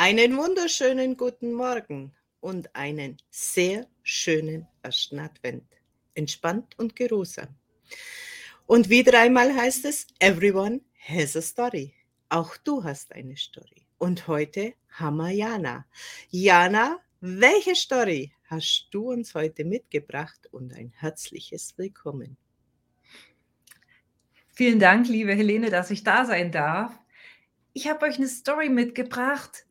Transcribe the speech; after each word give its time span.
Einen 0.00 0.36
wunderschönen 0.36 1.16
guten 1.16 1.52
Morgen 1.52 2.12
und 2.38 2.72
einen 2.76 3.16
sehr 3.30 3.84
schönen 4.04 4.68
ersten 4.80 5.18
Advent. 5.18 5.64
Entspannt 6.14 6.78
und 6.78 6.94
geruhsam. 6.94 7.48
Und 8.66 8.90
wieder 8.90 9.18
einmal 9.18 9.52
heißt 9.52 9.84
es, 9.86 10.06
everyone 10.20 10.82
has 11.04 11.34
a 11.34 11.42
story. 11.42 11.94
Auch 12.28 12.56
du 12.58 12.84
hast 12.84 13.12
eine 13.12 13.36
Story. 13.36 13.88
Und 13.98 14.28
heute 14.28 14.74
haben 14.88 15.16
wir 15.16 15.30
Jana. 15.30 15.84
Jana, 16.30 17.00
welche 17.20 17.74
Story 17.74 18.30
hast 18.44 18.86
du 18.92 19.10
uns 19.10 19.34
heute 19.34 19.64
mitgebracht 19.64 20.46
und 20.52 20.74
ein 20.74 20.92
herzliches 20.96 21.76
Willkommen. 21.76 22.36
Vielen 24.54 24.78
Dank, 24.78 25.08
liebe 25.08 25.34
Helene, 25.34 25.70
dass 25.70 25.90
ich 25.90 26.04
da 26.04 26.24
sein 26.24 26.52
darf. 26.52 26.96
Ich 27.72 27.88
habe 27.88 28.06
euch 28.06 28.16
eine 28.18 28.28
Story 28.28 28.68
mitgebracht, 28.68 29.64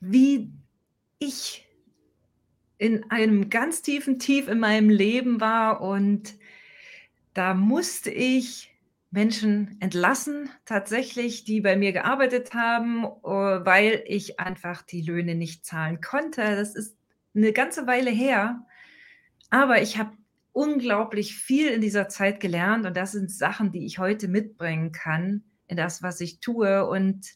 wie 0.00 0.52
ich 1.18 1.66
in 2.78 3.10
einem 3.10 3.48
ganz 3.48 3.82
tiefen 3.82 4.18
Tief 4.18 4.48
in 4.48 4.58
meinem 4.58 4.90
Leben 4.90 5.40
war 5.40 5.80
und 5.80 6.34
da 7.34 7.54
musste 7.54 8.10
ich 8.10 8.72
Menschen 9.10 9.76
entlassen, 9.80 10.50
tatsächlich, 10.64 11.44
die 11.44 11.60
bei 11.60 11.76
mir 11.76 11.92
gearbeitet 11.92 12.54
haben, 12.54 13.04
äh, 13.04 13.28
weil 13.64 14.02
ich 14.06 14.40
einfach 14.40 14.82
die 14.82 15.00
Löhne 15.00 15.34
nicht 15.34 15.64
zahlen 15.64 16.00
konnte. 16.00 16.42
Das 16.42 16.74
ist 16.74 16.96
eine 17.34 17.52
ganze 17.52 17.86
Weile 17.86 18.10
her, 18.10 18.66
aber 19.50 19.80
ich 19.80 19.96
habe 19.98 20.12
unglaublich 20.52 21.36
viel 21.36 21.68
in 21.68 21.80
dieser 21.80 22.08
Zeit 22.08 22.40
gelernt 22.40 22.86
und 22.86 22.96
das 22.96 23.12
sind 23.12 23.30
Sachen, 23.30 23.72
die 23.72 23.86
ich 23.86 23.98
heute 23.98 24.28
mitbringen 24.28 24.92
kann 24.92 25.44
in 25.66 25.76
das, 25.76 26.02
was 26.02 26.20
ich 26.20 26.40
tue 26.40 26.86
und 26.86 27.26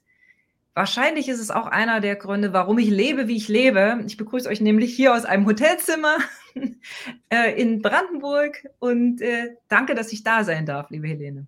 Wahrscheinlich 0.75 1.29
ist 1.29 1.41
es 1.41 1.51
auch 1.51 1.67
einer 1.67 2.01
der 2.01 2.15
Gründe, 2.15 2.53
warum 2.53 2.79
ich 2.79 2.89
lebe, 2.89 3.27
wie 3.27 3.37
ich 3.37 3.49
lebe. 3.49 4.03
Ich 4.07 4.17
begrüße 4.17 4.49
euch 4.49 4.61
nämlich 4.61 4.95
hier 4.95 5.15
aus 5.15 5.25
einem 5.25 5.47
Hotelzimmer 5.47 6.19
äh, 7.29 7.61
in 7.61 7.83
Brandenburg 7.83 8.69
und 8.79 9.21
äh, 9.21 9.57
danke, 9.69 9.95
dass 9.95 10.13
ich 10.13 10.23
da 10.23 10.45
sein 10.45 10.67
darf, 10.67 10.91
liebe 10.91 11.09
Helene. 11.09 11.47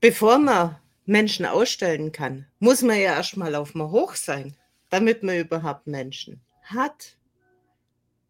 Bevor 0.00 0.38
man 0.38 0.76
Menschen 1.06 1.46
ausstellen 1.46 2.12
kann, 2.12 2.46
muss 2.58 2.82
man 2.82 2.96
ja 2.96 3.14
erstmal 3.14 3.54
auf 3.54 3.74
mal 3.74 3.90
hoch 3.90 4.14
sein, 4.14 4.54
damit 4.90 5.22
man 5.22 5.38
überhaupt 5.38 5.86
Menschen 5.86 6.42
hat. 6.64 7.16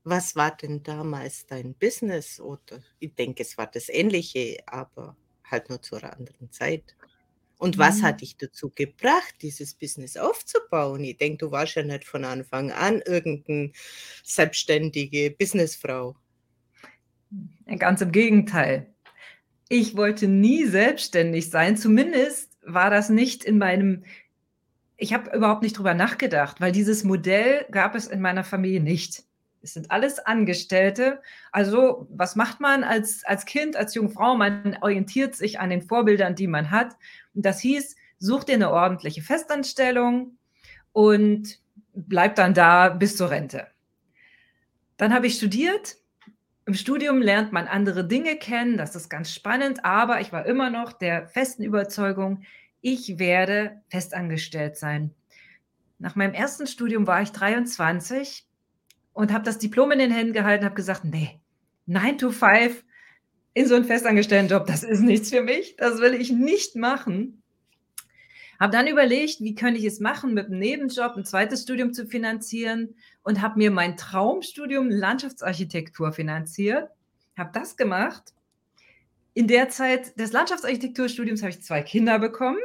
Was 0.04 0.36
war 0.36 0.56
denn 0.56 0.84
damals 0.84 1.44
dein 1.44 1.74
Business? 1.74 2.40
Oder 2.40 2.80
ich 3.00 3.14
denke, 3.16 3.42
es 3.42 3.58
war 3.58 3.66
das 3.66 3.88
Ähnliche, 3.88 4.58
aber 4.66 5.16
halt 5.44 5.68
nur 5.68 5.82
zu 5.82 5.96
einer 5.96 6.16
anderen 6.16 6.52
Zeit. 6.52 6.94
Und 7.58 7.76
was 7.76 8.02
hat 8.02 8.16
mhm. 8.16 8.18
dich 8.18 8.36
dazu 8.36 8.70
gebracht, 8.70 9.34
dieses 9.42 9.74
Business 9.74 10.16
aufzubauen? 10.16 11.02
Ich 11.02 11.18
denke, 11.18 11.38
du 11.38 11.50
warst 11.50 11.74
ja 11.74 11.82
nicht 11.82 12.04
von 12.04 12.24
Anfang 12.24 12.70
an 12.70 13.02
irgendeine 13.04 13.72
selbstständige 14.22 15.32
Businessfrau. 15.32 16.16
Ganz 17.78 18.00
im 18.00 18.12
Gegenteil. 18.12 18.94
Ich 19.68 19.96
wollte 19.96 20.28
nie 20.28 20.66
selbstständig 20.66 21.50
sein. 21.50 21.76
Zumindest 21.76 22.56
war 22.62 22.90
das 22.90 23.10
nicht 23.10 23.44
in 23.44 23.58
meinem. 23.58 24.04
Ich 24.96 25.12
habe 25.12 25.36
überhaupt 25.36 25.62
nicht 25.62 25.76
drüber 25.76 25.94
nachgedacht, 25.94 26.60
weil 26.60 26.72
dieses 26.72 27.04
Modell 27.04 27.66
gab 27.70 27.94
es 27.94 28.06
in 28.06 28.20
meiner 28.20 28.44
Familie 28.44 28.80
nicht. 28.80 29.24
Es 29.62 29.74
sind 29.74 29.90
alles 29.90 30.18
Angestellte. 30.18 31.20
Also, 31.52 32.06
was 32.10 32.36
macht 32.36 32.60
man 32.60 32.84
als, 32.84 33.24
als 33.24 33.44
Kind, 33.44 33.76
als 33.76 33.94
junge 33.94 34.10
Frau? 34.10 34.36
Man 34.36 34.78
orientiert 34.80 35.34
sich 35.34 35.60
an 35.60 35.70
den 35.70 35.82
Vorbildern, 35.82 36.34
die 36.34 36.46
man 36.46 36.70
hat. 36.70 36.96
Und 37.34 37.44
das 37.44 37.60
hieß, 37.60 37.96
such 38.18 38.44
dir 38.44 38.54
eine 38.54 38.70
ordentliche 38.70 39.22
Festanstellung 39.22 40.36
und 40.92 41.60
bleib 41.94 42.36
dann 42.36 42.54
da 42.54 42.88
bis 42.88 43.16
zur 43.16 43.30
Rente. 43.30 43.66
Dann 44.96 45.14
habe 45.14 45.26
ich 45.26 45.36
studiert. 45.36 45.96
Im 46.66 46.74
Studium 46.74 47.22
lernt 47.22 47.52
man 47.52 47.66
andere 47.66 48.06
Dinge 48.06 48.36
kennen. 48.36 48.76
Das 48.76 48.94
ist 48.94 49.08
ganz 49.08 49.32
spannend. 49.32 49.84
Aber 49.84 50.20
ich 50.20 50.32
war 50.32 50.44
immer 50.46 50.70
noch 50.70 50.92
der 50.92 51.26
festen 51.28 51.62
Überzeugung, 51.62 52.42
ich 52.80 53.18
werde 53.18 53.80
festangestellt 53.88 54.76
sein. 54.76 55.14
Nach 55.98 56.14
meinem 56.14 56.34
ersten 56.34 56.66
Studium 56.66 57.06
war 57.06 57.22
ich 57.22 57.32
23 57.32 58.47
und 59.18 59.32
habe 59.32 59.44
das 59.44 59.58
Diplom 59.58 59.90
in 59.90 59.98
den 59.98 60.12
Händen 60.12 60.32
gehalten, 60.32 60.64
habe 60.64 60.76
gesagt, 60.76 61.04
nee, 61.04 61.40
9 61.86 62.18
to 62.18 62.30
5 62.30 62.84
in 63.52 63.66
so 63.66 63.74
einen 63.74 63.84
festangestellten 63.84 64.48
Job, 64.48 64.68
das 64.68 64.84
ist 64.84 65.00
nichts 65.00 65.30
für 65.30 65.42
mich, 65.42 65.74
das 65.74 66.00
will 66.00 66.14
ich 66.14 66.30
nicht 66.30 66.76
machen. 66.76 67.42
Habe 68.60 68.70
dann 68.70 68.86
überlegt, 68.86 69.40
wie 69.40 69.56
könnte 69.56 69.80
ich 69.80 69.86
es 69.86 69.98
machen, 69.98 70.34
mit 70.34 70.46
einem 70.46 70.60
Nebenjob 70.60 71.16
ein 71.16 71.24
zweites 71.24 71.62
Studium 71.62 71.92
zu 71.92 72.06
finanzieren 72.06 72.94
und 73.24 73.42
habe 73.42 73.58
mir 73.58 73.72
mein 73.72 73.96
Traumstudium 73.96 74.88
Landschaftsarchitektur 74.88 76.12
finanziert. 76.12 76.88
Habe 77.36 77.50
das 77.52 77.76
gemacht. 77.76 78.22
In 79.34 79.48
der 79.48 79.68
Zeit 79.68 80.16
des 80.16 80.30
Landschaftsarchitekturstudiums 80.30 81.42
habe 81.42 81.50
ich 81.50 81.62
zwei 81.62 81.82
Kinder 81.82 82.20
bekommen 82.20 82.62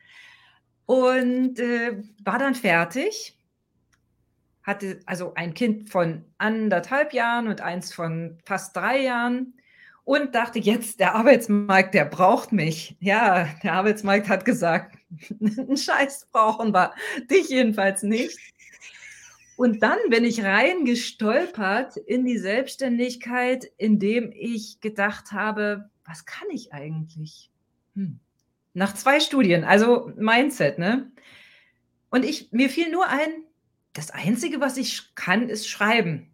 und 0.84 1.58
äh, 1.58 2.02
war 2.22 2.38
dann 2.38 2.54
fertig 2.54 3.39
hatte 4.70 5.00
also 5.04 5.34
ein 5.34 5.52
Kind 5.52 5.90
von 5.90 6.24
anderthalb 6.38 7.12
Jahren 7.12 7.48
und 7.48 7.60
eins 7.60 7.92
von 7.92 8.38
fast 8.46 8.74
drei 8.76 9.02
Jahren 9.02 9.54
und 10.04 10.34
dachte 10.34 10.58
jetzt, 10.58 11.00
der 11.00 11.14
Arbeitsmarkt, 11.14 11.94
der 11.94 12.04
braucht 12.04 12.52
mich. 12.52 12.96
Ja, 13.00 13.48
der 13.62 13.74
Arbeitsmarkt 13.74 14.28
hat 14.28 14.44
gesagt, 14.44 14.96
einen 15.40 15.76
Scheiß 15.76 16.28
brauchen 16.32 16.72
wir, 16.72 16.94
dich 17.30 17.48
jedenfalls 17.48 18.02
nicht. 18.02 18.38
Und 19.56 19.82
dann 19.82 19.98
bin 20.08 20.24
ich 20.24 20.42
reingestolpert 20.42 21.96
in 21.98 22.24
die 22.24 22.38
Selbstständigkeit, 22.38 23.70
indem 23.76 24.32
ich 24.32 24.80
gedacht 24.80 25.32
habe, 25.32 25.90
was 26.06 26.24
kann 26.24 26.48
ich 26.50 26.72
eigentlich? 26.72 27.50
Hm. 27.94 28.20
Nach 28.72 28.94
zwei 28.94 29.20
Studien, 29.20 29.64
also 29.64 30.12
Mindset, 30.16 30.78
ne? 30.78 31.10
Und 32.10 32.24
ich, 32.24 32.50
mir 32.52 32.70
fiel 32.70 32.90
nur 32.90 33.06
ein, 33.08 33.44
das 33.92 34.10
Einzige, 34.10 34.60
was 34.60 34.76
ich 34.76 35.14
kann, 35.14 35.48
ist 35.48 35.68
schreiben. 35.68 36.30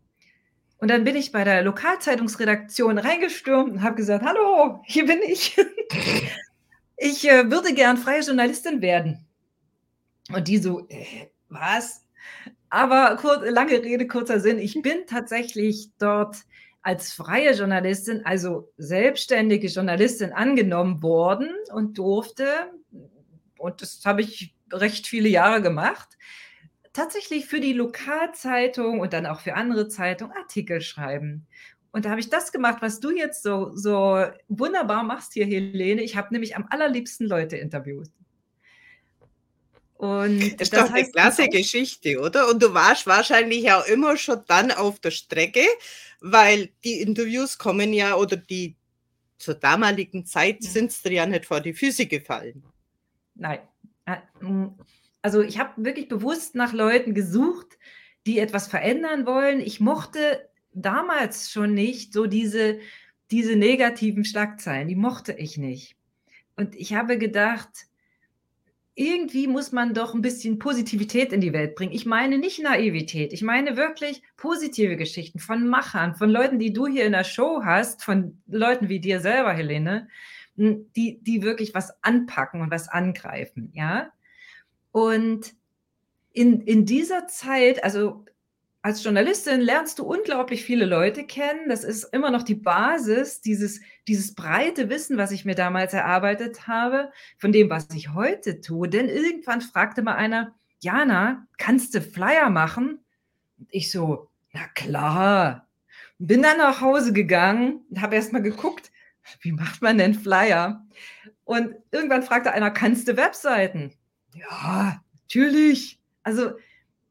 Und 0.78 0.88
dann 0.90 1.04
bin 1.04 1.16
ich 1.16 1.32
bei 1.32 1.44
der 1.44 1.62
Lokalzeitungsredaktion 1.62 2.98
reingestürmt 2.98 3.72
und 3.72 3.82
habe 3.82 3.96
gesagt, 3.96 4.24
hallo, 4.24 4.82
hier 4.84 5.06
bin 5.06 5.20
ich. 5.22 5.56
ich 6.96 7.28
äh, 7.28 7.50
würde 7.50 7.72
gern 7.72 7.96
freie 7.96 8.20
Journalistin 8.20 8.82
werden. 8.82 9.26
Und 10.34 10.48
die 10.48 10.58
so, 10.58 10.86
äh, 10.88 11.30
was? 11.48 12.04
Aber 12.68 13.16
kur 13.16 13.50
lange 13.50 13.82
Rede, 13.82 14.06
kurzer 14.06 14.40
Sinn. 14.40 14.58
Ich 14.58 14.80
bin 14.82 15.06
tatsächlich 15.06 15.90
dort 15.98 16.36
als 16.82 17.12
freie 17.12 17.52
Journalistin, 17.52 18.24
also 18.24 18.72
selbstständige 18.76 19.68
Journalistin 19.68 20.32
angenommen 20.32 21.02
worden 21.02 21.48
und 21.72 21.98
durfte, 21.98 22.70
und 23.58 23.82
das 23.82 24.02
habe 24.04 24.20
ich 24.20 24.54
recht 24.72 25.06
viele 25.06 25.28
Jahre 25.28 25.62
gemacht, 25.62 26.16
tatsächlich 26.96 27.46
für 27.46 27.60
die 27.60 27.72
Lokalzeitung 27.72 29.00
und 29.00 29.12
dann 29.12 29.26
auch 29.26 29.40
für 29.40 29.54
andere 29.54 29.88
Zeitungen 29.88 30.36
Artikel 30.36 30.80
schreiben. 30.80 31.46
Und 31.92 32.04
da 32.04 32.10
habe 32.10 32.20
ich 32.20 32.30
das 32.30 32.52
gemacht, 32.52 32.78
was 32.80 33.00
du 33.00 33.10
jetzt 33.10 33.42
so, 33.42 33.70
so 33.74 34.24
wunderbar 34.48 35.02
machst 35.02 35.32
hier, 35.32 35.46
Helene. 35.46 36.02
Ich 36.02 36.16
habe 36.16 36.28
nämlich 36.32 36.56
am 36.56 36.66
allerliebsten 36.68 37.26
Leute 37.26 37.56
interviewt. 37.56 38.10
Und 39.98 40.40
das 40.40 40.68
ist 40.68 40.72
das 40.72 40.88
doch 40.88 40.92
eine 40.92 41.10
klasse 41.10 41.48
Geschichte, 41.48 42.20
oder? 42.20 42.50
Und 42.50 42.62
du 42.62 42.74
warst 42.74 43.06
wahrscheinlich 43.06 43.70
auch 43.72 43.86
immer 43.86 44.16
schon 44.16 44.42
dann 44.46 44.70
auf 44.70 45.00
der 45.00 45.10
Strecke, 45.10 45.64
weil 46.20 46.68
die 46.84 47.00
Interviews 47.00 47.56
kommen 47.56 47.94
ja 47.94 48.16
oder 48.16 48.36
die 48.36 48.76
zur 49.38 49.54
damaligen 49.54 50.26
Zeit 50.26 50.62
sind 50.62 50.90
es 50.90 51.02
dir 51.02 51.12
ja 51.12 51.26
nicht 51.26 51.46
vor 51.46 51.60
die 51.60 51.74
Füße 51.74 52.06
gefallen. 52.06 52.62
Nein. 53.34 53.60
Also 55.26 55.42
ich 55.42 55.58
habe 55.58 55.84
wirklich 55.84 56.06
bewusst 56.06 56.54
nach 56.54 56.72
Leuten 56.72 57.12
gesucht, 57.12 57.78
die 58.28 58.38
etwas 58.38 58.68
verändern 58.68 59.26
wollen. 59.26 59.58
Ich 59.58 59.80
mochte 59.80 60.48
damals 60.72 61.50
schon 61.50 61.74
nicht 61.74 62.12
so 62.12 62.26
diese, 62.26 62.78
diese 63.32 63.56
negativen 63.56 64.24
Schlagzeilen, 64.24 64.86
die 64.86 64.94
mochte 64.94 65.32
ich 65.32 65.58
nicht. 65.58 65.96
Und 66.54 66.76
ich 66.76 66.94
habe 66.94 67.18
gedacht, 67.18 67.88
irgendwie 68.94 69.48
muss 69.48 69.72
man 69.72 69.94
doch 69.94 70.14
ein 70.14 70.22
bisschen 70.22 70.60
Positivität 70.60 71.32
in 71.32 71.40
die 71.40 71.52
Welt 71.52 71.74
bringen. 71.74 71.92
Ich 71.92 72.06
meine 72.06 72.38
nicht 72.38 72.62
Naivität, 72.62 73.32
ich 73.32 73.42
meine 73.42 73.76
wirklich 73.76 74.22
positive 74.36 74.96
Geschichten 74.96 75.40
von 75.40 75.66
Machern, 75.66 76.14
von 76.14 76.30
Leuten, 76.30 76.60
die 76.60 76.72
du 76.72 76.86
hier 76.86 77.04
in 77.04 77.10
der 77.10 77.24
Show 77.24 77.62
hast, 77.64 78.04
von 78.04 78.40
Leuten 78.46 78.88
wie 78.88 79.00
dir 79.00 79.18
selber, 79.18 79.52
Helene, 79.52 80.06
die, 80.54 81.18
die 81.20 81.42
wirklich 81.42 81.74
was 81.74 82.00
anpacken 82.04 82.60
und 82.60 82.70
was 82.70 82.86
angreifen, 82.86 83.72
ja. 83.74 84.12
Und 84.96 85.54
in, 86.32 86.62
in 86.62 86.86
dieser 86.86 87.26
Zeit, 87.26 87.84
also 87.84 88.24
als 88.80 89.04
Journalistin 89.04 89.60
lernst 89.60 89.98
du 89.98 90.04
unglaublich 90.04 90.64
viele 90.64 90.86
Leute 90.86 91.24
kennen. 91.24 91.68
Das 91.68 91.84
ist 91.84 92.04
immer 92.14 92.30
noch 92.30 92.42
die 92.42 92.54
Basis, 92.54 93.42
dieses, 93.42 93.82
dieses 94.08 94.34
breite 94.34 94.88
Wissen, 94.88 95.18
was 95.18 95.32
ich 95.32 95.44
mir 95.44 95.54
damals 95.54 95.92
erarbeitet 95.92 96.66
habe, 96.66 97.12
von 97.36 97.52
dem, 97.52 97.68
was 97.68 97.90
ich 97.90 98.14
heute 98.14 98.62
tue. 98.62 98.88
Denn 98.88 99.10
irgendwann 99.10 99.60
fragte 99.60 100.00
mal 100.00 100.14
einer, 100.14 100.54
Jana, 100.80 101.46
kannst 101.58 101.94
du 101.94 102.00
Flyer 102.00 102.48
machen? 102.48 103.04
Und 103.58 103.68
ich 103.68 103.90
so, 103.90 104.30
na 104.54 104.66
klar. 104.68 105.68
Bin 106.18 106.40
dann 106.40 106.56
nach 106.56 106.80
Hause 106.80 107.12
gegangen 107.12 107.84
und 107.90 108.00
habe 108.00 108.14
erst 108.14 108.32
mal 108.32 108.40
geguckt, 108.40 108.90
wie 109.42 109.52
macht 109.52 109.82
man 109.82 109.98
denn 109.98 110.14
Flyer? 110.14 110.86
Und 111.44 111.74
irgendwann 111.90 112.22
fragte 112.22 112.50
einer, 112.50 112.70
kannst 112.70 113.08
du 113.08 113.18
Webseiten? 113.18 113.92
Ja, 114.36 115.02
natürlich. 115.22 115.98
Also 116.22 116.52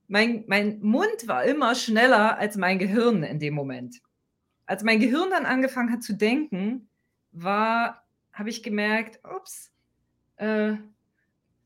mein, 0.07 0.43
mein 0.47 0.79
Mund 0.81 1.27
war 1.27 1.43
immer 1.43 1.75
schneller 1.75 2.37
als 2.37 2.57
mein 2.57 2.79
Gehirn 2.79 3.23
in 3.23 3.39
dem 3.39 3.53
Moment. 3.53 4.01
Als 4.65 4.83
mein 4.83 4.99
Gehirn 4.99 5.29
dann 5.29 5.45
angefangen 5.45 5.91
hat 5.91 6.03
zu 6.03 6.13
denken, 6.13 6.89
war, 7.31 8.03
habe 8.33 8.49
ich 8.49 8.63
gemerkt, 8.63 9.19
ups, 9.23 9.71
äh, 10.37 10.73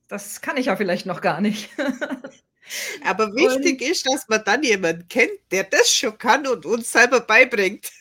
das 0.08 0.42
kann 0.42 0.58
ich 0.58 0.68
ja 0.68 0.76
vielleicht 0.76 1.06
noch 1.06 1.22
gar 1.22 1.42
nicht. 1.42 1.70
Aber 3.04 3.34
wichtig 3.36 3.82
und, 3.82 3.90
ist, 3.90 4.06
dass 4.06 4.28
man 4.28 4.44
dann 4.44 4.64
jemanden 4.64 5.08
kennt, 5.08 5.40
der 5.52 5.64
das 5.64 5.92
schon 5.92 6.18
kann 6.18 6.46
und 6.48 6.66
uns 6.66 6.92
selber 6.92 7.20
beibringt. 7.20 7.92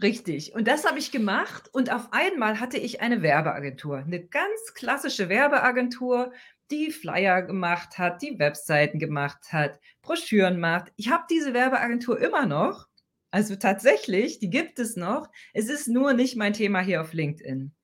Richtig. 0.00 0.54
Und 0.54 0.66
das 0.66 0.84
habe 0.84 0.98
ich 0.98 1.12
gemacht. 1.12 1.68
Und 1.72 1.92
auf 1.92 2.12
einmal 2.12 2.60
hatte 2.60 2.78
ich 2.78 3.00
eine 3.00 3.22
Werbeagentur, 3.22 3.98
eine 3.98 4.24
ganz 4.24 4.74
klassische 4.74 5.28
Werbeagentur 5.28 6.32
die 6.70 6.90
Flyer 6.90 7.42
gemacht 7.42 7.98
hat, 7.98 8.22
die 8.22 8.38
Webseiten 8.38 8.98
gemacht 8.98 9.52
hat, 9.52 9.80
Broschüren 10.00 10.58
macht. 10.60 10.92
Ich 10.96 11.10
habe 11.10 11.24
diese 11.30 11.52
Werbeagentur 11.54 12.20
immer 12.20 12.46
noch. 12.46 12.88
Also 13.30 13.56
tatsächlich, 13.56 14.38
die 14.38 14.50
gibt 14.50 14.78
es 14.78 14.96
noch. 14.96 15.28
Es 15.52 15.68
ist 15.68 15.88
nur 15.88 16.12
nicht 16.12 16.36
mein 16.36 16.52
Thema 16.52 16.80
hier 16.80 17.00
auf 17.00 17.12
LinkedIn. 17.12 17.74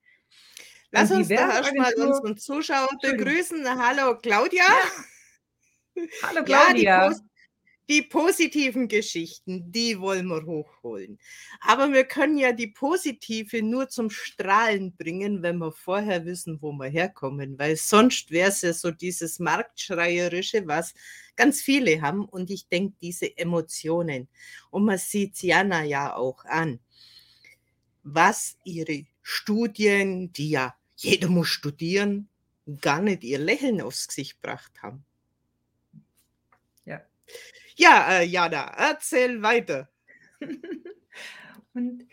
Lass 0.91 1.11
uns 1.11 1.27
da 1.27 1.35
erstmal 1.35 1.93
unseren 1.95 2.37
Zuschauer 2.37 2.89
begrüßen. 3.01 3.67
Hallo 3.67 4.17
Claudia. 4.17 4.63
Ja. 5.95 6.05
Hallo 6.23 6.43
Claudia. 6.43 7.05
Ja, 7.05 7.09
die 7.09 7.28
positiven 8.03 8.87
Geschichten, 8.87 9.71
die 9.71 9.99
wollen 9.99 10.27
wir 10.27 10.45
hochholen. 10.45 11.19
Aber 11.61 11.91
wir 11.91 12.03
können 12.03 12.37
ja 12.37 12.51
die 12.51 12.67
positive 12.67 13.63
nur 13.63 13.89
zum 13.89 14.09
Strahlen 14.09 14.95
bringen, 14.95 15.41
wenn 15.41 15.57
wir 15.57 15.71
vorher 15.71 16.25
wissen, 16.25 16.61
wo 16.61 16.71
wir 16.73 16.87
herkommen, 16.87 17.57
weil 17.57 17.75
sonst 17.75 18.29
wäre 18.29 18.49
es 18.49 18.61
ja 18.61 18.73
so 18.73 18.91
dieses 18.91 19.39
Marktschreierische, 19.39 20.67
was 20.67 20.93
ganz 21.35 21.61
viele 21.61 22.01
haben. 22.01 22.25
Und 22.25 22.51
ich 22.51 22.67
denke, 22.67 22.95
diese 23.01 23.35
Emotionen. 23.37 24.27
Und 24.69 24.85
man 24.85 24.99
sieht 24.99 25.41
Jana 25.41 25.83
ja 25.83 26.15
auch 26.15 26.45
an, 26.45 26.79
was 28.03 28.57
ihre 28.63 29.05
Studien, 29.21 30.31
die 30.31 30.51
ja 30.51 30.75
jeder 30.95 31.29
muss 31.29 31.47
studieren, 31.47 32.29
gar 32.81 33.01
nicht 33.01 33.23
ihr 33.23 33.39
Lächeln 33.39 33.81
aufs 33.81 34.07
Gesicht 34.07 34.41
gebracht 34.41 34.81
haben. 34.81 35.05
Ja, 36.85 37.01
äh, 37.79 38.25
Jana, 38.25 38.73
erzähl 38.77 39.41
weiter. 39.41 39.89
und, 41.73 42.05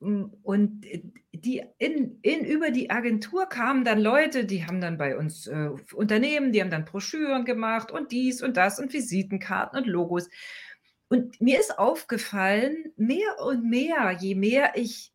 mm, 0.00 0.24
und 0.42 0.84
äh, 0.84 1.02
die 1.32 1.62
in, 1.78 2.18
in, 2.20 2.44
über 2.44 2.70
die 2.70 2.90
Agentur 2.90 3.46
kamen 3.46 3.84
dann 3.84 3.98
Leute, 3.98 4.44
die 4.44 4.66
haben 4.66 4.80
dann 4.80 4.98
bei 4.98 5.16
uns 5.16 5.46
äh, 5.46 5.70
Unternehmen, 5.94 6.52
die 6.52 6.60
haben 6.60 6.70
dann 6.70 6.84
Broschüren 6.84 7.44
gemacht 7.44 7.90
und 7.90 8.12
dies 8.12 8.42
und 8.42 8.58
das 8.58 8.78
und 8.78 8.92
Visitenkarten 8.92 9.78
und 9.78 9.86
Logos. 9.86 10.28
Und 11.08 11.40
mir 11.40 11.60
ist 11.60 11.78
aufgefallen, 11.78 12.92
mehr 12.96 13.40
und 13.40 13.64
mehr, 13.64 14.16
je 14.20 14.34
mehr 14.34 14.72
ich 14.76 15.12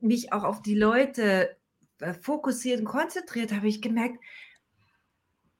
mich 0.00 0.32
auch 0.32 0.42
auf 0.42 0.62
die 0.62 0.76
Leute 0.76 1.56
äh, 2.00 2.14
fokussiert 2.14 2.80
und 2.80 2.86
konzentriert, 2.86 3.52
habe 3.52 3.68
ich 3.68 3.82
gemerkt, 3.82 4.18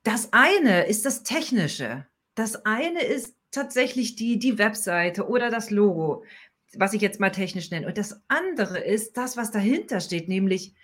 das 0.03 0.33
eine 0.33 0.87
ist 0.87 1.05
das 1.05 1.23
Technische. 1.23 2.07
Das 2.35 2.65
eine 2.65 3.03
ist 3.03 3.38
tatsächlich 3.51 4.17
die, 4.17 4.39
die 4.39 4.59
Webseite 4.59 5.29
oder 5.29 5.51
das 5.51 5.71
Logo, 5.71 6.25
was 6.75 6.93
ich 6.93 7.01
jetzt 7.01 7.21
mal 7.21 7.31
technisch 7.31 7.71
nenne. 7.71 7.87
Und 7.87 7.99
das 7.99 8.21
andere 8.29 8.79
ist 8.79 9.17
das, 9.17 9.37
was 9.37 9.51
dahinter 9.51 10.01
steht, 10.01 10.29
nämlich, 10.29 10.75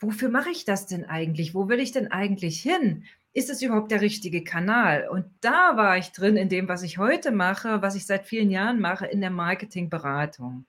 wofür 0.00 0.28
mache 0.28 0.50
ich 0.50 0.64
das 0.64 0.86
denn 0.86 1.04
eigentlich? 1.04 1.54
Wo 1.54 1.68
will 1.68 1.80
ich 1.80 1.92
denn 1.92 2.10
eigentlich 2.10 2.60
hin? 2.60 3.04
Ist 3.32 3.48
es 3.48 3.62
überhaupt 3.62 3.90
der 3.90 4.00
richtige 4.00 4.42
Kanal? 4.42 5.08
Und 5.08 5.24
da 5.40 5.76
war 5.76 5.96
ich 5.96 6.10
drin 6.10 6.36
in 6.36 6.48
dem, 6.48 6.68
was 6.68 6.82
ich 6.82 6.98
heute 6.98 7.30
mache, 7.30 7.80
was 7.80 7.94
ich 7.94 8.06
seit 8.06 8.26
vielen 8.26 8.50
Jahren 8.50 8.80
mache, 8.80 9.06
in 9.06 9.20
der 9.20 9.30
Marketingberatung. 9.30 10.66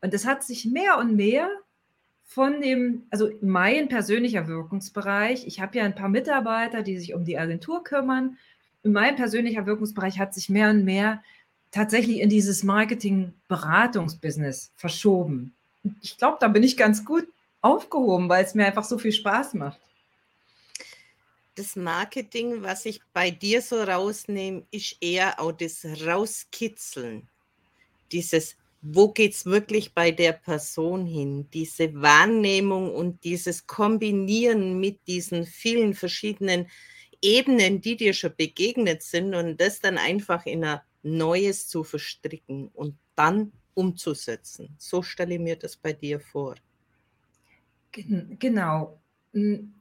Und 0.00 0.12
es 0.12 0.26
hat 0.26 0.42
sich 0.42 0.66
mehr 0.66 0.98
und 0.98 1.14
mehr 1.14 1.48
von 2.24 2.60
dem, 2.60 3.04
also 3.10 3.30
mein 3.40 3.88
persönlicher 3.88 4.48
Wirkungsbereich, 4.48 5.46
ich 5.46 5.60
habe 5.60 5.78
ja 5.78 5.84
ein 5.84 5.94
paar 5.94 6.08
Mitarbeiter, 6.08 6.82
die 6.82 6.98
sich 6.98 7.14
um 7.14 7.24
die 7.24 7.38
Agentur 7.38 7.84
kümmern 7.84 8.38
mein 8.82 9.16
persönlicher 9.16 9.66
Wirkungsbereich 9.66 10.18
hat 10.18 10.34
sich 10.34 10.48
mehr 10.48 10.70
und 10.70 10.84
mehr 10.84 11.22
tatsächlich 11.70 12.20
in 12.20 12.28
dieses 12.28 12.62
Marketing-Beratungsbusiness 12.62 14.72
verschoben. 14.76 15.54
Ich 16.00 16.18
glaube, 16.18 16.38
da 16.40 16.48
bin 16.48 16.62
ich 16.62 16.76
ganz 16.76 17.04
gut 17.04 17.26
aufgehoben, 17.60 18.28
weil 18.28 18.44
es 18.44 18.54
mir 18.54 18.66
einfach 18.66 18.84
so 18.84 18.98
viel 18.98 19.12
Spaß 19.12 19.54
macht. 19.54 19.80
Das 21.54 21.76
Marketing, 21.76 22.62
was 22.62 22.86
ich 22.86 23.00
bei 23.12 23.30
dir 23.30 23.62
so 23.62 23.82
rausnehme, 23.82 24.64
ist 24.70 24.96
eher 25.00 25.38
auch 25.38 25.52
das 25.52 25.84
Rauskitzeln. 25.84 27.28
Dieses, 28.10 28.56
wo 28.80 29.08
geht 29.08 29.34
es 29.34 29.44
wirklich 29.44 29.92
bei 29.92 30.10
der 30.10 30.32
Person 30.32 31.06
hin? 31.06 31.48
Diese 31.52 31.94
Wahrnehmung 32.00 32.94
und 32.94 33.22
dieses 33.24 33.66
Kombinieren 33.66 34.80
mit 34.80 35.06
diesen 35.06 35.46
vielen 35.46 35.94
verschiedenen 35.94 36.68
Ebenen, 37.22 37.80
die 37.80 37.96
dir 37.96 38.12
schon 38.12 38.34
begegnet 38.36 39.02
sind 39.02 39.34
und 39.34 39.60
das 39.60 39.80
dann 39.80 39.96
einfach 39.96 40.44
in 40.44 40.64
ein 40.64 40.80
Neues 41.02 41.68
zu 41.68 41.84
verstricken 41.84 42.68
und 42.74 42.96
dann 43.14 43.52
umzusetzen. 43.74 44.74
So 44.78 45.02
stelle 45.02 45.34
ich 45.34 45.40
mir 45.40 45.56
das 45.56 45.76
bei 45.76 45.92
dir 45.92 46.20
vor. 46.20 46.56
Genau. 47.92 49.00
Hm, 49.32 49.72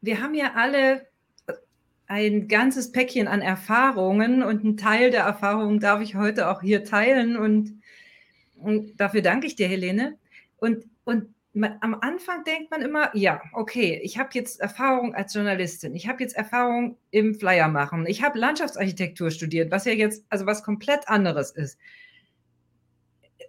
wir 0.00 0.20
haben 0.20 0.34
ja 0.34 0.54
alle 0.54 1.06
ein 2.06 2.48
ganzes 2.48 2.90
Päckchen 2.90 3.28
an 3.28 3.40
Erfahrungen 3.40 4.42
und 4.42 4.64
einen 4.64 4.76
Teil 4.76 5.12
der 5.12 5.22
Erfahrungen 5.22 5.78
darf 5.78 6.00
ich 6.00 6.16
heute 6.16 6.50
auch 6.50 6.60
hier 6.60 6.84
teilen 6.84 7.36
und, 7.36 7.80
und 8.56 9.00
dafür 9.00 9.22
danke 9.22 9.46
ich 9.46 9.54
dir, 9.54 9.68
Helene. 9.68 10.18
Und, 10.56 10.86
und 11.04 11.34
am 11.54 11.94
Anfang 12.00 12.44
denkt 12.44 12.70
man 12.70 12.82
immer, 12.82 13.14
ja, 13.16 13.42
okay, 13.52 14.00
ich 14.04 14.18
habe 14.18 14.30
jetzt 14.34 14.60
Erfahrung 14.60 15.14
als 15.14 15.34
Journalistin, 15.34 15.96
ich 15.96 16.08
habe 16.08 16.22
jetzt 16.22 16.36
Erfahrung 16.36 16.96
im 17.10 17.34
Flyer 17.34 17.68
machen, 17.68 18.06
ich 18.06 18.22
habe 18.22 18.38
Landschaftsarchitektur 18.38 19.30
studiert, 19.30 19.72
was 19.72 19.84
ja 19.84 19.92
jetzt, 19.92 20.24
also 20.28 20.46
was 20.46 20.62
komplett 20.62 21.08
anderes 21.08 21.50
ist. 21.50 21.78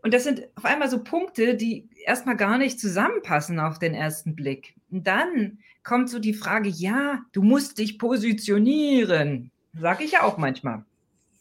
Und 0.03 0.15
das 0.15 0.23
sind 0.23 0.47
auf 0.55 0.65
einmal 0.65 0.89
so 0.89 1.03
Punkte, 1.03 1.55
die 1.55 1.87
erstmal 2.05 2.35
gar 2.35 2.57
nicht 2.57 2.79
zusammenpassen 2.79 3.59
auf 3.59 3.77
den 3.77 3.93
ersten 3.93 4.35
Blick. 4.35 4.73
Und 4.89 5.05
dann 5.05 5.59
kommt 5.83 6.09
so 6.09 6.17
die 6.17 6.33
Frage, 6.33 6.69
ja, 6.69 7.21
du 7.33 7.43
musst 7.43 7.77
dich 7.77 7.99
positionieren. 7.99 9.51
Sage 9.73 10.03
ich 10.03 10.13
ja 10.13 10.23
auch 10.23 10.37
manchmal. 10.37 10.85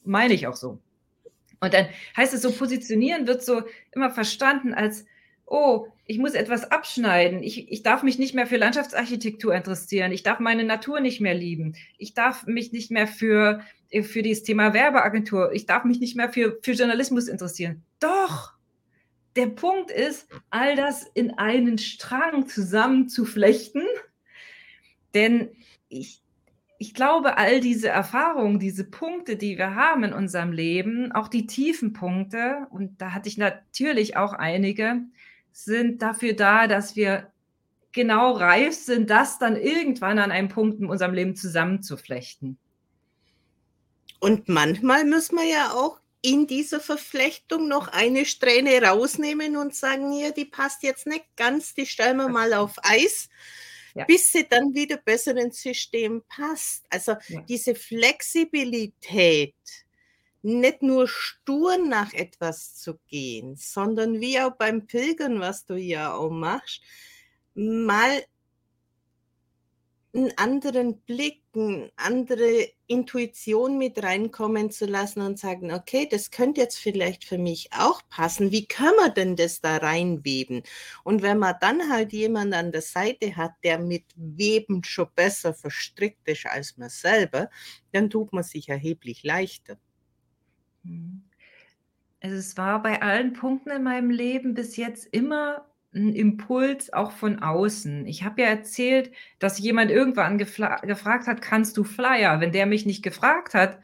Meine 0.04 0.34
ich 0.34 0.46
auch 0.46 0.56
so. 0.56 0.78
Und 1.60 1.74
dann 1.74 1.86
heißt 2.16 2.34
es 2.34 2.42
so, 2.42 2.52
positionieren 2.52 3.26
wird 3.26 3.42
so 3.42 3.62
immer 3.92 4.10
verstanden 4.10 4.74
als, 4.74 5.06
oh, 5.50 5.88
ich 6.06 6.18
muss 6.18 6.34
etwas 6.34 6.70
abschneiden, 6.70 7.42
ich, 7.42 7.70
ich 7.70 7.82
darf 7.82 8.02
mich 8.02 8.18
nicht 8.18 8.34
mehr 8.34 8.46
für 8.46 8.56
Landschaftsarchitektur 8.56 9.54
interessieren, 9.54 10.12
ich 10.12 10.22
darf 10.22 10.38
meine 10.38 10.64
Natur 10.64 11.00
nicht 11.00 11.20
mehr 11.20 11.34
lieben, 11.34 11.74
ich 11.98 12.14
darf 12.14 12.46
mich 12.46 12.72
nicht 12.72 12.90
mehr 12.90 13.06
für, 13.06 13.60
für 13.90 14.22
dieses 14.22 14.44
Thema 14.44 14.72
Werbeagentur, 14.72 15.52
ich 15.52 15.66
darf 15.66 15.84
mich 15.84 16.00
nicht 16.00 16.16
mehr 16.16 16.32
für, 16.32 16.58
für 16.62 16.72
Journalismus 16.72 17.26
interessieren. 17.28 17.82
Doch, 17.98 18.52
der 19.34 19.46
Punkt 19.46 19.90
ist, 19.90 20.28
all 20.50 20.76
das 20.76 21.04
in 21.14 21.32
einen 21.32 21.78
Strang 21.78 22.46
zusammenzuflechten, 22.46 23.82
denn 25.14 25.48
ich, 25.88 26.22
ich 26.78 26.94
glaube, 26.94 27.38
all 27.38 27.60
diese 27.60 27.88
Erfahrungen, 27.88 28.60
diese 28.60 28.84
Punkte, 28.84 29.36
die 29.36 29.58
wir 29.58 29.74
haben 29.74 30.04
in 30.04 30.12
unserem 30.12 30.52
Leben, 30.52 31.10
auch 31.10 31.26
die 31.26 31.48
tiefen 31.48 31.92
Punkte, 31.92 32.68
und 32.70 33.02
da 33.02 33.14
hatte 33.14 33.28
ich 33.28 33.36
natürlich 33.36 34.16
auch 34.16 34.32
einige, 34.32 35.02
sind 35.52 36.02
dafür 36.02 36.34
da, 36.34 36.66
dass 36.66 36.96
wir 36.96 37.30
genau 37.92 38.32
reif 38.32 38.74
sind, 38.74 39.10
das 39.10 39.38
dann 39.38 39.56
irgendwann 39.56 40.18
an 40.18 40.30
einem 40.30 40.48
Punkt 40.48 40.80
in 40.80 40.86
unserem 40.86 41.14
Leben 41.14 41.36
zusammenzuflechten. 41.36 42.58
Und 44.20 44.48
manchmal 44.48 45.04
müssen 45.04 45.36
wir 45.36 45.46
ja 45.46 45.72
auch 45.72 45.98
in 46.22 46.46
dieser 46.46 46.80
Verflechtung 46.80 47.68
noch 47.68 47.88
eine 47.88 48.26
Strähne 48.26 48.82
rausnehmen 48.82 49.56
und 49.56 49.74
sagen, 49.74 50.12
ja, 50.12 50.30
die 50.30 50.44
passt 50.44 50.82
jetzt 50.82 51.06
nicht 51.06 51.24
ganz, 51.36 51.74
die 51.74 51.86
stellen 51.86 52.18
wir 52.18 52.28
mal 52.28 52.52
auf 52.52 52.74
Eis, 52.82 53.30
ja. 53.94 54.04
bis 54.04 54.30
sie 54.30 54.46
dann 54.48 54.74
wieder 54.74 54.98
besser 54.98 55.36
ins 55.36 55.62
System 55.62 56.22
passt. 56.28 56.84
Also 56.90 57.16
ja. 57.28 57.40
diese 57.42 57.74
Flexibilität, 57.74 59.54
nicht 60.42 60.82
nur 60.82 61.08
stur 61.08 61.78
nach 61.78 62.12
etwas 62.14 62.74
zu 62.76 62.98
gehen, 63.08 63.56
sondern 63.56 64.20
wie 64.20 64.40
auch 64.40 64.52
beim 64.56 64.86
Pilgern, 64.86 65.40
was 65.40 65.64
du 65.66 65.74
ja 65.76 66.14
auch 66.14 66.30
machst, 66.30 66.82
mal 67.54 68.22
einen 70.12 70.32
anderen 70.38 71.00
Blick, 71.02 71.42
eine 71.54 71.90
andere 71.96 72.68
Intuition 72.88 73.78
mit 73.78 74.02
reinkommen 74.02 74.70
zu 74.72 74.86
lassen 74.86 75.20
und 75.20 75.38
sagen: 75.38 75.72
„Okay, 75.72 76.08
das 76.10 76.30
könnte 76.32 76.60
jetzt 76.60 76.78
vielleicht 76.78 77.24
für 77.24 77.38
mich 77.38 77.70
auch 77.72 78.00
passen. 78.08 78.50
Wie 78.52 78.66
können 78.66 78.96
wir 78.96 79.10
denn 79.10 79.36
das 79.36 79.60
da 79.60 79.76
reinweben?“ 79.78 80.62
Und 81.04 81.22
wenn 81.22 81.38
man 81.38 81.54
dann 81.60 81.90
halt 81.92 82.12
jemand 82.12 82.54
an 82.54 82.72
der 82.72 82.82
Seite 82.82 83.36
hat, 83.36 83.52
der 83.64 83.78
mit 83.78 84.04
Weben 84.16 84.82
schon 84.84 85.08
besser 85.14 85.54
verstrickt 85.54 86.26
ist 86.28 86.46
als 86.46 86.76
man 86.76 86.88
selber, 86.90 87.48
dann 87.92 88.10
tut 88.10 88.32
man 88.32 88.42
sich 88.44 88.68
erheblich 88.68 89.22
leichter. 89.24 89.78
Mhm. 90.84 91.22
Also, 92.22 92.36
es 92.36 92.56
war 92.58 92.82
bei 92.82 93.02
allen 93.02 93.32
Punkten 93.34 93.70
in 93.70 93.82
meinem 93.84 94.10
Leben 94.10 94.54
bis 94.54 94.76
jetzt 94.76 95.06
immer 95.12 95.66
'n 95.94 96.14
Impuls 96.14 96.92
auch 96.92 97.12
von 97.12 97.40
außen. 97.42 98.06
Ich 98.06 98.24
habe 98.24 98.42
ja 98.42 98.48
erzählt, 98.48 99.12
dass 99.40 99.58
jemand 99.58 99.90
irgendwann 99.90 100.38
gefragt 100.38 101.28
hat: 101.28 101.42
„Kannst 101.42 101.76
du 101.78 101.84
Flyer?“ 101.84 102.40
Wenn 102.40 102.52
der 102.52 102.66
mich 102.66 102.86
nicht 102.86 103.02
gefragt 103.02 103.54
hat 103.54 103.80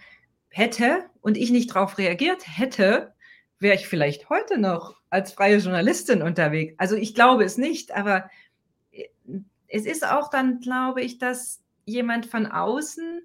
hätte 0.50 1.06
und 1.22 1.36
ich 1.38 1.50
nicht 1.52 1.68
drauf 1.68 1.98
reagiert 1.98 2.44
hätte, 2.58 3.14
wäre 3.60 3.76
ich 3.76 3.88
vielleicht 3.88 4.30
heute 4.30 4.58
noch 4.58 5.00
als 5.10 5.32
freie 5.32 5.58
Journalistin 5.58 6.22
unterwegs. 6.22 6.74
Also, 6.78 6.96
ich 6.96 7.14
glaube 7.14 7.44
es 7.44 7.58
nicht, 7.58 7.92
aber, 7.96 8.30
äh, 8.92 9.06
es 9.68 9.86
ist 9.86 10.06
auch 10.08 10.30
dann, 10.30 10.60
glaube 10.60 11.02
ich, 11.02 11.18
dass 11.18 11.62
jemand 11.86 12.26
von 12.26 12.46
außen 12.46 13.22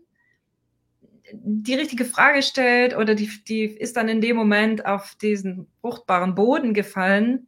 die 1.34 1.76
richtige 1.76 2.06
Frage 2.06 2.42
stellt 2.42 2.96
oder 2.96 3.16
die 3.16 3.30
die 3.48 3.66
ist 3.66 3.98
dann 3.98 4.10
in 4.10 4.22
dem 4.22 4.36
Moment 4.36 4.86
auf 4.86 5.16
diesen 5.22 5.68
fruchtbaren 5.82 6.36
Boden 6.36 6.74
gefallen. 6.74 7.48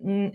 Hm, 0.00 0.32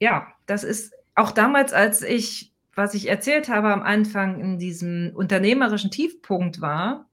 ja, 0.00 0.28
das 0.46 0.64
ist 0.64 0.94
auch 1.14 1.30
damals, 1.30 1.72
als 1.72 2.02
ich 2.02 2.52
was 2.74 2.94
ich 2.94 3.08
erzählt 3.08 3.48
habe 3.48 3.72
am 3.72 3.82
Anfang 3.82 4.40
in 4.40 4.58
diesem 4.58 5.10
unternehmerischen 5.14 5.90
Tiefpunkt 5.90 6.60
war, 6.60 7.08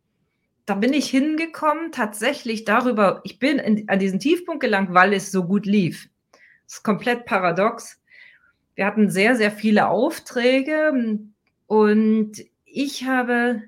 da 0.68 0.76
bin 0.76 0.94
ich 0.94 1.10
hingekommen 1.10 1.92
tatsächlich 1.92 2.66
darüber 2.66 3.22
ich 3.24 3.40
bin 3.40 3.58
in 3.58 3.90
an 3.90 4.00
diesen 4.00 4.20
Tiefpunkt 4.20 4.62
gelangt, 4.62 4.94
weil 4.94 5.14
es 5.14 5.32
so 5.32 5.44
gut 5.46 5.66
lief. 5.66 6.10
Das 6.66 6.78
ist 6.78 6.84
komplett 6.84 7.26
paradox. 7.26 8.00
Wir 8.76 8.86
hatten 8.86 9.10
sehr, 9.10 9.36
sehr 9.36 9.52
viele 9.52 9.88
Aufträge, 9.88 10.92
und 11.68 12.34
ich 12.66 13.06
habe 13.06 13.64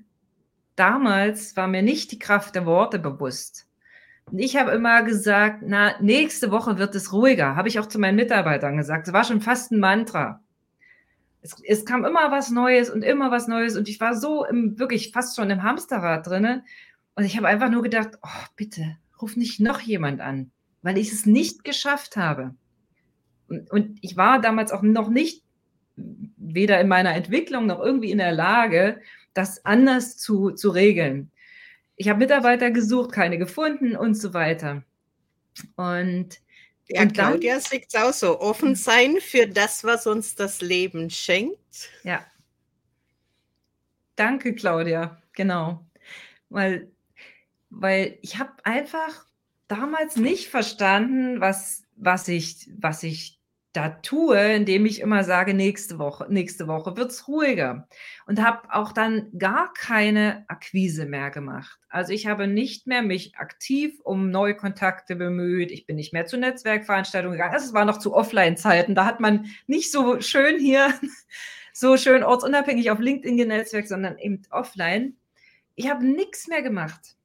damals 0.77 1.57
war 1.57 1.67
mir 1.67 1.81
nicht 1.83 2.11
die 2.13 2.19
Kraft 2.19 2.55
der 2.55 2.65
Worte 2.65 2.99
bewusst. 2.99 3.67
Und 4.31 4.39
ich 4.39 4.57
habe 4.57 4.71
immer 4.71 5.03
gesagt: 5.03 5.63
„Na, 5.65 5.93
nächste 6.01 6.51
Woche 6.51 6.77
wird 6.79 6.95
es 6.95 7.13
ruhiger“, 7.13 7.55
habe 7.57 7.69
ich 7.69 7.79
auch 7.79 7.87
zu 7.87 7.99
meinen 7.99 8.15
Mitarbeitern 8.17 8.77
gesagt. 8.77 9.07
Das 9.07 9.13
war 9.13 9.23
schon 9.25 9.41
fast 9.41 9.71
'n 9.73 9.79
Mantra. 9.81 10.41
Es 11.43 11.55
es 11.67 11.85
kam 11.85 12.05
immer 12.05 12.31
was 12.31 12.49
Neues 12.51 12.89
und 12.89 13.03
immer 13.03 13.31
was 13.31 13.47
Neues 13.47 13.77
und 13.77 13.87
ich 13.89 13.99
war 13.99 14.15
so 14.15 14.45
im 14.45 14.79
wirklich 14.79 15.11
fast 15.11 15.35
schon 15.35 15.49
im 15.49 15.63
Hamsterrad 15.63 16.25
drinnen 16.27 16.63
und 17.15 17.23
ich 17.25 17.37
habe 17.37 17.47
einfach 17.47 17.69
nur 17.69 17.83
gedacht: 17.83 18.09
„Oh, 18.23 18.45
bitte 18.55 18.97
ruf 19.21 19.35
nicht 19.35 19.59
noch 19.59 19.79
jemand 19.81 20.21
an“, 20.21 20.51
weil 20.81 20.97
ich 20.97 21.11
es 21.11 21.25
nicht 21.25 21.63
geschafft 21.63 22.17
habe. 22.17 22.55
Und 23.49 23.71
und 23.71 23.99
ich 24.03 24.17
war 24.17 24.41
damals 24.41 24.71
auch 24.73 24.83
noch 24.83 25.09
nicht 25.09 25.43
weder 26.37 26.81
in 26.81 26.87
meiner 26.89 27.15
Entwicklung 27.15 27.67
noch 27.67 27.79
irgendwie 27.81 28.11
in 28.11 28.19
der 28.19 28.33
Lage, 28.33 29.01
das 29.37 29.65
anders 29.65 30.17
zu 30.17 30.51
zu 30.51 30.69
regeln. 30.71 31.31
Ich 31.95 32.09
habe 32.09 32.19
Mitarbeiter 32.19 32.71
gesucht, 32.71 33.11
keine 33.11 33.37
gefunden 33.37 33.95
und 33.95 34.15
so 34.15 34.33
weiter. 34.33 34.83
Und 35.75 36.39
Ja, 36.89 37.01
und 37.03 37.17
dann 37.17 37.31
Claudia 37.31 37.59
sieht's 37.59 37.95
auch 37.95 38.13
so. 38.13 38.39
Offen 38.39 38.75
sein 38.75 39.17
für 39.21 39.47
das, 39.47 39.83
was 39.83 40.07
uns 40.07 40.35
das 40.35 40.61
Leben 40.61 41.09
schenkt. 41.09 41.89
Ja. 42.03 42.25
Danke, 44.15 44.55
Claudia, 44.55 45.21
genau. 45.33 45.85
Weil 46.49 46.91
weil 47.69 48.17
ich 48.21 48.39
habe 48.39 48.53
einfach 48.65 49.25
damals 49.67 50.15
nicht 50.17 50.47
verstanden, 50.49 51.41
was 51.41 51.83
was 51.95 52.27
ich 52.27 52.69
was 52.79 53.03
ich 53.03 53.36
da 53.77 53.89
tue, 53.89 54.55
indem 54.55 54.87
ich 54.87 55.01
immer 55.01 55.23
sage: 55.23 55.53
„Nächste 55.53 55.99
Woche 55.99 56.25
nächste 56.29 56.67
Woche 56.67 56.97
wird's 56.97 57.27
ruhiger.“ 57.27 57.87
Und 58.25 58.43
habe 58.43 58.73
auch 58.73 58.91
dann 58.91 59.29
gar 59.37 59.71
keine 59.73 60.45
Akquise 60.47 61.05
mehr 61.05 61.29
gemacht. 61.29 61.79
Also, 61.87 62.11
ich 62.11 62.25
habe 62.25 62.47
nicht 62.47 62.87
mehr 62.87 63.03
mich 63.03 63.37
aktiv 63.37 63.99
um 64.03 64.31
neue 64.31 64.55
Kontakte 64.55 65.15
bemüht. 65.15 65.71
Ich 65.71 65.85
bin 65.85 65.95
nicht 65.95 66.11
mehr 66.11 66.25
zu 66.25 66.37
Netzwerkveranstaltungen 66.37 67.37
gegangen. 67.37 67.55
Es 67.55 67.71
war 67.71 67.85
noch 67.85 67.99
zu 67.99 68.15
Offline-Zeiten. 68.15 68.95
Da 68.95 69.05
hat 69.05 69.19
man 69.19 69.45
nicht 69.67 69.91
so 69.91 70.19
schön 70.21 70.59
hier 70.59 70.91
so 71.71 71.97
schön 71.97 72.23
ortsunabhängig 72.23 72.89
auf 72.89 72.99
LinkedIn 72.99 73.37
genetzwerkt, 73.37 73.89
sondern 73.89 74.17
eben 74.17 74.41
offline. 74.49 75.15
Ich 75.75 75.87
habe 75.87 76.03
nix 76.03 76.47
mehr 76.47 76.63
gemacht. 76.63 77.15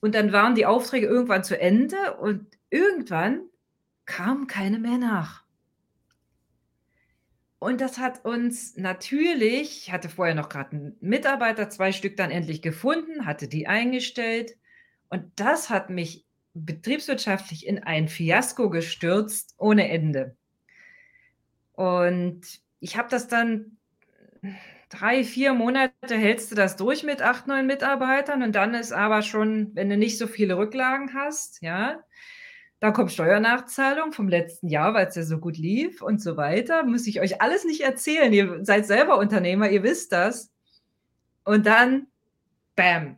Und 0.00 0.14
dann 0.14 0.32
waren 0.32 0.54
die 0.54 0.66
Aufträge 0.66 1.06
irgendwann 1.06 1.44
zu 1.44 1.58
Ende 1.58 2.18
und 2.20 2.46
irgendwann 2.68 3.48
kamen 4.08 4.46
keine 4.46 4.78
mehr 4.78 4.98
nach. 4.98 5.44
Und 7.62 7.80
das 7.80 7.98
hat 7.98 8.24
uns 8.24 8.76
natürlich 8.76 9.86
ich 9.86 9.92
hatte 9.92 10.08
vorher 10.08 10.34
noch 10.34 10.48
grad 10.48 10.72
'n 10.72 10.96
Mitarbeiter, 11.00 11.70
2 11.70 11.92
Stück 11.92 12.16
dann 12.16 12.30
endlich 12.30 12.62
gefunden, 12.62 13.26
hatte 13.26 13.48
die 13.48 13.66
eingestellt 13.66 14.56
und 15.08 15.24
das 15.36 15.70
hat 15.70 15.90
mich 15.90 16.26
betriebswirtschaftlich 16.54 17.66
in 17.66 17.82
ein 17.82 18.08
Fiasko 18.08 18.70
gestürzt 18.70 19.54
ohne 19.58 19.88
Ende. 19.88 20.36
Und 21.78 22.42
ich 22.80 22.96
habe 22.96 23.08
das 23.10 23.26
dann 23.28 23.78
3, 24.90 25.24
4 25.24 25.54
Monate 25.54 26.16
hältst 26.16 26.50
du 26.50 26.54
das 26.54 26.76
durch 26.76 27.02
mit 27.02 27.22
8, 27.22 27.46
9 27.46 27.66
Mitarbeitern 27.66 28.42
und 28.42 28.52
dann 28.54 28.74
ist 28.74 28.92
aber 28.92 29.22
schon 29.22 29.70
wenn 29.74 29.88
du 29.90 29.96
nicht 29.96 30.18
so 30.18 30.26
viele 30.26 30.56
Rücklagen 30.58 31.14
hast, 31.14 31.62
ja, 31.62 32.02
da 32.84 32.90
kommt 32.90 33.10
Steuernachzahlung 33.10 34.12
vom 34.12 34.28
letzten 34.28 34.68
Jahr, 34.68 34.92
weil's 34.92 35.16
ja 35.16 35.22
so 35.22 35.38
gut 35.38 35.56
lief 35.56 36.02
und 36.02 36.20
so 36.20 36.36
weiter. 36.36 36.84
Muss 36.84 37.06
ich 37.06 37.18
euch 37.18 37.40
alles 37.40 37.64
nicht 37.64 37.80
erzählen. 37.80 38.30
Ihr 38.30 38.62
seid 38.62 38.84
selber 38.84 39.16
Unternehmer, 39.16 39.70
ihr 39.70 39.82
wisst 39.82 40.12
das. 40.12 40.52
Und 41.44 41.64
dann 41.64 42.08
bäm. 42.76 43.16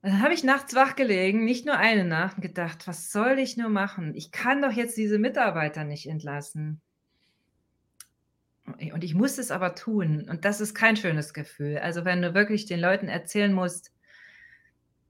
Dann 0.00 0.22
habe 0.22 0.32
ich 0.32 0.42
nachts 0.42 0.74
wach 0.74 0.96
gelegen, 0.96 1.44
nicht 1.44 1.66
nur 1.66 1.76
eine 1.76 2.06
Nacht 2.06 2.36
und 2.36 2.42
gedacht: 2.42 2.88
„Was 2.88 3.12
soll 3.12 3.38
ich 3.38 3.58
nur 3.58 3.68
machen? 3.68 4.14
Ich 4.14 4.30
kann 4.32 4.62
doch 4.62 4.72
jetzt 4.72 4.96
diese 4.96 5.18
Mitarbeiter 5.18 5.84
nicht 5.84 6.08
entlassen.“ 6.08 6.80
und 8.64 9.04
ich 9.04 9.14
musste 9.14 9.42
es 9.42 9.50
aber 9.50 9.74
tun 9.74 10.26
und 10.30 10.46
das 10.46 10.62
ist 10.62 10.74
kein 10.74 10.96
schönes 10.96 11.34
Gefühl. 11.34 11.76
Also, 11.76 12.06
wenn 12.06 12.22
du 12.22 12.32
wirklich 12.32 12.64
den 12.64 12.80
Leuten 12.80 13.08
erzählen 13.08 13.52
musst: 13.52 13.92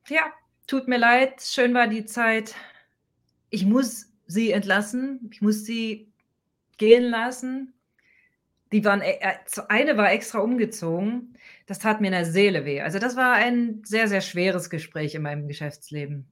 „Ja, 0.09 0.33
tut 0.67 0.88
mir 0.88 0.99
leid, 0.99 1.41
schön 1.43 1.75
war 1.75 1.87
die 1.87 2.07
Zeit. 2.07 2.57
Ich 3.57 3.65
muss 3.65 4.13
sie 4.27 4.53
entlassen. 4.53 5.31
Ich 5.33 5.41
muss 5.41 5.65
sie 5.65 6.13
gehen 6.77 7.05
lassen.“ 7.05 7.73
Die 8.71 8.85
waren 8.85 9.01
e 9.01 9.13
äh, 9.21 9.37
eine 9.69 9.97
war 9.97 10.13
extra 10.13 10.41
umgezogen. 10.41 11.39
Das 11.65 11.79
tat 11.79 12.03
mir 12.03 12.09
in 12.09 12.13
der 12.13 12.27
Seele 12.27 12.67
weh. 12.67 12.83
Also, 12.83 12.99
das 12.99 13.17
war 13.17 13.33
ein 13.33 13.83
sehr, 13.83 14.09
sehr 14.09 14.21
schweres 14.21 14.69
Gespräch 14.69 15.15
in 15.15 15.23
meinem 15.23 15.49
Geschäftsleben. 15.49 16.31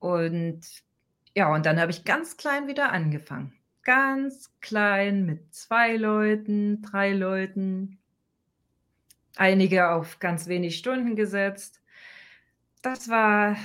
Und 0.00 0.62
ja, 1.36 1.54
und 1.54 1.64
dann 1.64 1.80
habe 1.80 1.92
ich 1.92 2.04
ganz 2.04 2.36
klein 2.36 2.66
wieder 2.66 2.90
angefangen. 2.90 3.52
Ganz 3.84 4.50
klein 4.60 5.26
mit 5.26 5.54
2 5.54 5.96
Leuten, 5.96 6.82
3 6.82 7.12
Leuten. 7.12 7.98
Einige 9.36 9.90
auf 9.90 10.18
ganz 10.18 10.48
wenig 10.48 10.76
Stunden 10.76 11.14
gesetzt. 11.14 11.82
Das 12.82 13.08
war 13.08 13.56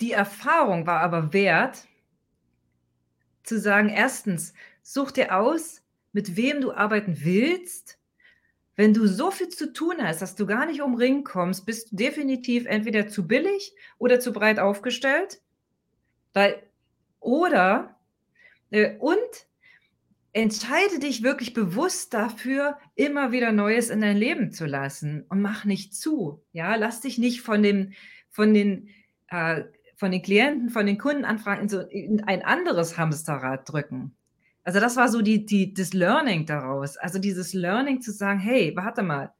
die 0.00 0.12
Erfahrung 0.12 0.86
war 0.86 1.00
aber 1.00 1.32
wert 1.32 1.86
zu 3.42 3.58
sagen: 3.58 3.90
„1. 3.90 4.54
Such 4.82 5.10
dir 5.12 5.36
aus, 5.36 5.82
mit 6.12 6.36
wem 6.36 6.60
du 6.60 6.72
arbeiten 6.72 7.18
willst. 7.24 7.98
Wenn 8.76 8.94
du 8.94 9.06
so 9.06 9.30
viel 9.30 9.50
zu 9.50 9.72
tun 9.72 9.96
hast, 10.00 10.22
dass 10.22 10.36
du 10.36 10.46
gar 10.46 10.66
nicht 10.66 10.82
um 10.82 10.94
Ring 10.94 11.24
kommst, 11.24 11.66
bist 11.66 11.92
du 11.92 11.96
definitiv 11.96 12.66
entweder 12.66 13.08
zu 13.08 13.26
billig 13.26 13.74
oder 13.98 14.20
zu 14.20 14.32
breit 14.32 14.58
aufgestellt.“ 14.58 15.42
Weil 16.34 16.62
oder 17.20 17.96
äh, 18.70 18.96
und 18.98 19.18
entscheide 20.32 21.00
dich 21.00 21.22
wirklich 21.22 21.54
bewusst 21.54 22.14
dafür, 22.14 22.78
immer 22.94 23.32
wieder 23.32 23.52
Neues 23.52 23.90
in 23.90 24.00
dein 24.00 24.16
Leben 24.16 24.52
zu 24.52 24.66
lassen 24.66 25.24
und 25.28 25.42
mach 25.42 25.64
nicht 25.64 25.94
zu, 25.94 26.42
ja? 26.52 26.76
Lass 26.76 27.00
dich 27.00 27.18
nicht 27.18 27.42
von 27.42 27.62
dem 27.62 27.92
von 28.30 28.54
den 28.54 28.90
äh, 29.28 29.64
von 30.00 30.12
den 30.12 30.22
Klienten, 30.22 30.70
von 30.70 30.86
den 30.86 30.96
Kundenanfragen 30.96 31.64
in 31.64 31.68
so 31.68 31.80
in 31.80 32.24
ein 32.24 32.42
anderes 32.42 32.96
Hamsterrad 32.96 33.70
drücken. 33.70 34.16
Also, 34.64 34.80
das 34.80 34.96
war 34.96 35.10
so 35.10 35.20
die 35.20 35.44
die 35.44 35.74
das 35.74 35.92
Learning 35.92 36.46
daraus. 36.46 36.96
Also, 36.96 37.18
dieses 37.18 37.52
Learning 37.52 38.00
zu 38.00 38.10
sagen: 38.10 38.40
„Hey, 38.40 38.72
warte 38.74 39.02
mal, 39.02 39.34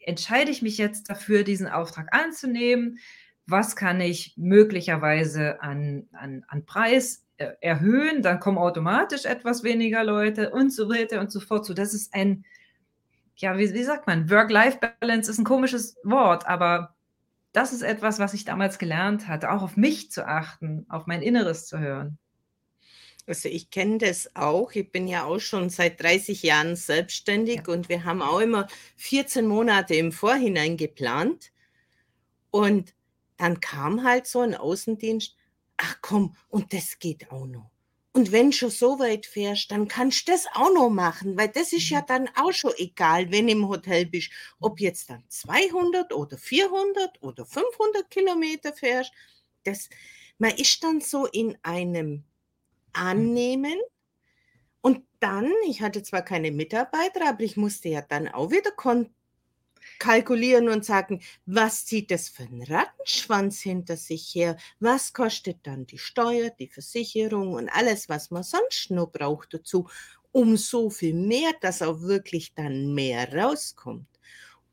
entscheide 0.00 0.50
ich 0.50 0.60
mich 0.60 0.76
jetzt 0.76 1.08
dafür, 1.08 1.44
diesen 1.44 1.68
Auftrag 1.68 2.12
anzunehmen? 2.12 2.98
Was 3.46 3.76
kann 3.76 4.00
ich 4.00 4.34
möglicherweise 4.36 5.62
an, 5.62 6.08
an, 6.12 6.44
an 6.48 6.64
Preis 6.64 7.24
äh, 7.36 7.52
erhöhen? 7.60 8.22
Dann 8.22 8.40
kommen 8.40 8.58
automatisch 8.58 9.24
etwas 9.24 9.62
weniger 9.62 10.02
Leute 10.02 10.50
und 10.50 10.72
so 10.72 10.88
weiter 10.88 11.20
und 11.20 11.30
so 11.30 11.38
fort. 11.38 11.64
So, 11.64 11.74
das 11.74 11.94
ist 11.94 12.12
ein, 12.12 12.44
ja, 13.36 13.56
wie, 13.56 13.72
wie 13.72 13.84
sagt 13.84 14.08
man? 14.08 14.28
Work-Life-Balance 14.28 15.30
ist 15.30 15.38
ein 15.38 15.44
komisches 15.44 15.96
Wort, 16.02 16.44
aber 16.48 16.96
das 17.52 17.72
ist 17.72 17.82
etwas, 17.82 18.18
was 18.18 18.34
ich 18.34 18.44
damals 18.44 18.78
gelernt 18.78 19.28
hatte, 19.28 19.50
auch 19.50 19.62
auf 19.62 19.76
mich 19.76 20.10
zu 20.10 20.26
achten, 20.26 20.86
auf 20.88 21.06
mein 21.06 21.22
Inneres 21.22 21.66
zu 21.66 21.78
hören. 21.78 22.18
Also 23.26 23.48
ich 23.48 23.70
kenne 23.70 23.98
das 23.98 24.34
auch. 24.34 24.72
Ich 24.72 24.90
bin 24.90 25.06
ja 25.06 25.24
auch 25.24 25.38
schon 25.38 25.70
seit 25.70 26.02
30 26.02 26.42
Jahren 26.42 26.74
selbstständig 26.76 27.62
ja. 27.66 27.72
und 27.72 27.88
wir 27.88 28.04
haben 28.04 28.20
auch 28.20 28.40
immer 28.40 28.66
14 28.96 29.46
Monate 29.46 29.94
im 29.94 30.12
Vorhinein 30.12 30.76
geplant. 30.76 31.52
Und 32.50 32.94
dann 33.36 33.60
kam 33.60 34.04
halt 34.04 34.26
so 34.26 34.40
ein 34.40 34.54
Außendienst, 34.54 35.36
ach 35.76 35.96
komm, 36.00 36.36
und 36.48 36.72
das 36.72 36.98
geht 36.98 37.30
auch 37.30 37.46
noch. 37.46 37.71
Und 38.14 38.30
wenn 38.30 38.52
schon 38.52 38.70
so 38.70 38.98
weit 38.98 39.24
fährst, 39.24 39.70
dann 39.70 39.88
kannst 39.88 40.28
du 40.28 40.32
das 40.32 40.46
auch 40.52 40.72
noch 40.72 40.90
machen, 40.90 41.36
weil 41.38 41.48
das 41.48 41.72
ist 41.72 41.88
ja 41.88 42.02
mhm. 42.02 42.06
dann 42.06 42.28
auch 42.36 42.52
schon 42.52 42.72
egal, 42.76 43.30
wenn 43.32 43.46
du 43.46 43.52
im 43.52 43.68
Hotel 43.68 44.04
bist, 44.04 44.30
ob 44.60 44.80
jetzt 44.80 45.08
dann 45.08 45.24
200 45.28 46.12
oder 46.12 46.36
400 46.36 47.22
oder 47.22 47.46
500 47.46 48.10
Kilometer 48.10 48.74
fährst. 48.74 49.12
Das, 49.64 49.88
man 50.38 50.50
ist 50.56 50.84
dann 50.84 51.00
so 51.00 51.26
in 51.26 51.56
einem 51.62 52.24
Annehmen. 52.92 53.78
Und 54.82 55.06
dann, 55.20 55.50
ich 55.66 55.80
hatte 55.80 56.02
zwar 56.02 56.22
keine 56.22 56.50
Mitarbeiter, 56.50 57.26
aber 57.26 57.40
ich 57.40 57.56
musste 57.56 57.88
ja 57.88 58.02
dann 58.02 58.28
auch 58.28 58.50
wieder 58.50 58.72
kalkulieren 59.98 60.68
und 60.68 60.84
sagen, 60.84 61.20
was 61.46 61.84
zieht 61.86 62.10
das 62.10 62.28
für 62.28 62.44
ein 62.44 62.62
Rattenschwanz 62.62 63.60
hinter 63.60 63.96
sich 63.96 64.34
her? 64.34 64.56
Was 64.80 65.12
kostet 65.12 65.58
dann 65.64 65.86
die 65.86 65.98
Steuer, 65.98 66.50
die 66.50 66.68
Versicherung 66.68 67.54
und 67.54 67.68
alles, 67.68 68.08
was 68.08 68.30
man 68.30 68.42
sonst 68.42 68.90
noch 68.90 69.10
braucht 69.10 69.54
dazu, 69.54 69.88
um 70.32 70.56
so 70.56 70.90
viel 70.90 71.14
mehr, 71.14 71.52
dass 71.60 71.82
auch 71.82 72.00
wirklich 72.00 72.54
dann 72.54 72.94
mehr 72.94 73.32
rauskommt. 73.32 74.08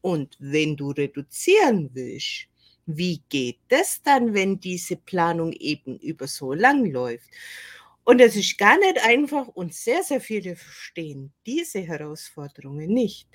Und 0.01 0.37
wenn 0.39 0.77
du 0.77 0.91
reduzieren 0.91 1.89
willst, 1.93 2.47
wie 2.85 3.21
geht 3.29 3.59
das 3.67 4.01
dann, 4.01 4.33
wenn 4.33 4.59
diese 4.59 4.95
Planung 4.95 5.51
eben 5.51 5.99
über 5.99 6.27
so 6.27 6.53
lang 6.53 6.85
läuft? 6.85 7.29
Und 8.03 8.21
es 8.21 8.35
ist 8.35 8.57
gar 8.57 8.79
nicht 8.79 9.05
einfach 9.05 9.47
und 9.49 9.73
sehr, 9.75 10.01
sehr 10.01 10.21
viele 10.21 10.55
verstehen 10.55 11.31
diese 11.45 11.81
Herausforderungen 11.81 12.91
nicht. 12.91 13.27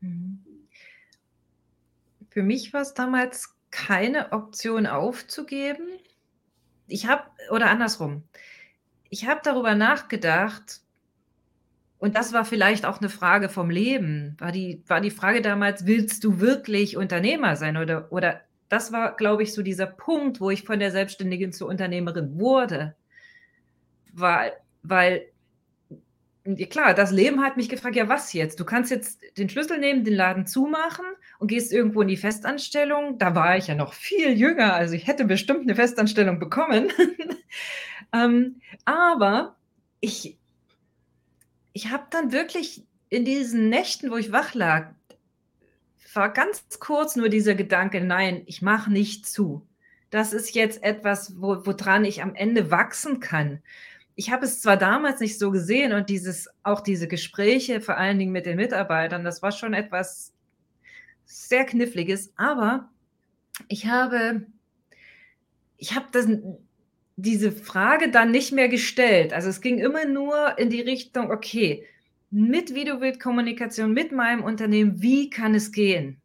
Mhm. 0.00 0.49
Für 2.30 2.42
mich 2.42 2.72
war 2.72 2.82
es 2.82 2.94
damals 2.94 3.54
keine 3.70 4.32
Option 4.32 4.86
aufzugeben. 4.86 5.86
Ich 6.86 7.06
habe, 7.06 7.24
oder 7.50 7.70
andersrum, 7.70 8.24
ich 9.10 9.26
habe 9.28 9.40
darüber 9.42 9.74
nachgedacht, 9.74 10.80
und 11.98 12.16
das 12.16 12.32
war 12.32 12.46
vielleicht 12.46 12.86
auch 12.86 12.98
eine 12.98 13.10
Frage 13.10 13.50
vom 13.50 13.68
Leben. 13.68 14.34
War 14.38 14.52
die, 14.52 14.82
war 14.86 15.02
die 15.02 15.10
Frage 15.10 15.42
damals, 15.42 15.84
willst 15.84 16.24
du 16.24 16.40
wirklich 16.40 16.96
Unternehmer 16.96 17.56
sein? 17.56 17.76
Oder, 17.76 18.10
oder 18.10 18.40
das 18.70 18.90
war, 18.90 19.14
glaube 19.16 19.42
ich, 19.42 19.52
so 19.52 19.62
dieser 19.62 19.86
Punkt, 19.86 20.40
wo 20.40 20.48
ich 20.48 20.64
von 20.64 20.78
der 20.78 20.92
Selbstständigen 20.92 21.52
zur 21.52 21.68
Unternehmerin 21.68 22.40
wurde. 22.40 22.96
Weil, 24.14 24.52
weil 24.82 25.29
klar, 26.70 26.94
das 26.94 27.12
Leben 27.12 27.42
hat 27.42 27.56
mich 27.56 27.68
gefragt, 27.68 27.96
ja, 27.96 28.08
was 28.08 28.32
jetzt? 28.32 28.60
Du 28.60 28.64
kannst 28.64 28.90
jetzt 28.90 29.20
den 29.36 29.48
Schlüssel 29.48 29.78
nehmen, 29.78 30.04
den 30.04 30.14
Laden 30.14 30.46
zumachen 30.46 31.04
und 31.38 31.48
gehst 31.48 31.72
irgendwo 31.72 32.02
in 32.02 32.08
die 32.08 32.16
Festanstellung. 32.16 33.18
Da 33.18 33.34
war 33.34 33.56
ich 33.56 33.66
ja 33.66 33.74
noch 33.74 33.92
viel 33.92 34.32
jünger, 34.32 34.74
also 34.74 34.94
ich 34.94 35.06
hätte 35.06 35.24
bestimmt 35.24 35.62
eine 35.62 35.74
Festanstellung 35.74 36.38
bekommen. 36.38 36.92
ähm, 38.12 38.60
aber 38.84 39.56
ich, 40.00 40.38
ich 41.72 41.90
habe 41.90 42.04
dann 42.10 42.32
wirklich 42.32 42.84
in 43.10 43.24
diesen 43.24 43.68
Nächten, 43.68 44.10
wo 44.10 44.16
ich 44.16 44.32
wach 44.32 44.54
lag, 44.54 44.92
war 46.14 46.32
ganz 46.32 46.64
kurz 46.80 47.16
nur 47.16 47.28
dieser 47.28 47.54
Gedanke, 47.54 48.00
nein, 48.00 48.42
ich 48.46 48.62
mache 48.62 48.90
nicht 48.90 49.28
zu. 49.28 49.66
Das 50.10 50.32
ist 50.32 50.54
jetzt 50.54 50.82
etwas, 50.82 51.40
wo, 51.40 51.64
woran 51.64 52.04
ich 52.04 52.22
am 52.22 52.34
Ende 52.34 52.70
wachsen 52.70 53.20
kann 53.20 53.62
ich 54.14 54.30
habe 54.30 54.44
es 54.44 54.60
zwar 54.60 54.76
damals 54.76 55.20
nicht 55.20 55.38
so 55.38 55.50
gesehen 55.50 55.92
und 55.92 56.08
dieses, 56.08 56.48
auch 56.62 56.80
diese 56.80 57.08
Gespräche, 57.08 57.80
vor 57.80 57.96
allen 57.96 58.18
Dingen 58.18 58.32
mit 58.32 58.46
den 58.46 58.56
Mitarbeitern, 58.56 59.24
das 59.24 59.42
war 59.42 59.52
schon 59.52 59.74
etwas 59.74 60.32
sehr 61.24 61.64
Kniffliges, 61.64 62.32
aber 62.36 62.88
ich 63.68 63.86
habe, 63.86 64.46
ich 65.76 65.94
habe 65.94 66.06
das, 66.12 66.26
diese 67.16 67.52
Frage 67.52 68.10
dann 68.10 68.30
nicht 68.30 68.52
mehr 68.52 68.68
gestellt. 68.68 69.32
Also 69.32 69.48
es 69.48 69.60
ging 69.60 69.78
immer 69.78 70.04
nur 70.06 70.58
in 70.58 70.70
die 70.70 70.80
Richtung, 70.80 71.30
okay, 71.30 71.86
mit 72.30 72.74
Videobildkommunikation, 72.74 73.92
mit 73.92 74.12
meinem 74.12 74.42
Unternehmen, 74.42 75.02
wie 75.02 75.30
kann 75.30 75.54
es 75.54 75.72
gehen? 75.72 76.20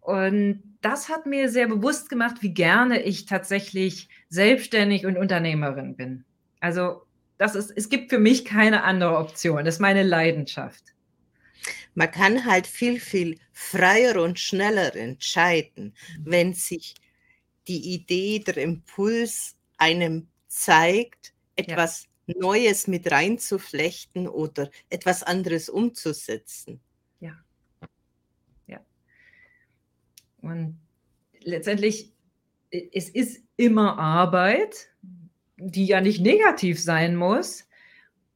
Und 0.00 0.69
das 0.80 1.08
hat 1.08 1.26
mir 1.26 1.48
sehr 1.50 1.68
bewusst 1.68 2.08
gemacht, 2.08 2.36
wie 2.40 2.54
gerne 2.54 3.02
ich 3.02 3.26
tatsächlich 3.26 4.08
selbstständig 4.28 5.06
und 5.06 5.16
Unternehmerin 5.16 5.96
bin. 5.96 6.24
Also 6.60 7.02
das 7.38 7.54
ist, 7.54 7.70
es 7.74 7.88
gibt 7.88 8.10
für 8.10 8.18
mich 8.18 8.44
keine 8.44 8.82
andere 8.84 9.16
Option. 9.16 9.64
Das 9.64 9.76
ist 9.76 9.80
meine 9.80 10.02
Leidenschaft. 10.02 10.94
Man 11.94 12.10
kann 12.10 12.44
halt 12.44 12.66
viel, 12.66 13.00
viel 13.00 13.38
freier 13.52 14.22
und 14.22 14.38
schneller 14.38 14.94
entscheiden, 14.94 15.94
mhm. 16.18 16.22
wenn 16.24 16.54
sich 16.54 16.94
die 17.68 17.94
Idee, 17.94 18.40
der 18.40 18.56
Impuls 18.58 19.56
einem 19.76 20.28
zeigt, 20.48 21.34
etwas 21.56 22.08
ja. 22.26 22.34
Neues 22.38 22.86
mit 22.86 23.10
reinzuflechten 23.10 24.28
oder 24.28 24.70
etwas 24.88 25.22
anderes 25.22 25.68
umzusetzen. 25.68 26.80
Ja. 27.20 27.32
Ja. 28.66 28.80
Und 30.42 30.78
letztendlich, 31.42 32.12
es 32.70 33.08
ist 33.08 33.42
immer 33.56 33.98
Arbeit, 33.98 34.88
die 35.56 35.86
ja 35.86 36.00
nicht 36.00 36.20
negativ 36.20 36.80
sein 36.80 37.16
muss. 37.16 37.66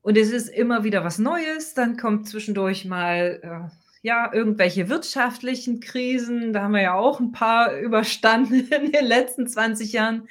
Und 0.02 0.18
es 0.18 0.30
ist 0.30 0.48
immer 0.48 0.84
wieder 0.84 1.02
was 1.02 1.18
Neues. 1.18 1.74
Dann 1.74 1.96
kommt 1.96 2.28
zwischendurch 2.28 2.84
mal 2.84 3.40
äh, 3.42 3.74
ja 4.02 4.30
irgendwelche 4.32 4.90
wirtschaftlichen 4.90 5.80
Krisen. 5.80 6.52
Da 6.52 6.62
haben 6.62 6.74
wir 6.74 6.82
ja 6.82 6.94
auch 6.94 7.20
ein 7.20 7.32
paar 7.32 7.74
überstanden 7.80 8.68
in 8.68 8.92
den 8.92 9.06
letzten 9.06 9.48
20 9.48 9.92
Jahren. 9.92 10.28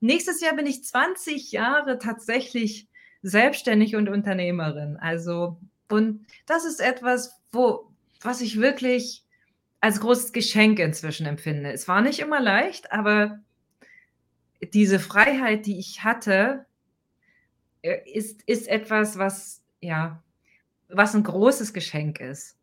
Nächstes 0.00 0.40
Jahr 0.40 0.54
bin 0.54 0.66
ich 0.66 0.84
20 0.84 1.50
Jahre 1.52 1.98
tatsächlich 1.98 2.88
selbstständig 3.22 3.96
und 3.96 4.08
Unternehmerin. 4.08 4.96
Also, 4.96 5.58
und 5.90 6.26
das 6.46 6.64
ist 6.64 6.80
etwas, 6.80 7.40
wo, 7.50 7.90
was 8.20 8.40
ich 8.40 8.60
wirklich 8.60 9.25
als 9.80 10.00
großes 10.00 10.32
Geschenk 10.32 10.78
inzwischen 10.78 11.26
empfinde. 11.26 11.72
Es 11.72 11.88
war 11.88 12.00
nicht 12.00 12.18
immer 12.18 12.40
leicht, 12.40 12.92
aber 12.92 13.40
diese 14.72 14.98
Freiheit, 14.98 15.66
die 15.66 15.78
ich 15.78 16.02
hatte, 16.04 16.66
äh, 17.82 17.98
ist, 18.10 18.42
ist 18.46 18.68
etwas, 18.68 19.18
was, 19.18 19.62
ja, 19.80 20.22
was 20.88 21.14
ein 21.14 21.22
großes 21.22 21.72
Geschenk 21.72 22.20
ist. 22.20 22.58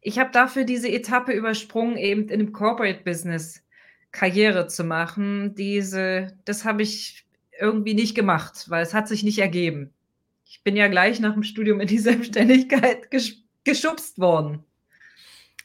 Ich 0.00 0.18
habe 0.18 0.30
dafür 0.32 0.64
diese 0.64 0.88
Etappe 0.88 1.32
übersprungen, 1.32 1.96
eben 1.96 2.28
in 2.28 2.38
dem 2.38 2.52
Corporate 2.52 3.04
Business 3.04 3.62
Karriere 4.12 4.66
zu 4.66 4.82
machen. 4.82 5.54
Diese, 5.54 6.36
das 6.44 6.64
habe 6.64 6.82
ich 6.82 7.26
irgendwie 7.58 7.94
nicht 7.94 8.14
gemacht, 8.14 8.68
weil 8.68 8.82
es 8.82 8.94
hat 8.94 9.08
sich 9.08 9.22
nicht 9.22 9.38
ergeben. 9.38 9.92
Ich 10.46 10.62
bin 10.64 10.74
ja 10.74 10.88
gleich 10.88 11.20
nach 11.20 11.34
dem 11.34 11.42
Studium 11.42 11.80
in 11.80 11.86
die 11.86 11.98
Selbstständigkeit 11.98 13.08
geschubst 13.64 14.18
worden. 14.18 14.64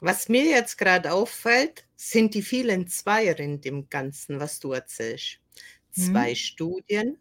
Was 0.01 0.29
mir 0.29 0.43
jetzt 0.43 0.77
gerade 0.77 1.12
auffällt, 1.12 1.86
sind 1.95 2.34
die 2.34 2.41
vielen 2.41 2.88
Zweier 2.88 3.39
in 3.39 3.62
dem 3.62 3.89
Ganzen, 3.89 4.39
was 4.39 4.60
du 4.60 4.73
erzählst. 4.73 5.39
Zwei 5.91 6.31
mhm. 6.31 6.36
Studien, 6.36 7.17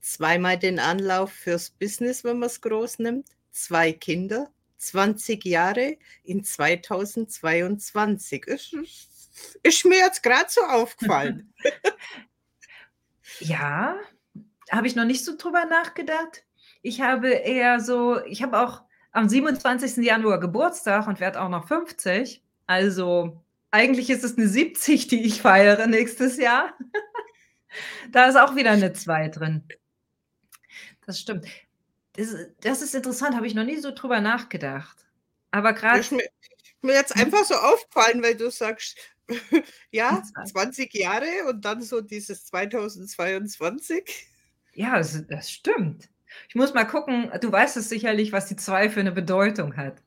zweimal 0.00 0.58
den 0.58 0.78
Anlauf 0.78 1.32
fürs 1.32 1.70
Business, 1.70 2.24
wenn 2.24 2.38
man 2.38 2.48
es 2.48 2.60
groß 2.60 3.00
nimmt, 3.00 3.28
zwei 3.50 3.92
Kinder, 3.92 4.50
20 4.78 5.44
Jahre 5.44 5.98
in 6.24 6.44
2022. 6.44 8.46
Ist, 8.46 8.76
ist 9.62 9.84
mir 9.84 9.98
jetzt 9.98 10.22
gerade 10.22 10.48
so 10.48 10.62
aufgefallen. 10.62 11.52
ja, 13.40 13.98
habe 14.70 14.86
ich 14.86 14.94
noch 14.94 15.04
nicht 15.04 15.24
so 15.24 15.36
drüber 15.36 15.64
nachgedacht. 15.64 16.44
Ich 16.82 17.00
habe 17.00 17.28
eher 17.28 17.80
so, 17.80 18.24
ich 18.24 18.42
habe 18.42 18.60
auch 18.60 18.82
am 19.12 19.28
27. 19.28 19.98
Januar 19.98 20.40
Geburtstag 20.40 21.06
und 21.06 21.20
werde 21.20 21.40
auch 21.40 21.48
noch 21.48 21.68
50. 21.68 22.42
Also 22.66 23.40
eigentlich 23.70 24.10
ist 24.10 24.24
es 24.24 24.36
eine 24.36 24.48
70, 24.48 25.06
die 25.06 25.24
ich 25.24 25.40
feiere 25.40 25.86
nächstes 25.86 26.36
Jahr. 26.38 26.74
da 28.12 28.26
ist 28.26 28.36
auch 28.36 28.56
wieder 28.56 28.72
eine 28.72 28.92
2 28.92 29.28
drin. 29.28 29.64
Das 31.06 31.20
stimmt. 31.20 31.46
Das, 32.14 32.34
das 32.60 32.82
ist 32.82 32.94
interessant, 32.94 33.36
habe 33.36 33.46
ich 33.46 33.54
noch 33.54 33.64
nie 33.64 33.78
so 33.78 33.90
drüber 33.90 34.20
nachgedacht. 34.20 35.06
Aber 35.50 35.72
gerade. 35.72 36.00
Ist, 36.00 36.12
mir, 36.12 36.24
Mir 36.82 36.94
jetzt 36.94 37.16
einfach 37.16 37.44
so 37.44 37.54
aufgefallen, 37.54 38.22
weil 38.22 38.36
du 38.36 38.50
sagst, 38.50 38.96
ja, 39.90 40.22
20 40.44 40.92
Jahre 40.94 41.46
und 41.48 41.64
dann 41.64 41.80
so 41.80 42.00
dieses 42.00 42.44
2022. 42.46 44.28
Ja, 44.74 44.98
das, 44.98 45.26
das 45.26 45.50
stimmt. 45.50 46.08
Ich 46.48 46.54
muss 46.54 46.74
mal 46.74 46.84
gucken, 46.84 47.30
du 47.40 47.50
weißt 47.52 47.76
es 47.76 47.88
sicherlich, 47.88 48.32
was 48.32 48.46
die 48.46 48.56
2 48.56 48.90
für 48.90 49.00
eine 49.00 49.12
Bedeutung 49.12 49.76
hat. 49.76 50.02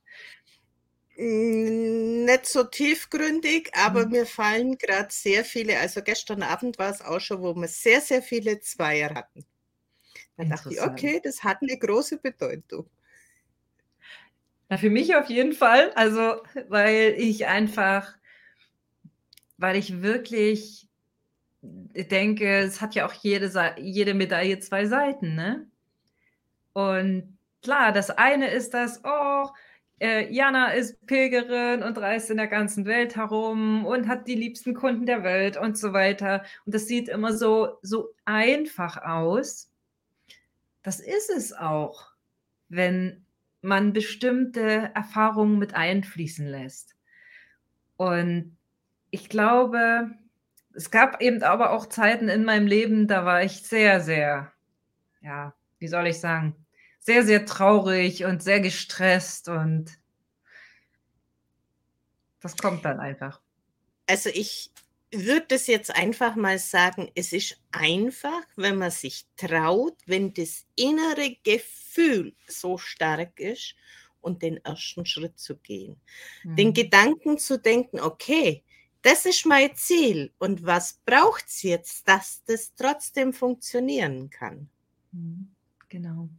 Hm, 1.17 2.25
nicht 2.25 2.45
so 2.45 2.63
tiefgründig, 2.65 3.71
aber 3.73 4.05
Mhm. 4.05 4.09
mir 4.09 4.25
fallen 4.25 4.77
gerade 4.77 5.07
sehr 5.11 5.45
viele 5.45 5.79
also 5.79 6.01
gestern 6.01 6.43
Abend 6.43 6.77
war 6.77 6.89
es 6.91 7.01
auch 7.01 7.19
schon, 7.21 7.41
wo 7.41 7.53
wir 7.55 7.67
sehr, 7.69 8.01
sehr 8.01 8.21
viele 8.21 8.59
Zweier 8.59 9.13
hatten. 9.15 9.45
Da 10.37 10.45
dachte 10.45 10.73
ich. 10.73 10.81
„Okay, 10.81 11.21
das 11.23 11.43
hat 11.43 11.61
'ne 11.63 11.77
große 11.79 12.17
Bedeutung.“ 12.19 12.89
Na, 14.69 14.77
für 14.77 14.89
mich 14.89 15.15
auf 15.15 15.29
jeden 15.29 15.53
Fall, 15.53 15.91
also, 15.95 16.41
weil 16.69 17.13
ich 17.17 17.45
einfach 17.45 18.15
weil 19.59 19.75
ich 19.77 20.01
wirklich 20.01 20.89
denke, 21.61 22.59
es 22.59 22.81
hat 22.81 22.95
ja 22.95 23.05
auch 23.07 23.13
jede 23.13 23.51
jede 23.79 24.13
Medaille 24.13 24.59
2 24.59 24.85
Seiten, 24.87 25.35
ne? 25.35 25.67
Und 26.75 27.37
klar, 27.63 27.93
das 27.93 28.09
eine 28.11 28.49
ist 28.51 28.73
das: 28.73 29.01
„Oh, 29.05 29.47
äh, 30.01 30.29
Jana 30.33 30.71
ist 30.73 31.05
Pilgerin 31.07 31.83
und 31.83 31.97
reist 31.97 32.29
in 32.29 32.35
der 32.37 32.47
ganzen 32.47 32.85
Welt 32.85 33.15
herum 33.15 33.85
und 33.85 34.07
hat 34.09 34.27
die 34.27 34.35
liebsten 34.35 34.73
Kunden 34.73 35.05
der 35.05 35.23
Welt“ 35.23 35.55
und 35.57 35.77
so 35.77 35.93
weiter. 35.93 36.43
Und 36.65 36.75
das 36.75 36.87
sieht 36.87 37.07
immer 37.07 37.31
so 37.33 37.77
so 37.81 38.09
einfach 38.25 38.97
aus. 39.03 39.71
Das 40.83 40.99
ist 41.01 41.29
es 41.29 41.51
auch, 41.53 42.11
wenn 42.69 43.25
man 43.61 43.93
bestimmte 43.93 44.91
Erfahrungen 44.95 45.57
mit 45.59 45.73
einfließen 45.73 46.47
lässt. 46.47 46.95
Und 47.97 48.57
ich 49.11 49.29
glaube, 49.29 50.11
es 50.73 50.91
gab 50.91 51.21
eben 51.21 51.43
aber 51.43 51.71
auch 51.71 51.87
Zeiten 51.87 52.29
in 52.29 52.43
meinem 52.45 52.67
Leben, 52.67 53.07
da 53.07 53.25
war 53.25 53.43
ich 53.43 53.63
sehr, 53.63 54.01
sehr 54.01 54.51
ja, 55.21 55.55
wie 55.79 55.87
soll 55.89 56.07
ich 56.07 56.19
sagen, 56.19 56.64
sehr, 57.05 57.23
sehr 57.25 57.45
traurig 57.45 58.25
und 58.25 58.43
sehr 58.43 58.59
gestresst 58.61 59.47
und 59.49 59.99
das 62.39 62.55
kommt 62.55 62.85
dann 62.85 63.01
einfach. 63.01 63.41
Also, 64.07 64.29
ich 64.29 64.71
würde 65.11 65.45
das 65.49 65.67
jetzt 65.67 65.95
einfach 65.95 66.35
mal 66.35 66.59
sagen, 66.59 67.11
es 67.15 67.31
ist 67.33 67.57
einfach, 67.71 68.41
wenn 68.55 68.77
man 68.77 68.91
sich 68.91 69.25
traut, 69.37 69.95
wenn 70.05 70.33
das 70.33 70.65
innere 70.75 71.37
Gefühl 71.43 72.35
so 72.47 72.77
stark 72.77 73.39
ist 73.39 73.75
und 74.21 74.41
den 74.41 74.57
ersten 74.65 75.05
Schritt 75.05 75.39
zu 75.39 75.57
gehen. 75.57 76.01
Den 76.57 76.73
Mhm. 76.73 76.73
Gedanken 76.73 77.37
zu 77.37 77.59
denken: 77.59 77.99
„Okay, 77.99 78.63
das 79.03 79.25
ist 79.25 79.45
mein 79.45 79.75
Ziel 79.75 80.33
und 80.39 80.65
was 80.65 80.99
braucht's 81.05 81.61
jetzt, 81.63 82.07
dass 82.07 82.43
das 82.45 82.73
trotzdem 82.75 83.33
funktionieren 83.33 84.29
kann?“ 84.29 84.69
Mhm, 85.13 85.55
genau. 85.89 86.29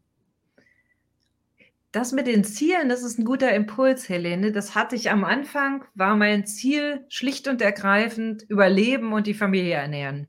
Das 1.96 2.12
mit 2.12 2.26
den 2.26 2.44
Zielen, 2.44 2.90
das 2.90 3.02
ist 3.02 3.18
'n 3.18 3.24
guter 3.24 3.54
Impuls, 3.54 4.10
Helene. 4.10 4.52
Das 4.52 4.74
hatte 4.74 4.94
ich 4.94 5.10
am 5.10 5.24
Anfang 5.24 5.82
war 5.94 6.14
mein 6.14 6.44
Ziel 6.44 7.06
schlicht 7.08 7.48
und 7.48 7.62
ergreifend 7.62 8.42
überleben 8.50 9.14
und 9.14 9.26
die 9.26 9.32
Familie 9.32 9.76
ernähren. 9.76 10.28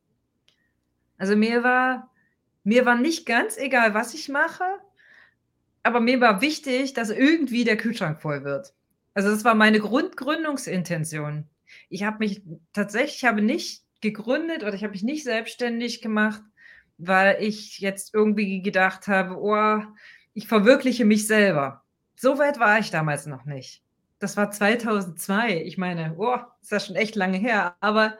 Also, 1.19 1.35
mir 1.35 1.63
war 1.63 2.11
mir 2.63 2.85
war 2.85 2.95
nicht 2.97 3.25
ganz 3.25 3.57
egal, 3.57 3.93
was 3.93 4.13
ich 4.13 4.29
mache, 4.29 4.63
aber 5.83 5.99
mir 5.99 6.19
war 6.21 6.41
wichtig, 6.41 6.93
dass 6.93 7.09
irgendwie 7.09 7.63
der 7.63 7.77
Kühlschrank 7.77 8.21
voll 8.21 8.43
wird. 8.43 8.73
Also, 9.13 9.29
das 9.29 9.43
war 9.45 9.55
meine 9.55 9.79
Grundgründungsintention. 9.79 11.49
Ich 11.89 12.03
habe 12.03 12.19
mich 12.19 12.41
tatsächlich 12.73 13.17
ich 13.17 13.25
habe 13.25 13.41
nicht 13.41 13.83
gegründet 14.01 14.63
oder 14.63 14.73
ich 14.73 14.83
habe 14.83 14.91
mich 14.93 15.03
nicht 15.03 15.23
selbstständig 15.23 16.01
gemacht, 16.01 16.41
weil 16.97 17.41
ich 17.43 17.79
jetzt 17.79 18.13
irgendwie 18.13 18.61
gedacht 18.61 19.07
habe: 19.07 19.37
„Oh, 19.39 19.81
ich 20.37 20.47
verwirkliche 20.47 21.05
mich 21.05 21.27
selber.“ 21.27 21.83
So 22.15 22.37
weit 22.37 22.59
war 22.59 22.79
ich 22.79 22.91
damals 22.91 23.25
noch 23.25 23.45
nicht. 23.45 23.83
Das 24.19 24.37
war 24.37 24.51
2002. 24.51 25.63
Ich 25.63 25.77
meine, 25.77 26.15
oh, 26.17 26.37
ist 26.61 26.71
das 26.71 26.87
schon 26.87 26.95
echt 26.95 27.15
lange 27.15 27.37
her, 27.37 27.75
aber 27.81 28.17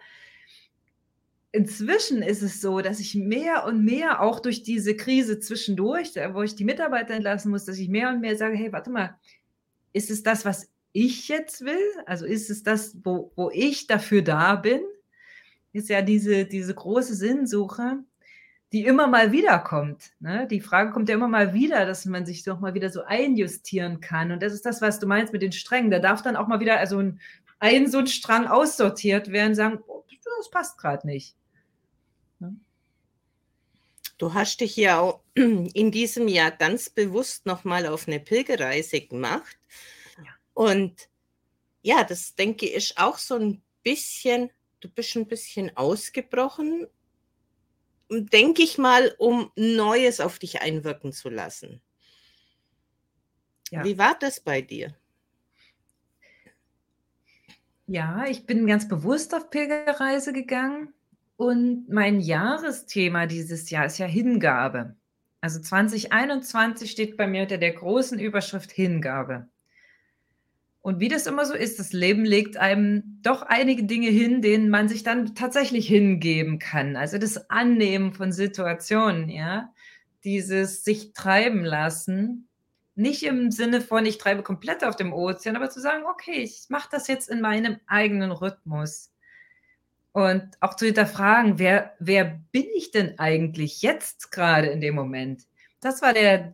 inzwischen 1.52 2.22
ist 2.22 2.42
es 2.42 2.62
so, 2.62 2.82
dass 2.82 3.00
ich 3.00 3.16
mehr 3.16 3.66
und 3.66 3.84
mehr 3.84 4.22
auch 4.22 4.40
durch 4.40 4.64
diese 4.64 4.96
Krise 4.96 5.40
zwischendurch, 5.40 6.14
da 6.14 6.34
wo 6.34 6.42
ich 6.44 6.56
die 6.56 6.66
Mitarbeiter 6.66 7.14
entlassen 7.14 7.52
muss, 7.52 7.66
dass 7.66 7.78
ich 7.78 7.90
mehr 7.90 8.10
und 8.10 8.22
mehr 8.22 8.36
sage: 8.38 8.56
„Hey, 8.58 8.72
warte 8.72 8.90
mal, 8.92 9.18
ist 9.94 10.12
es 10.12 10.24
das, 10.24 10.46
was 10.46 10.70
ich 10.94 11.28
jetzt 11.30 11.62
will? 11.66 11.80
Also, 12.08 12.26
ist 12.26 12.50
es 12.50 12.64
das, 12.64 12.98
wo 13.04 13.32
wo 13.36 13.50
ich 13.54 13.88
dafür 13.88 14.24
da 14.24 14.56
bin?“ 14.58 14.82
Ist 15.74 15.90
ja 15.90 16.02
diese 16.02 16.46
diese 16.46 16.76
große 16.76 17.16
Sinnsuche, 17.16 18.00
die 18.74 18.86
immer 18.86 19.08
mal 19.08 19.32
wiederkommt, 19.32 20.12
ne? 20.20 20.46
Die 20.52 20.60
Frage 20.60 20.92
kommt 20.92 21.08
ja 21.10 21.16
immer 21.16 21.30
mal 21.30 21.54
wieder, 21.54 21.86
dass 21.86 22.06
man 22.06 22.26
sich 22.26 22.44
doch 22.44 22.60
mal 22.60 22.74
wieder 22.74 22.90
so 22.90 23.04
einjustieren 23.04 24.02
kann. 24.02 24.32
Und 24.32 24.44
das 24.44 24.54
ist 24.54 24.66
das, 24.66 24.82
was 24.82 25.00
du 25.00 25.08
meinst 25.08 25.32
mit 25.34 25.42
den 25.42 25.54
Strängen. 25.54 25.90
Da 25.92 26.00
darf 26.00 26.22
dann 26.22 26.36
auch 26.36 26.48
mal 26.48 26.60
wieder, 26.60 26.78
also 26.80 27.00
'n 27.00 27.20
ein 27.60 27.90
so 27.90 28.00
'n 28.00 28.08
Strang 28.08 28.48
aussortiert 28.48 29.32
werden, 29.32 29.56
sagen: 29.56 29.80
„Oh, 29.88 30.04
das 30.40 30.52
passt 30.52 30.78
grad 30.78 31.06
nicht.“ 31.06 31.34
Ne? 32.42 32.58
Du 34.22 34.34
hast 34.34 34.62
dich 34.62 34.76
ja 34.78 35.00
au 35.00 35.22
in 35.36 35.92
diesem 35.92 36.28
Jahr 36.28 36.50
ganz 36.52 36.90
bewusst 36.90 37.46
noch 37.46 37.64
mal 37.64 37.86
auf 37.86 38.08
'ne 38.08 38.20
Pilgerreise 38.20 39.02
gemacht. 39.02 39.58
Ja. 40.18 40.32
Und 40.54 41.10
ja, 41.84 42.04
das 42.06 42.36
denke 42.36 42.68
ich, 42.68 42.98
auch 42.98 43.18
so 43.20 43.36
'n 43.38 43.64
bisschen 43.84 44.52
du 44.82 44.90
bist 44.90 45.16
'n 45.18 45.28
bisschen 45.28 45.76
ausgebrochen 45.78 46.88
denke 48.10 48.64
ich 48.64 48.78
mal, 48.78 49.14
um 49.18 49.52
Neues 49.56 50.20
auf 50.20 50.40
dich 50.40 50.62
einwirken 50.62 51.12
zu 51.12 51.30
lassen. 51.30 51.82
Ja. 53.72 53.84
Wie 53.84 53.98
war 53.98 54.18
das 54.20 54.40
bei 54.40 54.62
dir? 54.62 54.96
Ja, 57.86 58.26
ich 58.28 58.46
bin 58.46 58.68
ganz 58.68 58.88
bewusst 58.88 59.34
auf 59.34 59.50
Pilgerreise 59.50 60.34
gegangen 60.34 60.94
und 61.38 61.88
mein 61.90 62.20
Jahresthema 62.20 63.28
dieses 63.28 63.70
Jahr 63.70 63.86
ist 63.86 63.98
ja 63.98 64.06
Hingabe. 64.06 64.96
Also, 65.40 65.62
2021 65.62 66.90
steht 66.90 67.16
bei 67.16 67.28
mir 67.28 67.44
unter 67.44 67.58
der 67.58 67.74
großen 67.74 68.20
Überschrift 68.20 68.72
Hingabe. 68.72 69.48
Und 70.88 71.02
wie 71.02 71.10
das 71.10 71.28
immer 71.28 71.46
so 71.46 71.54
ist, 71.54 71.80
das 71.80 71.92
Leben 71.92 72.24
legt 72.24 72.56
einem 72.56 73.20
doch 73.22 73.42
einige 73.42 73.84
Dinge 73.84 74.08
hin, 74.08 74.42
denen 74.42 74.70
man 74.70 74.88
sich 74.88 75.04
dann 75.04 75.36
tatsächlich 75.36 75.86
hingeben 75.86 76.60
kann. 76.60 76.96
Also, 76.96 77.18
das 77.18 77.50
Annehmen 77.50 78.14
von 78.14 78.32
Situationen, 78.32 79.28
ja? 79.28 79.74
Dieses 80.24 80.86
sich 80.86 81.12
treiben 81.12 81.66
lassen. 81.66 82.48
Nicht 82.96 83.24
im 83.24 83.52
Sinne 83.52 83.82
von, 83.82 84.06
ich 84.06 84.18
treibe 84.18 84.44
komplett 84.44 84.86
auf 84.86 84.96
dem 84.96 85.12
Ozean, 85.12 85.58
aber 85.58 85.70
zu 85.70 85.82
sagen: 85.82 86.06
„Okay, 86.06 86.42
ich 86.42 86.68
mache 86.70 86.88
das 86.90 87.10
jetzt 87.10 87.28
in 87.28 87.42
meinem 87.42 87.76
eigenen 87.88 88.32
Rhythmus.“ 88.32 89.12
Und 90.16 90.50
auch 90.62 90.76
zu 90.76 90.86
hinterfragen: 90.86 91.60
„Wer 91.60 91.96
wer 92.00 92.40
bin 92.52 92.66
ich 92.76 92.92
denn 92.92 93.20
eigentlich 93.20 93.82
jetzt 93.82 94.32
grade 94.32 94.68
in 94.68 94.82
dem 94.82 94.96
Moment?“ 94.96 95.44
Das 95.82 96.02
war 96.02 96.14
der 96.14 96.54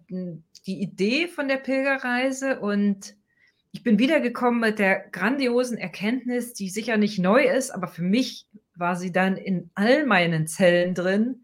die 0.66 0.82
Idee 0.82 1.28
von 1.28 1.48
der 1.48 1.58
Pilgerreise 1.58 2.60
und 2.60 3.16
ich 3.74 3.82
bin 3.84 3.98
wiedergekommen 3.98 4.60
mit 4.62 4.78
der 4.78 5.00
grandiosen 5.12 5.78
Erkenntnis, 5.80 6.54
die 6.54 6.70
sicher 6.70 6.96
nicht 6.98 7.18
neu 7.18 7.44
ist, 7.44 7.72
aber 7.72 7.88
für 7.88 8.04
mich 8.04 8.48
war 8.76 8.96
sie 8.96 9.12
dann 9.12 9.36
in 9.36 9.72
all 9.74 10.06
meinen 10.06 10.46
Zellen 10.48 10.94
drin, 10.94 11.44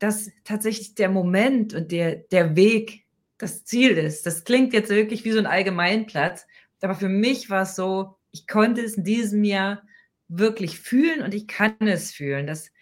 dass 0.00 0.30
tatsächlich 0.44 0.94
der 0.96 1.08
Moment 1.10 1.74
und 1.74 1.92
der 1.92 2.16
der 2.16 2.56
Weg 2.56 3.04
das 3.38 3.64
Ziel 3.64 3.92
ist. 3.92 4.26
Das 4.26 4.44
klingt 4.44 4.72
jetzt 4.74 4.90
wirklich 4.90 5.24
wie 5.24 5.32
so 5.32 5.38
'n 5.40 5.46
Allgemeinplatz, 5.46 6.46
aber 6.82 6.96
für 6.96 7.08
mich 7.08 7.50
war's 7.50 7.76
so, 7.76 8.16
ich 8.32 8.46
konnte 8.48 8.82
es 8.82 8.96
in 8.96 9.04
diesem 9.04 9.44
Jahr 9.44 9.82
wirklich 10.28 10.80
fühlen 10.80 11.22
und 11.22 11.34
ich 11.34 11.48
kann 11.48 11.76
es 11.80 12.12
fühlen, 12.12 12.46
dass 12.48 12.72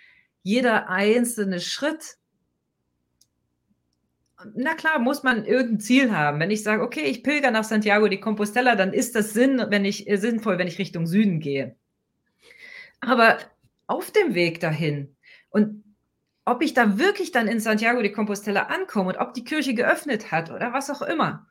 jeder 0.42 0.88
einzelne 0.90 1.60
Schritt 1.60 2.16
na 4.56 4.74
klar, 4.74 4.98
muss 4.98 5.22
man 5.22 5.44
irgend 5.44 5.72
'n 5.74 5.80
Ziel 5.80 6.12
haben. 6.16 6.40
Wenn 6.40 6.50
ich 6.50 6.62
sage: 6.62 6.82
„Okay, 6.82 7.04
ich 7.04 7.22
pilgere 7.22 7.50
nach 7.52 7.64
Santiago 7.64 8.08
de 8.08 8.18
Compostela“, 8.20 8.74
dann 8.76 8.92
ist 8.92 9.14
das 9.14 9.32
Sinn, 9.32 9.62
wenn 9.70 9.84
ich 9.84 10.08
äh, 10.10 10.16
sinnvoll, 10.16 10.58
wenn 10.58 10.68
ich 10.68 10.78
Richtung 10.78 11.06
Süden 11.06 11.40
gehe. 11.40 11.76
Aber 13.02 13.38
auf 13.86 14.10
dem 14.10 14.34
Weg 14.34 14.60
dahin 14.60 15.16
und 15.50 15.82
ob 16.46 16.62
ich 16.62 16.74
da 16.74 16.98
wirklich 16.98 17.32
dann 17.32 17.48
in 17.48 17.60
Santiago 17.60 18.02
de 18.02 18.10
Compostela 18.12 18.64
ankomme 18.64 19.10
und 19.10 19.16
ob 19.18 19.34
die 19.34 19.44
Kirche 19.44 19.74
geöffnet 19.74 20.30
hat 20.32 20.50
oder 20.50 20.72
was 20.72 20.90
auch 20.90 21.02
immer, 21.02 21.46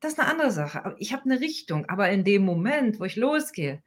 das 0.00 0.12
ist 0.14 0.18
'ne 0.18 0.26
andere 0.28 0.52
Sache. 0.52 0.96
Ich 0.98 1.12
habe 1.14 1.28
'ne 1.28 1.40
Richtung, 1.40 1.88
aber 1.90 2.10
in 2.10 2.24
dem 2.24 2.44
Moment, 2.44 3.00
wo 3.00 3.04
ich 3.06 3.16
losgehe, 3.16 3.82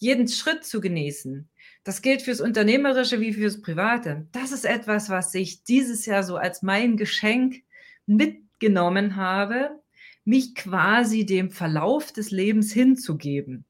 jeden 0.00 0.28
Schritt 0.28 0.64
zu 0.64 0.80
genießen, 0.82 1.50
das 1.84 2.02
gilt 2.02 2.22
fürs 2.22 2.42
Unternehmerische 2.42 3.20
wie 3.20 3.34
fürs 3.34 3.62
Private. 3.62 4.28
Das 4.32 4.52
ist 4.52 4.66
etwas, 4.66 5.10
was 5.10 5.34
ich 5.34 5.64
dieses 5.64 6.06
Jahr 6.06 6.24
so 6.24 6.36
als 6.38 6.62
mein 6.62 6.98
Geschenk 6.98 7.63
mitgenommen 8.06 9.16
habe, 9.16 9.80
mich 10.24 10.54
quasi 10.54 11.26
dem 11.26 11.50
Verlauf 11.50 12.12
des 12.12 12.30
Lebens 12.30 12.72
hinzugeben. 12.72 13.64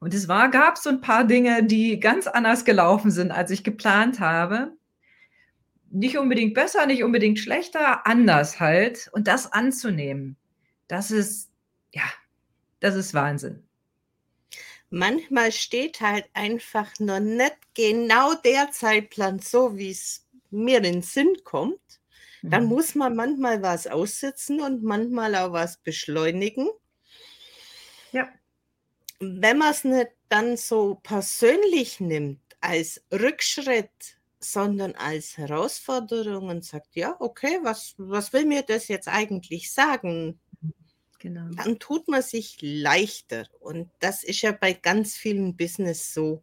Und 0.00 0.12
es 0.12 0.28
war 0.28 0.50
gab 0.50 0.76
so 0.76 0.90
ein 0.90 1.00
paar 1.00 1.24
Dinge, 1.24 1.64
die 1.64 1.98
ganz 1.98 2.26
anders 2.26 2.64
gelaufen 2.64 3.10
sind, 3.10 3.30
als 3.30 3.50
ich 3.50 3.64
geplant 3.64 4.20
habe. 4.20 4.72
Nicht 5.90 6.18
unbedingt 6.18 6.54
besser, 6.54 6.86
nicht 6.86 7.04
unbedingt 7.04 7.38
schlechter, 7.38 8.06
anders 8.06 8.60
halt. 8.60 9.08
Und 9.12 9.28
das 9.28 9.50
anzunehmen, 9.52 10.36
das 10.88 11.10
ist, 11.10 11.50
ja, 11.92 12.02
das 12.80 12.96
ist 12.96 13.14
Wahnsinn. 13.14 13.62
Manchmal 14.90 15.52
steht 15.52 16.00
halt 16.00 16.26
einfach 16.34 16.92
noch 16.98 17.20
nicht 17.20 17.56
genau 17.74 18.34
der 18.34 18.70
Zeitplan 18.70 19.38
so, 19.38 19.76
wie 19.76 19.90
es 19.90 20.26
mir 20.50 20.76
in 20.76 20.84
den 20.84 21.02
Sinn 21.02 21.34
kommt. 21.44 21.80
Dann 22.50 22.64
Mhm. 22.64 22.68
muss 22.68 22.94
man 22.94 23.16
manchmal 23.16 23.62
was 23.62 23.86
aussitzen 23.86 24.60
und 24.60 24.82
manchmal 24.82 25.34
auch 25.34 25.52
was 25.52 25.78
beschleunigen. 25.78 26.68
Ja. 28.12 28.28
Wenn 29.18 29.58
man 29.58 29.70
es 29.70 29.84
nicht 29.84 30.08
dann 30.28 30.56
so 30.56 30.96
persönlich 31.02 32.00
nimmt 32.00 32.40
als 32.60 33.02
Rückschritt, 33.10 34.18
sondern 34.40 34.94
als 34.94 35.38
Herausforderung 35.38 36.48
und 36.48 36.64
sagt, 36.64 36.94
ja, 36.96 37.16
okay, 37.18 37.60
was, 37.62 37.94
was 37.96 38.32
will 38.34 38.44
mir 38.44 38.62
das 38.62 38.88
jetzt 38.88 39.08
eigentlich 39.08 39.72
sagen? 39.72 40.38
Genau. 41.18 41.48
Dann 41.56 41.78
tut 41.78 42.08
man 42.08 42.20
sich 42.20 42.58
leichter. 42.60 43.46
Und 43.60 43.90
das 44.00 44.22
ist 44.22 44.42
ja 44.42 44.52
bei 44.52 44.74
ganz 44.74 45.14
vielen 45.14 45.56
Business 45.56 46.12
so, 46.12 46.42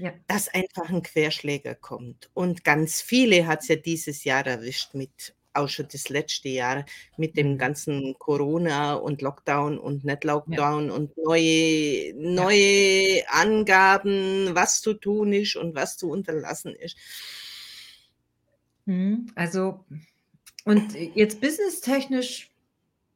Ja. 0.00 0.12
dass 0.28 0.48
einfach 0.48 0.88
ein 0.88 1.02
Querschläger 1.02 1.74
kommt. 1.74 2.30
Und 2.32 2.64
ganz 2.64 3.02
viele 3.02 3.46
hat 3.46 3.60
es 3.60 3.68
ja 3.68 3.76
dieses 3.76 4.24
Jahr 4.24 4.46
erwischt 4.46 4.94
mit, 4.94 5.34
auch 5.52 5.68
schon 5.68 5.88
das 5.92 6.08
letzte 6.08 6.48
Jahr, 6.48 6.86
mit 7.18 7.36
dem 7.36 7.52
Mhm. 7.52 7.58
ganzen 7.58 8.14
Corona 8.18 8.94
und 8.94 9.20
Lockdown 9.20 9.78
und 9.78 10.04
nicht 10.04 10.24
Lockdown 10.24 10.90
und 10.90 11.16
neue, 11.18 12.14
neue 12.14 13.22
Angaben, 13.28 14.54
was 14.54 14.80
zu 14.80 14.94
tun 14.94 15.32
ist 15.34 15.56
und 15.56 15.74
was 15.74 15.98
zu 15.98 16.08
unterlassen 16.08 16.74
ist. 16.74 16.96
Mhm. 18.86 19.26
Also, 19.34 19.84
und 20.64 20.94
jetzt 20.94 21.40
businesstechnisch 21.40 22.49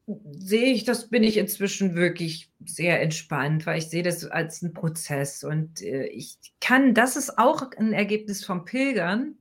sehe 0.07 0.73
ich, 0.73 0.85
das 0.85 1.09
bin 1.09 1.23
ich 1.23 1.37
inzwischen 1.39 1.95
wirklich 1.95 2.51
sehr 2.65 3.01
entspannt, 3.01 3.67
weil 3.67 3.79
ich 3.79 3.89
sehe 3.89 4.03
das 4.03 4.25
als 4.27 4.63
einen 4.63 4.75
Prozess 4.75 5.45
und, 5.45 5.83
äh, 5.83 6.07
ich 6.07 6.37
kann 6.61 6.95
das 6.95 7.17
ist 7.17 7.39
auch 7.39 7.71
ein 7.79 7.93
Ergebnis 7.93 8.45
vom 8.45 8.65
Pilgern. 8.65 9.37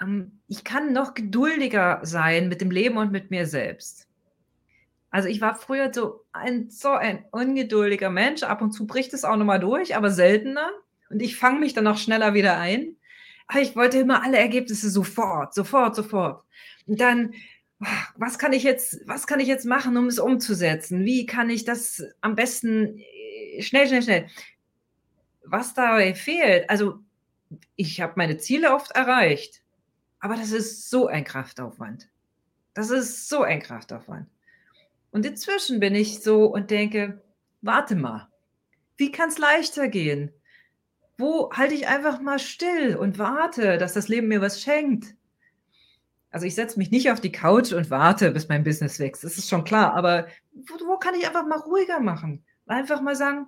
Ähm, 0.00 0.40
ich 0.48 0.64
kann 0.64 0.92
noch 0.92 1.14
geduldiger 1.14 2.00
sein 2.02 2.48
mit 2.48 2.60
dem 2.60 2.70
Leben 2.70 2.98
und 2.98 3.12
mit 3.12 3.30
mir 3.30 3.46
selbst. 3.46 4.06
Also, 5.10 5.28
ich 5.28 5.40
war 5.40 5.56
früher 5.56 5.92
so 5.92 6.24
ein 6.32 6.70
so 6.70 6.90
ein 6.90 7.24
ungeduldiger 7.32 8.10
Mensch. 8.10 8.42
Ab 8.44 8.62
und 8.62 8.72
zu 8.72 8.86
bricht 8.86 9.12
es 9.14 9.24
auch 9.24 9.36
noch 9.36 9.44
mal 9.46 9.58
durch, 9.58 9.96
aber 9.96 10.10
seltener 10.10 10.70
und 11.10 11.20
ich 11.20 11.36
fange 11.36 11.60
mich 11.60 11.74
dann 11.74 11.86
auch 11.86 11.98
schneller 11.98 12.34
wieder 12.34 12.58
ein. 12.58 12.96
Aber 13.48 13.60
ich 13.60 13.76
wollte 13.76 13.98
immer 13.98 14.22
alle 14.22 14.38
Ergebnisse 14.38 14.90
sofort, 14.90 15.54
sofort, 15.54 15.96
sofort. 15.96 16.44
Und 16.86 17.00
dann, 17.00 17.34
was 18.16 18.38
kann 18.38 18.52
ich 18.52 18.62
jetzt 18.62 19.00
was 19.06 19.26
kann 19.26 19.40
ich 19.40 19.48
jetzt 19.48 19.64
machen, 19.66 19.96
um 19.96 20.06
es 20.06 20.18
umzusetzen? 20.18 21.04
Wie 21.04 21.26
kann 21.26 21.50
ich 21.50 21.64
das 21.64 22.04
am 22.20 22.34
besten, 22.36 22.98
äh, 22.98 23.62
schnell, 23.62 23.86
schnell, 23.88 24.02
schnell. 24.02 24.28
Was 25.44 25.74
dabei 25.74 26.14
fehlt 26.14 26.68
also, 26.70 27.00
ich 27.76 28.00
habe 28.00 28.14
meine 28.16 28.38
Ziele 28.38 28.74
oft 28.74 28.92
erreicht, 28.92 29.62
aber 30.20 30.36
das 30.36 30.52
ist 30.52 30.90
so 30.90 31.06
ein 31.08 31.24
Kraftaufwand. 31.24 32.08
Das 32.74 32.90
ist 32.90 33.28
so 33.28 33.42
ein 33.42 33.60
Kraftaufwand. 33.62 34.28
Und 35.12 35.26
inzwischen 35.26 35.80
bin 35.80 35.94
ich 35.94 36.22
so 36.22 36.46
und 36.46 36.70
denke: 36.70 37.22
„Warte 37.62 37.96
mal, 37.96 38.28
wie 38.98 39.12
kann's 39.12 39.38
leichter 39.38 39.88
gehen? 39.88 40.32
Wo 41.18 41.52
halte 41.52 41.74
ich 41.74 41.88
einfach 41.88 42.20
mal 42.20 42.38
still 42.40 42.96
und 42.96 43.18
warte, 43.18 43.78
dass 43.78 43.94
das 43.94 44.08
Leben 44.08 44.28
mir 44.28 44.40
was 44.42 44.62
schenkt?“ 44.62 45.14
Also, 46.32 46.46
ich 46.46 46.54
setze 46.54 46.78
mich 46.78 46.90
nicht 46.92 47.10
auf 47.10 47.20
die 47.20 47.32
Couch 47.32 47.72
und 47.72 47.90
warte, 47.90 48.30
bis 48.30 48.48
mein 48.48 48.62
Business 48.62 48.98
wächst. 49.00 49.24
Das 49.24 49.36
ist 49.36 49.48
schon 49.48 49.64
klar, 49.64 49.94
aber 49.94 50.28
wo 50.52 50.74
wo 50.86 50.96
kann 50.98 51.14
ich 51.16 51.26
einfach 51.26 51.44
mal 51.46 51.58
ruhiger 51.58 51.98
machen? 52.00 52.44
Einfach 52.66 53.00
mal 53.00 53.16
sagen: 53.16 53.46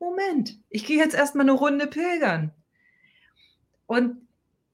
„Moment, 0.00 0.58
ich 0.70 0.86
gehe 0.86 0.98
jetzt 0.98 1.14
erst 1.16 1.34
mal 1.36 1.44
'ne 1.44 1.52
Runde 1.52 1.86
pilgern.“ 1.88 2.52
Und 3.90 4.28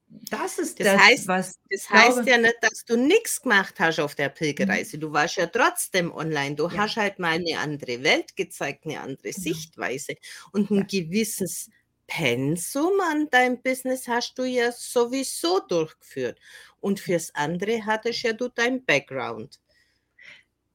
das 0.08 0.58
ist 0.58 0.80
Das 0.80 0.92
das, 0.92 0.94
heißt 0.94 1.28
was 1.28 1.54
das 1.70 1.88
heißt 1.90 2.26
glaube 2.26 2.26
ja 2.26 2.37
nicht, 2.38 2.56
dass 2.60 2.84
du 2.84 2.96
nix 2.96 3.40
gemacht 3.42 3.74
hast 3.80 3.98
auf 4.00 4.14
der. 4.14 4.28
Pilgerreise. 4.28 4.98
Du 4.98 5.12
warst 5.12 5.37
ja 5.37 5.46
trotzdem 5.46 6.12
online. 6.12 6.54
Du 6.56 6.70
Ja. 6.70 6.78
hast 6.78 6.96
halt 6.96 7.18
mal 7.18 7.38
'ne 7.38 7.58
andere 7.58 8.02
Welt 8.02 8.37
gezeigt, 8.37 8.87
'ne 8.87 9.00
andere 9.00 9.32
Genau. 9.34 9.64
Sichtweise. 9.72 10.14
Und 10.52 10.70
'n 10.70 10.76
Ja. 10.76 10.87
gewisses 10.87 11.70
Pensum 12.06 12.92
an 13.10 13.28
deinem 13.30 13.62
Business 13.62 14.06
hast 14.08 14.34
du 14.38 14.44
ja 14.44 14.70
sowieso 14.72 15.60
durchgeführt. 15.60 16.38
Und 16.85 17.01
fürs 17.01 17.35
andere 17.35 17.87
hattest 17.87 18.23
ja 18.23 18.33
du 18.35 18.49
dein 18.49 18.85
Background. 18.85 19.59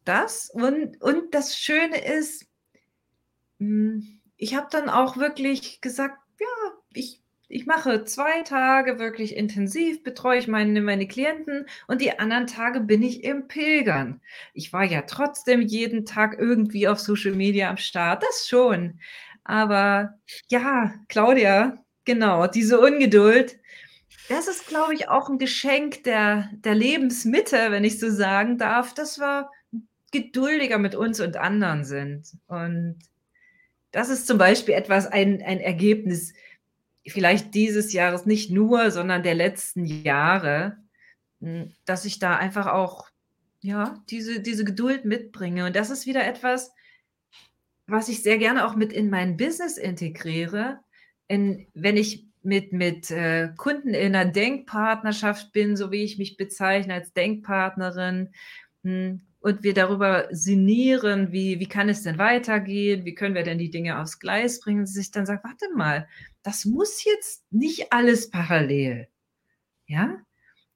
Das 0.04 0.50
und 0.50 1.02
und 1.02 1.34
das 1.34 1.58
Schöne 1.58 2.04
ist 2.04 2.46
hm, 3.60 4.20
ich 4.38 4.56
habe 4.56 4.68
dann 4.72 4.90
auch 4.90 5.18
wirklich 5.18 5.82
gesagt: 5.82 6.18
„Ja, 6.40 6.48
ich 6.94 7.22
ich 7.52 7.66
mache 7.66 8.04
2 8.06 8.44
Tage 8.44 9.00
wirklich 9.00 9.36
intensiv, 9.36 10.04
betreue 10.04 10.38
ich 10.40 10.48
meine 10.48 10.82
meine 10.82 11.08
Klienten 11.08 11.66
und 11.88 12.00
die 12.02 12.20
anderen 12.20 12.46
Tage 12.48 12.80
bin 12.82 13.02
ich 13.04 13.24
im 13.24 13.48
Pilgern.“ 13.48 14.22
Ich 14.54 14.72
war 14.74 14.84
ja 14.86 15.02
trotzdem 15.04 15.62
jeden 15.62 16.06
Tag 16.06 16.38
irgendwie 16.40 16.88
auf 16.88 17.00
Social 17.00 17.34
Media 17.34 17.70
am 17.70 17.78
Start, 17.78 18.24
das 18.24 18.48
schon. 18.48 19.00
Aber 19.44 20.20
ja, 20.50 20.94
Claudia, 21.10 21.84
genau, 22.06 22.48
diese 22.48 22.80
Ungeduld, 22.80 23.59
das 24.30 24.48
ist, 24.48 24.68
glaube 24.68 24.94
ich, 24.96 25.10
auch 25.10 25.30
'n 25.30 25.40
Geschenk 25.40 26.04
der 26.06 26.50
der 26.54 26.76
Lebensmitte, 26.76 27.72
wenn 27.72 27.84
ich 27.84 28.00
so 28.00 28.10
sagen 28.12 28.58
darf, 28.60 28.94
dass 28.94 29.20
wir 29.20 29.50
geduldiger 30.12 30.78
mit 30.80 30.96
uns 30.96 31.20
und 31.22 31.38
anderen 31.38 31.86
sind. 31.86 32.28
Und 32.48 33.00
das 33.92 34.10
ist 34.10 34.28
zum 34.28 34.38
Beispiel 34.40 34.76
etwas 34.76 35.08
ein 35.08 35.42
ein 35.44 35.60
Ergebnis 35.62 36.34
vielleicht 37.08 37.56
dieses 37.56 37.94
Jahres 37.94 38.26
nicht 38.28 38.52
nur, 38.52 38.92
sondern 38.92 39.24
der 39.24 39.36
letzten 39.36 39.86
Jahre, 39.86 40.78
hm, 41.42 41.74
dass 41.86 42.06
ich 42.06 42.20
da 42.20 42.38
einfach 42.38 42.68
auch, 42.68 43.10
ja, 43.62 44.04
diese 44.12 44.42
diese 44.42 44.66
Geduld 44.66 45.06
mitbringe. 45.06 45.66
Und 45.68 45.76
das 45.78 45.90
ist 45.92 46.08
wieder 46.08 46.26
etwas 46.28 46.74
was 47.88 48.10
ich 48.10 48.22
sehr 48.24 48.38
gerne 48.38 48.66
auch 48.68 48.76
mit 48.76 48.94
in 48.94 49.10
mein 49.10 49.36
Business 49.38 49.78
integriere. 49.78 50.80
In 51.28 51.68
wenn 51.74 51.98
ich 51.98 52.29
mit 52.44 52.74
mit, 52.74 53.12
äh, 53.12 53.50
Kunden 53.58 53.94
in 53.94 54.14
'ner 54.14 54.26
Denkpartnerschaft 54.26 55.52
bin, 55.54 55.76
so 55.78 55.92
wie 55.92 56.04
ich 56.04 56.18
mich 56.18 56.38
bezeichne 56.38 56.94
als 56.96 57.14
Denkpartnerin, 57.14 58.30
hm, 58.84 59.22
und 59.42 59.64
wir 59.64 59.74
darüber 59.74 60.28
sinnieren, 60.32 61.32
wie 61.32 61.60
wie 61.60 61.68
kann 61.68 61.90
es 61.90 62.04
denn 62.04 62.18
weitergehen? 62.18 63.06
Wie 63.06 63.16
können 63.16 63.36
wir 63.36 63.44
denn 63.44 63.58
die 63.60 63.72
Dinge 63.72 64.00
aufs 64.02 64.20
Gleis 64.20 64.60
bringen? 64.62 64.82
Dass 64.82 64.96
ich 64.98 65.12
dann 65.12 65.26
sage: 65.26 65.42
„Warte 65.44 65.66
mal, 65.76 66.08
das 66.44 66.66
muss 66.66 67.04
jetzt 67.06 67.46
nicht 67.52 67.94
alles 67.94 68.30
parallel, 68.30 69.08
ja? 69.88 70.18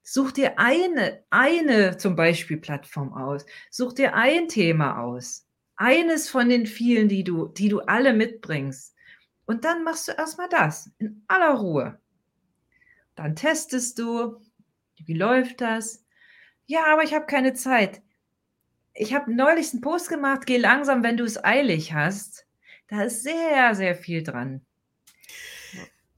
Such 0.04 0.32
dir 0.34 0.60
eine 0.60 1.24
eine 1.32 1.98
zum 1.98 2.16
Beispiel 2.18 2.58
Plattform 2.58 3.14
aus. 3.14 3.46
Such 3.72 3.94
dir 3.94 4.16
ein 4.16 4.48
Thema 4.50 5.02
aus. 5.04 5.46
Eines 5.78 6.30
von 6.30 6.50
den 6.50 6.66
vielen, 6.68 7.10
die 7.10 7.24
du 7.26 7.48
die 7.50 7.70
du 7.70 7.82
alle 7.82 8.14
mitbringst. 8.14 8.93
Und 9.48 9.66
dann 9.66 9.84
machst 9.84 10.08
du 10.08 10.14
erst 10.14 10.38
mal 10.38 10.48
das 10.50 10.90
in 11.00 11.24
aller 11.28 11.54
Ruhe. 11.56 12.00
Dann 13.18 13.36
testest 13.36 14.00
du: 14.00 14.40
Wie 15.06 15.14
läuft 15.14 15.62
das? 15.62 16.04
„Ja, 16.68 16.86
aber 16.94 17.04
ich 17.04 17.14
habe 17.14 17.26
keine 17.28 17.54
Zeit.“ 17.54 18.02
Ich 18.96 19.14
habe 19.16 19.34
neulich 19.36 19.74
'n 19.74 19.82
Post 19.82 20.10
gemacht: 20.10 20.46
„Geh 20.48 20.58
langsam, 20.58 21.04
wenn 21.04 21.18
du's 21.18 21.44
eilig 21.44 21.94
hast.“ 21.94 22.48
Da 22.90 23.04
ist 23.04 23.24
sehr, 23.24 23.76
sehr 23.76 23.96
viel 23.96 24.24
dran. 24.24 24.66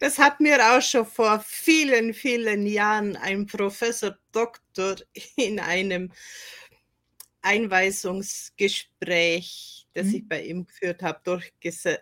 Das 0.02 0.20
hat 0.20 0.42
mir 0.42 0.58
auch 0.76 0.82
schon 0.82 1.06
vor 1.06 1.40
vielen, 1.40 2.14
vielen 2.14 2.66
Jahren 2.68 3.16
ein 3.16 3.46
Professor 3.46 4.18
Doktor 4.34 4.98
in 5.38 5.60
einem 5.60 6.12
Einweisungsgespräch, 7.44 9.85
das 9.96 10.14
ich 10.14 10.28
Mhm. 10.28 10.30
bei 10.30 10.44
ihm 10.44 10.68
geführt 10.68 11.04
habe, 11.04 11.22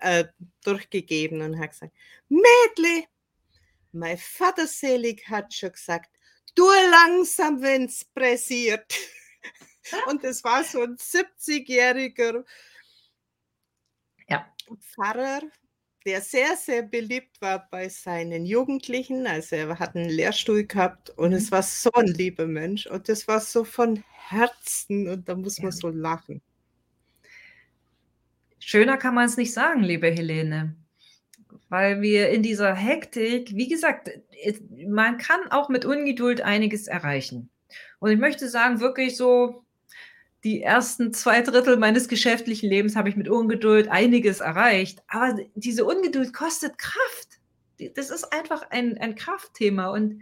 äh, 0.02 0.26
durchgegeben 0.66 1.42
und 1.44 1.60
hat 1.60 1.72
gesagt: 1.72 1.94
„Mädli, 2.30 3.08
mein 3.94 4.18
Vater 4.20 4.68
selig 4.68 5.28
hat 5.30 5.54
schon 5.54 5.74
gesagt: 5.74 6.12
‚Tue 6.56 6.76
langsam, 6.92 7.62
wenn's 7.62 8.06
pressiert.'“ 8.06 8.96
Und 10.06 10.24
das 10.26 10.44
war 10.44 10.64
so 10.66 10.82
'n 10.84 10.98
70-jähriger 10.98 12.46
Ja. 14.30 14.54
Pfarrer, 14.80 15.42
der 16.06 16.22
sehr, 16.22 16.56
sehr 16.58 16.84
beliebt 16.84 17.42
war 17.42 17.68
bei 17.70 17.90
seinen 17.90 18.46
Jugendlichen. 18.46 19.28
Also, 19.28 19.56
er 19.56 19.80
hat 19.80 19.96
'n 19.96 20.10
Lehrstuhl 20.10 20.66
gehabt 20.66 21.10
und 21.12 21.34
es 21.34 21.52
Mhm. 21.52 21.54
war 21.54 21.64
so 21.64 21.90
'n 21.96 22.08
lieber 22.08 22.48
Mensch 22.48 22.88
und 22.88 23.10
das 23.10 23.28
war 23.28 23.40
so 23.42 23.64
von 23.64 24.04
Herzen 24.12 25.08
und 25.10 25.30
da 25.30 25.36
muss 25.36 25.62
man 25.62 25.72
Ja. 25.72 25.74
so 25.74 25.90
lachen. 25.90 26.42
Schöner 28.66 28.98
kann 28.98 29.16
man 29.16 29.26
es 29.26 29.38
nicht 29.38 29.54
sagen, 29.54 29.84
liebe 29.84 30.10
Helene. 30.10 30.76
Weil 31.70 32.02
wir 32.02 32.30
in 32.30 32.44
dieser 32.44 32.74
Hektik, 32.76 33.52
wie 33.56 33.68
gesagt, 33.68 34.10
man 34.88 35.18
kann 35.18 35.52
auch 35.52 35.70
mit 35.70 35.86
Ungeduld 35.86 36.42
einiges 36.42 36.88
erreichen. 36.88 37.50
Und 38.00 38.12
ich 38.12 38.20
möchte 38.20 38.48
sagen, 38.48 38.80
wirklich 38.80 39.18
so, 39.18 39.64
die 40.44 40.62
ersten 40.62 41.14
zwei 41.14 41.42
Drittel 41.42 41.78
meines 41.78 42.08
geschäftlichen 42.08 42.70
Lebens 42.70 42.96
habe 42.96 43.10
ich 43.10 43.16
mit 43.16 43.30
Ungeduld 43.30 43.88
einiges 43.88 44.42
erreicht. 44.42 45.02
Aber 45.08 45.40
diese 45.56 45.86
Ungeduld 45.86 46.34
kostet 46.34 46.78
Kraft. 46.78 47.40
Das 47.96 48.10
ist 48.10 48.26
einfach 48.34 48.70
ein, 48.70 48.98
ein 48.98 49.16
Kraftthema. 49.16 49.88
Und 49.88 50.22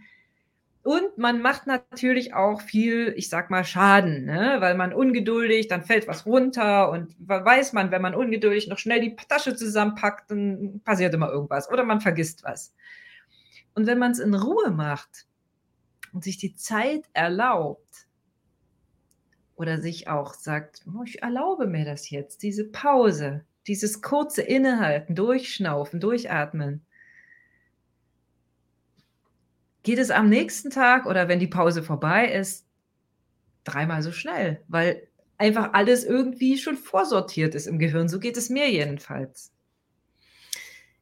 und 0.83 1.17
man 1.17 1.41
macht 1.41 1.67
natürlich 1.67 2.33
auch 2.33 2.61
viel, 2.61 3.13
ich 3.15 3.29
sag 3.29 3.51
mal, 3.51 3.63
Schaden, 3.63 4.25
ne? 4.25 4.57
weil 4.59 4.75
man 4.75 4.93
ungeduldig, 4.93 5.67
dann 5.67 5.83
fällt 5.83 6.07
was 6.07 6.25
runter 6.25 6.89
und 6.89 7.15
weiß 7.19 7.73
man, 7.73 7.91
wenn 7.91 8.01
man 8.01 8.15
ungeduldig 8.15 8.67
noch 8.67 8.79
schnell 8.79 8.99
die 8.99 9.15
Tasche 9.15 9.55
zusammenpackt, 9.55 10.31
dann 10.31 10.81
passiert 10.83 11.13
immer 11.13 11.29
irgendwas 11.29 11.69
oder 11.69 11.83
man 11.83 12.01
vergisst 12.01 12.43
was. 12.43 12.73
Und 13.75 13.85
wenn 13.85 13.99
man 13.99 14.11
es 14.11 14.19
in 14.19 14.33
Ruhe 14.33 14.71
macht 14.71 15.27
und 16.13 16.23
sich 16.23 16.37
die 16.37 16.55
Zeit 16.55 17.03
erlaubt 17.13 18.07
oder 19.55 19.79
sich 19.79 20.07
auch 20.07 20.33
sagt, 20.33 20.83
oh, 20.87 21.03
ich 21.05 21.21
erlaube 21.21 21.67
mir 21.67 21.85
das 21.85 22.09
jetzt, 22.09 22.41
diese 22.41 22.65
Pause, 22.65 23.45
dieses 23.67 24.01
kurze 24.01 24.41
Innehalten, 24.41 25.13
Durchschnaufen, 25.13 25.99
Durchatmen, 25.99 26.83
geht 29.83 29.99
es 29.99 30.11
am 30.11 30.29
nächsten 30.29 30.69
Tag 30.69 31.05
oder 31.05 31.27
wenn 31.27 31.39
die 31.39 31.47
Pause 31.47 31.83
vorbei 31.83 32.31
ist, 32.31 32.65
dreimal 33.63 34.01
so 34.01 34.11
schnell, 34.11 34.63
weil 34.67 35.07
einfach 35.37 35.73
alles 35.73 36.03
irgendwie 36.03 36.57
schon 36.57 36.77
vorsortiert 36.77 37.55
ist 37.55 37.67
im 37.67 37.79
Gehirn. 37.79 38.07
So 38.07 38.19
geht 38.19 38.37
es 38.37 38.49
mir 38.49 38.69
jedenfalls. 38.69 39.51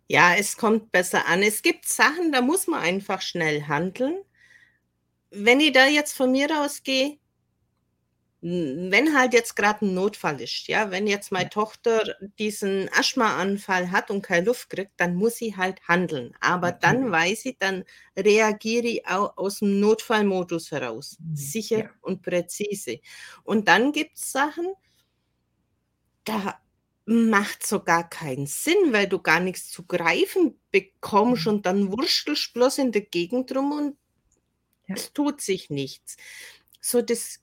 Ja, 0.08 0.34
es 0.36 0.58
kommt 0.58 0.92
besser 0.92 1.28
an. 1.28 1.44
Es 1.44 1.62
gibt 1.62 1.88
Sachen, 1.88 2.32
da 2.32 2.42
muss 2.42 2.68
man 2.68 2.82
einfach 2.82 3.22
schnell 3.22 3.64
handeln. 3.64 4.18
Wenn 5.30 5.60
ich 5.60 5.74
da 5.74 5.86
jetzt 5.86 6.14
von 6.14 6.32
mir 6.32 6.50
ausgehe, 6.60 7.20
wenn 8.42 9.18
halt 9.18 9.34
jetzt 9.34 9.56
gerade 9.58 9.86
ein 9.86 9.94
Notfall 9.94 10.40
ist, 10.40 10.70
ja, 10.70 10.92
wenn 10.92 11.08
jetzt 11.08 11.32
meine 11.32 11.46
ja. 11.46 11.50
Tochter 11.50 12.16
diesen 12.38 12.90
Asthmaanfall 12.94 13.92
hat 13.92 14.10
und 14.10 14.22
keine 14.22 14.46
Luft 14.46 14.70
kriegt, 14.70 14.94
dann 14.96 15.16
muss 15.16 15.36
sie 15.36 15.58
halt 15.58 15.82
handeln. 15.88 16.34
Aber 16.40 16.70
okay. 16.70 16.78
dann 16.82 17.12
weiß 17.12 17.46
ich, 17.46 17.58
dann 17.58 17.84
reagiere 18.16 18.88
ich 18.88 19.08
auch 19.08 19.36
aus 19.36 19.60
dem 19.60 19.82
Notfallmodus 19.82 20.72
heraus, 20.72 21.18
mhm. 21.20 21.36
sicher 21.36 21.80
ja. 21.80 21.90
und 22.02 22.22
präzise. 22.22 23.00
Und 23.44 23.68
dann 23.68 23.92
gibt 23.92 24.18
es 24.18 24.32
Sachen, 24.32 24.68
da 26.24 26.60
macht 27.06 27.68
so 27.68 27.84
gar 27.84 28.08
keinen 28.10 28.46
Sinn, 28.46 28.94
weil 28.94 29.08
du 29.08 29.20
gar 29.20 29.42
nichts 29.42 29.70
zu 29.70 29.84
greifen 29.84 30.58
bekommst 30.72 31.46
mhm. 31.46 31.54
und 31.54 31.66
dann 31.66 31.92
wurstelst 31.92 32.54
bloß 32.54 32.78
in 32.78 32.94
der 32.94 33.02
Gegend 33.02 33.54
rum 33.54 33.74
und 33.74 33.98
ja. 34.88 34.96
es 34.96 35.12
tut 35.12 35.42
sich 35.42 35.70
nichts. 35.70 36.16
So 36.80 37.02
das 37.02 37.42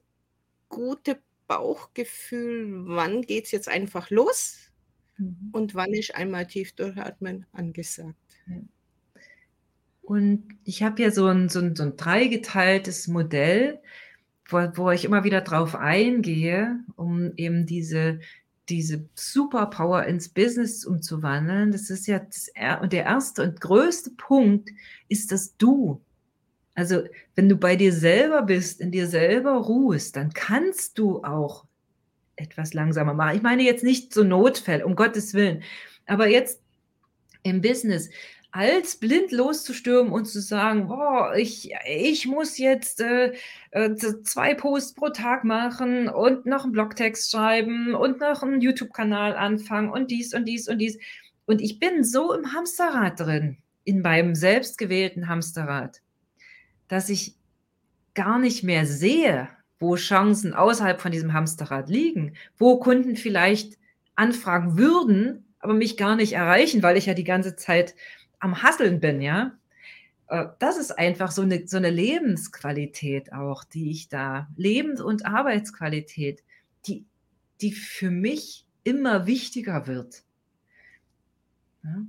gute 0.76 1.18
Bauchgefühl, 1.48 2.86
wann 2.86 3.22
geht 3.22 3.46
es 3.46 3.50
jetzt 3.50 3.68
einfach 3.68 4.10
los 4.10 4.70
mhm. 5.16 5.48
und 5.52 5.74
wann 5.74 5.94
ist 5.94 6.14
einmal 6.14 6.46
tief 6.46 6.74
durchatmen 6.74 7.46
angesagt. 7.52 8.14
Und 10.02 10.44
ich 10.64 10.82
habe 10.82 11.02
ja 11.02 11.10
so 11.10 11.26
ein, 11.26 11.48
so, 11.48 11.60
ein, 11.60 11.74
so 11.74 11.82
ein 11.82 11.96
dreigeteiltes 11.96 13.08
Modell, 13.08 13.80
wo, 14.48 14.58
wo 14.74 14.90
ich 14.90 15.06
immer 15.06 15.24
wieder 15.24 15.40
drauf 15.40 15.74
eingehe, 15.74 16.78
um 16.94 17.32
eben 17.36 17.64
diese, 17.64 18.20
diese 18.68 19.08
Superpower 19.14 20.04
ins 20.04 20.28
Business 20.28 20.84
umzuwandeln. 20.84 21.72
Das 21.72 21.88
ist 21.88 22.06
ja 22.06 22.18
das, 22.18 22.50
und 22.82 22.92
der 22.92 23.04
erste 23.04 23.44
und 23.44 23.62
größte 23.62 24.10
Punkt 24.10 24.70
ist 25.08 25.32
das 25.32 25.56
Du. 25.56 26.02
Also, 26.76 27.04
wenn 27.34 27.48
du 27.48 27.56
bei 27.56 27.74
dir 27.74 27.92
selber 27.92 28.42
bist, 28.42 28.82
in 28.82 28.92
dir 28.92 29.06
selber 29.08 29.52
ruhst, 29.52 30.14
dann 30.14 30.32
kannst 30.34 30.98
du 30.98 31.24
auch 31.24 31.64
etwas 32.36 32.74
langsamer 32.74 33.14
machen. 33.14 33.36
Ich 33.36 33.42
meine 33.42 33.62
jetzt 33.62 33.82
nicht 33.82 34.12
so 34.12 34.22
Notfälle, 34.22 34.84
um 34.84 34.94
Gottes 34.94 35.32
Willen, 35.32 35.62
aber 36.06 36.28
jetzt 36.28 36.60
im 37.42 37.62
Business 37.62 38.10
als 38.52 38.96
blind 38.96 39.32
loszustürmen 39.32 40.12
und 40.12 40.26
zu 40.26 40.40
sagen, 40.40 40.88
boah, 40.88 41.34
ich, 41.34 41.72
ich 41.88 42.26
muss 42.26 42.58
jetzt 42.58 43.00
äh, 43.00 43.32
äh, 43.70 43.94
zwei 43.94 44.54
Posts 44.54 44.94
pro 44.94 45.08
Tag 45.08 45.44
machen 45.44 46.08
und 46.08 46.44
noch 46.44 46.64
einen 46.64 46.72
Blogtext 46.72 47.30
schreiben 47.30 47.94
und 47.94 48.20
noch 48.20 48.42
einen 48.42 48.60
YouTube-Kanal 48.60 49.34
anfangen 49.34 49.90
und 49.90 50.10
dies 50.10 50.34
und 50.34 50.44
dies 50.44 50.68
und 50.68 50.78
dies. 50.78 50.98
Und 51.46 51.62
ich 51.62 51.78
bin 51.78 52.04
so 52.04 52.34
im 52.34 52.52
Hamsterrad 52.52 53.18
drin, 53.20 53.58
in 53.84 54.02
meinem 54.02 54.34
selbstgewählten 54.34 55.28
Hamsterrad 55.28 56.02
dass 56.88 57.08
ich 57.08 57.34
gar 58.14 58.38
nicht 58.38 58.62
mehr 58.62 58.86
sehe, 58.86 59.48
wo 59.78 59.96
Chancen 59.96 60.54
außerhalb 60.54 61.00
von 61.00 61.12
diesem 61.12 61.32
Hamsterrad 61.32 61.88
liegen, 61.88 62.34
wo 62.56 62.78
Kunden 62.78 63.16
vielleicht 63.16 63.78
anfragen 64.14 64.78
würden, 64.78 65.44
aber 65.58 65.74
mich 65.74 65.96
gar 65.96 66.16
nicht 66.16 66.32
erreichen, 66.32 66.82
weil 66.82 66.96
ich 66.96 67.06
ja 67.06 67.14
die 67.14 67.24
ganze 67.24 67.56
Zeit 67.56 67.94
am 68.38 68.62
Hasseln 68.62 69.00
bin, 69.00 69.20
ja. 69.20 69.52
Äh, 70.28 70.46
das 70.58 70.78
ist 70.78 70.98
einfach 70.98 71.30
so 71.30 71.42
eine, 71.42 71.66
so 71.66 71.76
eine 71.76 71.90
Lebensqualität 71.90 73.32
auch, 73.32 73.64
die 73.64 73.90
ich 73.90 74.08
da, 74.08 74.48
Lebens- 74.56 75.00
und 75.00 75.26
Arbeitsqualität, 75.26 76.42
die, 76.86 77.04
die 77.60 77.72
für 77.72 78.10
mich 78.10 78.66
immer 78.84 79.26
wichtiger 79.26 79.86
wird. 79.86 80.22
Ja. 81.84 82.06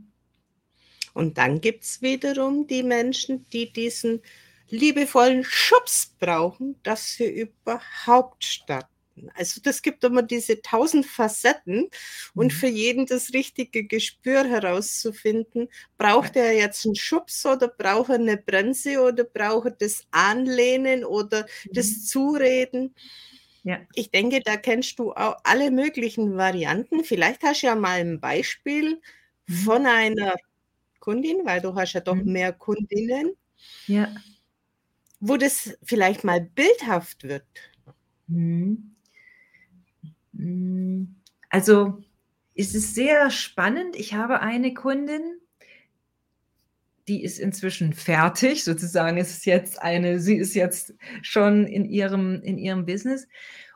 Und 1.13 1.37
dann 1.39 1.61
gibt 1.61 1.83
es 1.83 2.01
wiederum 2.01 2.67
die 2.67 2.83
Menschen, 2.83 3.47
die 3.49 3.73
diesen 3.73 4.21
liebevollen 4.69 5.43
Schubs 5.43 6.15
brauchen, 6.19 6.79
dass 6.83 7.13
sie 7.13 7.41
überhaupt 7.41 8.43
starten. 8.43 8.97
Also 9.33 9.61
das 9.63 9.81
gibt 9.81 10.03
immer 10.03 10.21
diese 10.21 10.61
tausend 10.61 11.05
Facetten 11.05 11.89
und 12.35 12.47
mhm. 12.47 12.51
für 12.51 12.67
jeden 12.67 13.05
das 13.05 13.33
richtige 13.33 13.83
Gespür 13.85 14.43
herauszufinden, 14.45 15.69
braucht 15.97 16.35
er 16.35 16.55
jetzt 16.55 16.85
einen 16.85 16.95
Schubs 16.95 17.45
oder 17.45 17.67
braucht 17.67 18.09
er 18.09 18.15
eine 18.15 18.37
Bremse 18.37 19.01
oder 19.01 19.23
braucht 19.23 19.65
er 19.65 19.71
das 19.71 20.03
Anlehnen 20.11 21.03
oder 21.03 21.43
mhm. 21.43 21.73
das 21.73 22.05
Zureden. 22.05 22.93
Ja. 23.63 23.79
Ich 23.95 24.11
denke, 24.11 24.41
da 24.41 24.55
kennst 24.55 24.99
du 24.99 25.11
auch 25.13 25.37
alle 25.43 25.71
möglichen 25.71 26.37
Varianten. 26.37 27.03
Vielleicht 27.03 27.41
hast 27.43 27.63
du 27.63 27.67
ja 27.67 27.75
mal 27.75 27.99
ein 27.99 28.19
Beispiel 28.19 29.01
mhm. 29.47 29.53
von 29.53 29.85
einer 29.85 30.35
Kundin, 30.99 31.39
weil 31.43 31.61
du 31.61 31.73
hast 31.75 31.93
ja 31.93 32.01
doch 32.01 32.15
mhm. 32.15 32.31
mehr 32.31 32.53
Kundinnen. 32.53 33.35
Ja 33.87 34.13
wo 35.19 35.37
das 35.37 35.77
vielleicht 35.83 36.23
mal 36.23 36.41
bildhaft 36.41 37.23
wird? 37.23 37.45
Mhm. 38.27 38.95
Mhm. 40.33 41.15
Also 41.49 41.99
es 42.55 42.75
ist 42.75 42.95
sehr 42.95 43.29
spannend. 43.29 43.95
Ich 43.95 44.13
habe 44.13 44.41
eine 44.41 44.73
Kundin, 44.73 45.21
die 47.07 47.23
ist 47.23 47.39
inzwischen 47.39 47.93
fertig, 47.93 48.63
sozusagen 48.63 49.17
ist 49.17 49.45
jetzt 49.45 49.81
eine, 49.81 50.19
sie 50.19 50.35
ist 50.35 50.55
jetzt 50.55 50.93
schon 51.21 51.65
in 51.65 51.85
ihrem, 51.85 52.41
in 52.41 52.57
ihrem 52.57 52.85
Business. 52.85 53.27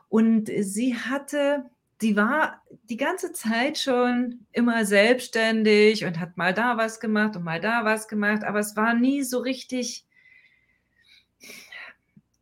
Und 0.08 0.50
sie 0.60 0.94
hatte, 0.96 1.64
die 2.02 2.16
war 2.16 2.62
die 2.90 2.98
ganze 2.98 3.32
Zeit 3.32 3.78
schon 3.78 4.46
immer 4.52 4.84
selbstständig 4.84 6.04
und 6.04 6.20
hat 6.20 6.36
mal 6.36 6.52
da 6.52 6.76
was 6.76 7.00
gemacht 7.00 7.36
und 7.36 7.44
mal 7.44 7.60
da 7.60 7.84
was 7.84 8.08
gemacht, 8.08 8.44
aber 8.44 8.58
es 8.58 8.76
war 8.76 8.94
nie 8.94 9.22
so 9.22 9.38
richtig 9.38 10.04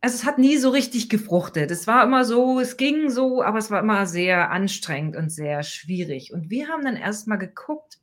also 0.01 0.15
es 0.15 0.25
hat 0.25 0.39
nie 0.39 0.57
so 0.57 0.71
richtig 0.71 1.09
gefruchtet. 1.09 1.69
Es 1.69 1.85
war 1.85 2.03
immer 2.03 2.25
so, 2.25 2.59
es 2.59 2.75
ging 2.75 3.11
so, 3.11 3.43
aber 3.43 3.59
es 3.59 3.69
war 3.69 3.79
immer 3.79 4.07
sehr 4.07 4.49
anstrengend 4.49 5.15
und 5.15 5.31
sehr 5.31 5.61
schwierig. 5.61 6.33
Und 6.33 6.49
wir 6.49 6.69
haben 6.69 6.83
dann 6.83 6.95
erstmal 6.95 7.37
geguckt, 7.37 7.99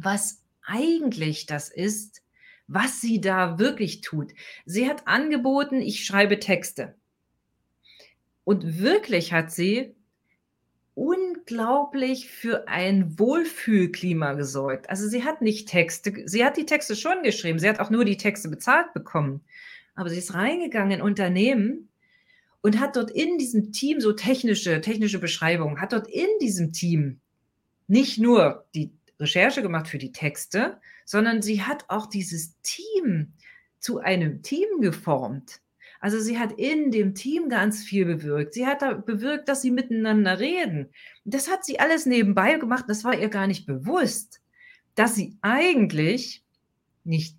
was 0.00 0.44
eigentlich 0.64 1.46
das 1.46 1.70
ist, 1.70 2.22
was 2.68 3.00
sie 3.00 3.20
da 3.20 3.58
wirklich 3.58 4.00
tut. 4.00 4.32
Sie 4.64 4.88
hat 4.88 5.08
angeboten, 5.08 5.82
ich 5.82 6.04
schreibe 6.04 6.38
Texte. 6.38 6.94
Und 8.44 8.78
wirklich 8.78 9.32
hat 9.32 9.50
sie 9.50 9.96
unglaublich 10.94 12.30
für 12.30 12.68
ein 12.68 13.18
Wohlfühlklima 13.18 14.34
gesorgt. 14.34 14.88
Also 14.88 15.08
sie 15.08 15.24
hat 15.24 15.42
nicht 15.42 15.68
Texte, 15.68 16.12
sie 16.26 16.44
hat 16.44 16.56
die 16.56 16.66
Texte 16.66 16.94
schon 16.94 17.22
geschrieben, 17.24 17.58
sie 17.58 17.68
hat 17.68 17.80
auch 17.80 17.90
nur 17.90 18.04
die 18.04 18.16
Texte 18.16 18.48
bezahlt 18.48 18.92
bekommen 18.94 19.42
aber 19.98 20.10
sie 20.10 20.18
ist 20.18 20.34
reingegangen 20.34 20.92
in 20.92 21.02
Unternehmen 21.02 21.88
und 22.60 22.78
hat 22.78 22.94
dort 22.94 23.10
in 23.10 23.36
diesem 23.36 23.72
Team 23.72 24.00
so 24.00 24.12
technische, 24.12 24.80
technische 24.80 25.18
Beschreibungen, 25.18 25.80
hat 25.80 25.92
dort 25.92 26.06
in 26.06 26.28
diesem 26.40 26.72
Team 26.72 27.18
nicht 27.88 28.16
nur 28.16 28.64
die 28.76 28.92
Recherche 29.18 29.60
gemacht 29.60 29.88
für 29.88 29.98
die 29.98 30.12
Texte, 30.12 30.80
sondern 31.04 31.42
sie 31.42 31.62
hat 31.62 31.84
auch 31.88 32.06
dieses 32.06 32.54
Team 32.62 33.32
zu 33.80 33.98
einem 33.98 34.42
Team 34.42 34.68
geformt. 34.80 35.60
Also 35.98 36.20
sie 36.20 36.38
hat 36.38 36.52
in 36.52 36.92
dem 36.92 37.16
Team 37.16 37.48
ganz 37.48 37.82
viel 37.82 38.04
bewirkt. 38.04 38.54
Sie 38.54 38.68
hat 38.68 38.82
da 38.82 38.92
bewirkt, 38.92 39.48
dass 39.48 39.62
sie 39.62 39.72
miteinander 39.72 40.38
reden. 40.38 40.90
Das 41.24 41.50
hat 41.50 41.64
sie 41.64 41.80
alles 41.80 42.06
nebenbei 42.06 42.54
gemacht. 42.54 42.84
Das 42.86 43.02
war 43.02 43.18
ihr 43.18 43.30
gar 43.30 43.48
nicht 43.48 43.66
bewusst, 43.66 44.40
dass 44.94 45.16
sie 45.16 45.36
eigentlich 45.42 46.44
nicht 47.02 47.37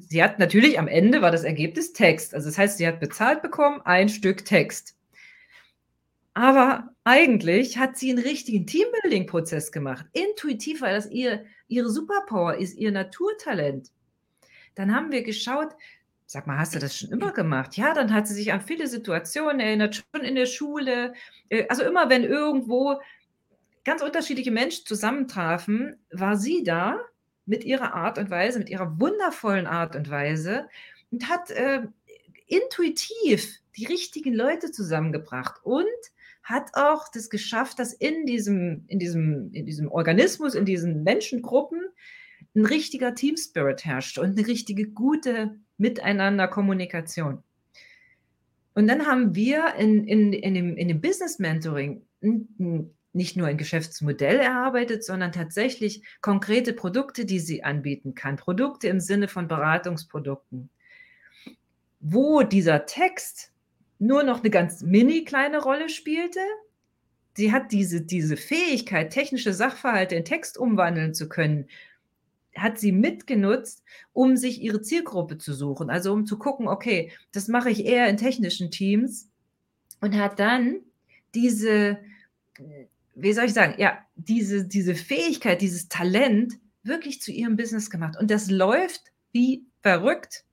sie 0.00 0.22
hat 0.22 0.38
natürlich 0.38 0.78
am 0.78 0.88
Ende 0.88 1.22
war 1.22 1.30
das 1.30 1.44
Ergebnis 1.44 1.92
Text. 1.92 2.34
Also 2.34 2.48
das 2.48 2.58
heißt, 2.58 2.78
sie 2.78 2.86
hat 2.86 3.00
bezahlt 3.00 3.42
bekommen 3.42 3.80
ein 3.84 4.08
Stück 4.08 4.44
Text. 4.44 4.96
Aber 6.34 6.88
eigentlich 7.04 7.78
hat 7.78 7.98
sie 7.98 8.10
einen 8.10 8.22
richtigen 8.22 8.66
Teambuilding-Prozess 8.66 9.72
gemacht. 9.72 10.06
Intuitiv, 10.12 10.80
weil 10.80 10.94
das 10.94 11.10
ihr, 11.10 11.44
ihre 11.68 11.90
Superpower 11.90 12.56
ist, 12.56 12.76
ihr 12.76 12.92
Naturtalent. 12.92 13.90
Dann 14.74 14.94
haben 14.94 15.10
wir 15.10 15.22
geschaut, 15.22 15.70
sag 16.26 16.46
mal, 16.46 16.58
hast 16.58 16.74
du 16.74 16.78
das 16.78 16.96
schon 16.96 17.10
immer 17.10 17.32
gemacht? 17.32 17.76
Ja, 17.76 17.92
dann 17.92 18.14
hat 18.14 18.28
sie 18.28 18.34
sich 18.34 18.52
an 18.52 18.60
viele 18.60 18.86
Situationen 18.86 19.58
erinnert, 19.58 19.96
schon 20.14 20.24
in 20.24 20.36
der 20.36 20.46
Schule. 20.46 21.14
Äh, 21.48 21.66
also 21.68 21.82
immer, 21.82 22.08
wenn 22.08 22.22
irgendwo 22.22 23.00
ganz 23.84 24.00
unterschiedliche 24.00 24.52
Menschen 24.52 24.86
zusammentrafen, 24.86 25.96
war 26.12 26.36
sie 26.36 26.62
da 26.62 27.00
mit 27.46 27.64
ihrer 27.64 27.94
Art 27.94 28.18
und 28.18 28.30
Weise, 28.30 28.58
mit 28.58 28.70
ihrer 28.70 29.00
wundervollen 29.00 29.66
Art 29.66 29.96
und 29.96 30.10
Weise 30.10 30.68
und 31.10 31.28
hat 31.28 31.50
äh, 31.50 31.82
intuitiv 32.46 33.58
die 33.76 33.86
richtigen 33.86 34.34
Leute 34.34 34.70
zusammengebracht 34.70 35.60
und 35.62 35.86
hat 36.42 36.70
auch 36.74 37.08
das 37.12 37.30
geschafft, 37.30 37.78
dass 37.78 37.92
in 37.92 38.26
diesem, 38.26 38.84
in 38.88 38.98
diesem, 38.98 39.52
in 39.52 39.66
diesem 39.66 39.90
Organismus, 39.90 40.54
in 40.54 40.64
diesen 40.64 41.02
Menschengruppen 41.04 41.82
ein 42.54 42.66
richtiger 42.66 43.14
Team 43.14 43.36
Spirit 43.36 43.84
herrscht 43.84 44.18
und 44.18 44.38
eine 44.38 44.46
richtige 44.46 44.88
gute 44.88 45.58
Miteinander 45.76 46.48
Kommunikation. 46.48 47.42
Und 48.74 48.86
dann 48.86 49.06
haben 49.06 49.34
wir 49.34 49.74
in, 49.78 50.06
in, 50.06 50.32
in, 50.32 50.54
dem, 50.54 50.76
in 50.76 50.88
dem 50.88 51.00
Business 51.00 51.38
Mentoring 51.38 52.02
nicht 53.12 53.36
nur 53.36 53.48
ein 53.48 53.58
Geschäftsmodell 53.58 54.38
erarbeitet, 54.38 55.04
sondern 55.04 55.32
tatsächlich 55.32 56.02
konkrete 56.20 56.72
Produkte, 56.72 57.24
die 57.24 57.40
sie 57.40 57.64
anbieten 57.64 58.14
kann. 58.14 58.36
Produkte 58.36 58.88
im 58.88 59.00
Sinne 59.00 59.28
von 59.28 59.48
Beratungsprodukten. 59.48 60.70
Wo 61.98 62.42
dieser 62.42 62.86
Text 62.86 63.52
nur 63.98 64.22
noch 64.22 64.40
eine 64.40 64.50
ganz 64.50 64.82
mini 64.82 65.24
kleine 65.24 65.62
Rolle 65.62 65.88
spielte, 65.88 66.40
sie 67.36 67.52
hat 67.52 67.72
diese, 67.72 68.02
diese 68.02 68.36
Fähigkeit, 68.36 69.12
technische 69.12 69.52
Sachverhalte 69.52 70.14
in 70.14 70.24
Text 70.24 70.56
umwandeln 70.56 71.12
zu 71.12 71.28
können, 71.28 71.66
hat 72.56 72.78
sie 72.78 72.92
mitgenutzt, 72.92 73.84
um 74.12 74.36
sich 74.36 74.60
ihre 74.60 74.82
Zielgruppe 74.82 75.38
zu 75.38 75.52
suchen. 75.52 75.90
Also 75.90 76.12
um 76.12 76.26
zu 76.26 76.38
gucken, 76.38 76.68
okay, 76.68 77.12
das 77.32 77.48
mache 77.48 77.70
ich 77.70 77.84
eher 77.84 78.08
in 78.08 78.16
technischen 78.16 78.70
Teams 78.70 79.28
und 80.00 80.16
hat 80.16 80.38
dann 80.38 80.80
diese 81.34 81.98
wie 83.22 83.32
soll 83.32 83.44
ich 83.44 83.52
sagen, 83.52 83.74
ja, 83.78 83.98
diese, 84.16 84.64
diese 84.66 84.94
Fähigkeit, 84.94 85.60
dieses 85.60 85.88
Talent 85.88 86.58
wirklich 86.82 87.20
zu 87.20 87.32
ihrem 87.32 87.56
Business 87.56 87.90
gemacht. 87.90 88.16
Und 88.18 88.30
das 88.30 88.50
läuft 88.50 89.12
wie 89.32 89.66
verrückt. 89.82 90.44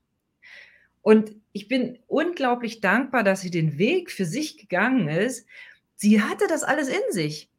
Und 1.02 1.36
ich 1.54 1.68
bin 1.68 2.00
unglaublich 2.08 2.82
dankbar, 2.82 3.24
dass 3.24 3.42
sie 3.42 3.52
den 3.52 3.78
Weg 3.78 4.12
für 4.12 4.26
sich 4.26 4.58
gegangen 4.58 5.08
ist. 5.08 5.46
Sie 5.96 6.22
hatte 6.22 6.46
das 6.48 6.64
alles 6.64 6.90
in 6.90 7.12
sich. 7.12 7.50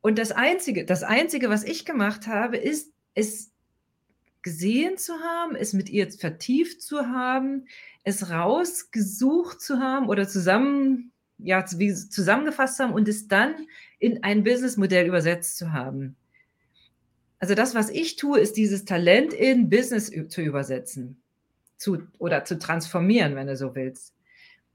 Und 0.00 0.18
das 0.18 0.32
Einzige, 0.32 0.84
das 0.84 1.02
Einzige, 1.02 1.50
was 1.50 1.62
ich 1.62 1.84
gemacht 1.84 2.26
habe, 2.26 2.56
ist, 2.56 2.92
es 3.14 3.52
gesehen 4.42 4.96
zu 4.96 5.20
haben, 5.20 5.54
es 5.54 5.74
mit 5.74 5.90
ihr 5.90 6.10
vertieft 6.10 6.80
zu 6.80 7.08
haben, 7.08 7.66
es 8.04 8.30
rausgesucht 8.30 9.60
zu 9.60 9.78
haben 9.78 10.08
oder 10.08 10.26
zusammen 10.26 11.09
ja, 11.42 11.64
zusammengefasst 11.64 12.78
haben 12.80 12.92
und 12.92 13.08
es 13.08 13.28
dann 13.28 13.54
in 13.98 14.22
ein 14.22 14.44
Businessmodell 14.44 15.06
übersetzt 15.06 15.58
zu 15.58 15.72
haben. 15.72 16.16
Also 17.38 17.54
das, 17.54 17.74
was 17.74 17.90
ich 17.90 18.16
tue, 18.16 18.38
ist 18.38 18.56
dieses 18.56 18.84
Talent 18.84 19.32
in 19.32 19.70
Business 19.70 20.12
zu 20.28 20.42
übersetzen 20.42 21.20
zu, 21.80 22.02
oder 22.18 22.44
zu 22.44 22.58
transformieren, 22.58 23.34
wenn 23.34 23.46
du 23.46 23.56
so 23.56 23.74
willst. 23.74 24.14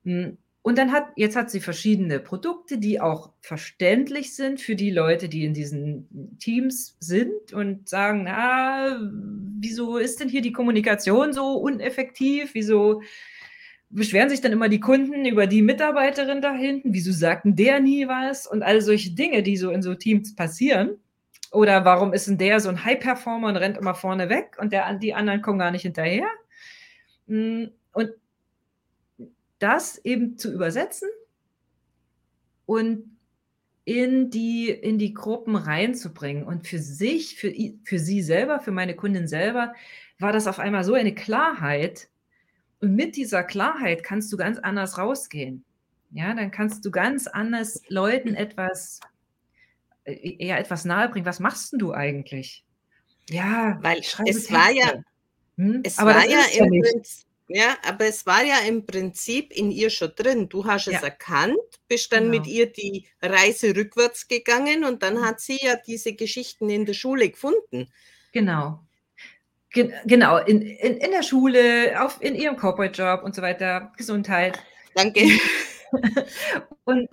Hm, 0.04 0.38
und 0.64 0.80
dann 0.80 0.92
hat, 0.92 1.10
jetzt 1.16 1.36
hat 1.36 1.52
sie 1.52 1.60
verschiedene 1.60 2.20
Produkte, 2.20 2.80
die 2.80 3.00
auch 3.00 3.30
verständlich 3.40 4.36
sind 4.36 4.60
für 4.60 4.76
die 4.76 4.90
Leute, 4.90 5.30
die 5.30 5.46
in 5.46 5.54
diesen 5.54 6.38
Teams 6.40 6.98
sind 7.00 7.54
und 7.54 7.88
sagen, 7.88 8.24
na, 8.24 9.00
wieso 9.60 9.98
ist 9.98 10.20
denn 10.20 10.28
hier 10.28 10.42
die 10.42 10.54
Kommunikation 10.54 11.34
so 11.34 11.54
uneffektiv? 11.54 12.56
Wieso 12.56 13.04
beschweren 13.96 14.30
sich 14.30 14.42
dann 14.42 14.52
immer 14.52 14.70
die 14.70 14.80
Kunden 14.80 15.26
über 15.26 15.48
die 15.48 15.62
Mitarbeiterin 15.62 16.42
da 16.42 16.54
hinten, 16.54 16.94
wieso 16.94 17.12
sagten 17.12 17.56
der 17.56 17.80
nie 17.80 18.08
was 18.08 18.48
und 18.48 18.64
all 18.64 18.82
solche 18.82 19.12
Dinge, 19.12 19.44
die 19.44 19.58
so 19.58 19.72
in 19.72 19.82
so 19.82 19.96
Teams 19.96 20.36
passieren. 20.36 20.98
Oder 21.52 21.86
warum 21.86 22.12
ist 22.12 22.28
denn 22.28 22.38
der 22.38 22.60
so 22.60 22.70
ein 22.70 22.84
High-Performer 22.84 23.48
und 23.48 23.56
rennt 23.56 23.78
immer 23.78 23.96
vorne 23.96 24.30
weg 24.30 24.58
und 24.60 24.74
der, 24.74 24.94
die 24.96 25.14
anderen 25.14 25.42
kommen 25.42 25.60
gar 25.60 25.72
nicht 25.72 25.84
hinterher? 25.84 26.28
Mm, 27.28 27.66
und 27.94 28.12
das 29.60 29.98
eben 30.00 30.38
zu 30.38 30.52
übersetzen 30.52 31.10
und 32.66 33.16
in 33.86 34.32
die, 34.32 34.70
in 34.70 34.98
die 34.98 35.14
Gruppen 35.14 35.56
reinzubringen. 35.56 36.44
Und 36.44 36.68
für 36.68 36.80
sich, 36.80 37.36
für, 37.38 37.54
für 37.84 38.00
sie 38.00 38.22
selber, 38.22 38.60
für 38.60 38.72
meine 38.72 38.96
Kundin 38.96 39.28
selber, 39.28 39.74
war 40.20 40.34
das 40.34 40.48
auf 40.48 40.60
einmal 40.60 40.84
so 40.84 40.96
eine 40.96 41.14
Klarheit, 41.14 42.10
und 42.86 42.96
mit 42.96 43.16
dieser 43.16 43.44
Klarheit 43.44 44.04
kannst 44.04 44.32
du 44.32 44.38
ganz 44.38 44.60
anders 44.60 45.00
rausgehen. 45.00 45.66
Ja, 46.12 46.36
dann 46.36 46.52
kannst 46.52 46.86
du 46.86 46.92
ganz 46.92 47.26
anders 47.26 47.82
Leuten 47.90 48.36
etwas, 48.36 49.00
äh, 50.04 50.36
eher 50.38 50.60
etwas 50.60 50.86
nahebringen. 50.86 51.26
Was 51.26 51.40
machst 51.40 51.74
denn 51.74 51.80
du 51.80 51.94
eigentlich? 51.94 52.64
Ja, 53.28 53.80
weil 53.82 54.02
es 54.02 54.52
war 54.52 54.70
ja, 54.70 55.04
hm? 55.58 55.82
es 55.84 55.98
aber 55.98 56.14
war 56.14 56.30
ja 56.30 56.42
im 56.60 56.70
Prinzip, 56.80 57.26
ja, 57.48 57.76
aber 57.88 58.06
es 58.06 58.24
war 58.28 58.44
ja 58.44 58.60
im 58.68 58.86
Prinzip 58.86 59.52
in 59.52 59.72
ihr 59.72 59.90
schon 59.90 60.12
drin. 60.16 60.48
Du 60.48 60.66
hast 60.66 60.86
ja. 60.86 60.98
es 60.98 61.02
erkannt, 61.02 61.58
bist 61.88 62.14
dann 62.14 62.26
genau. 62.26 62.38
mit 62.38 62.46
ihr 62.48 62.72
die 62.72 63.08
Reise 63.20 63.76
rückwärts 63.76 64.28
gegangen 64.28 64.86
und 64.86 65.02
dann 65.02 65.16
hm. 65.16 65.26
hat 65.26 65.40
sie 65.40 65.58
ja 65.60 65.76
diese 65.76 66.14
Geschichten 66.14 66.70
in 66.70 66.86
der 66.86 66.94
Schule 66.94 67.32
gefunden. 67.32 67.92
Genau. 68.32 68.85
Gen 69.76 69.94
genau, 70.06 70.38
in, 70.38 70.62
in, 70.62 70.98
in 70.98 71.12
der 71.12 71.22
Schule, 71.22 72.02
auf, 72.02 72.18
in 72.22 72.34
ihrem 72.34 72.56
Corporate 72.56 73.00
Job 73.00 73.24
und 73.24 73.36
so 73.36 73.42
weiter, 73.42 73.92
Gesundheit. 73.98 74.58
Danke. 74.96 75.28
und 76.86 77.10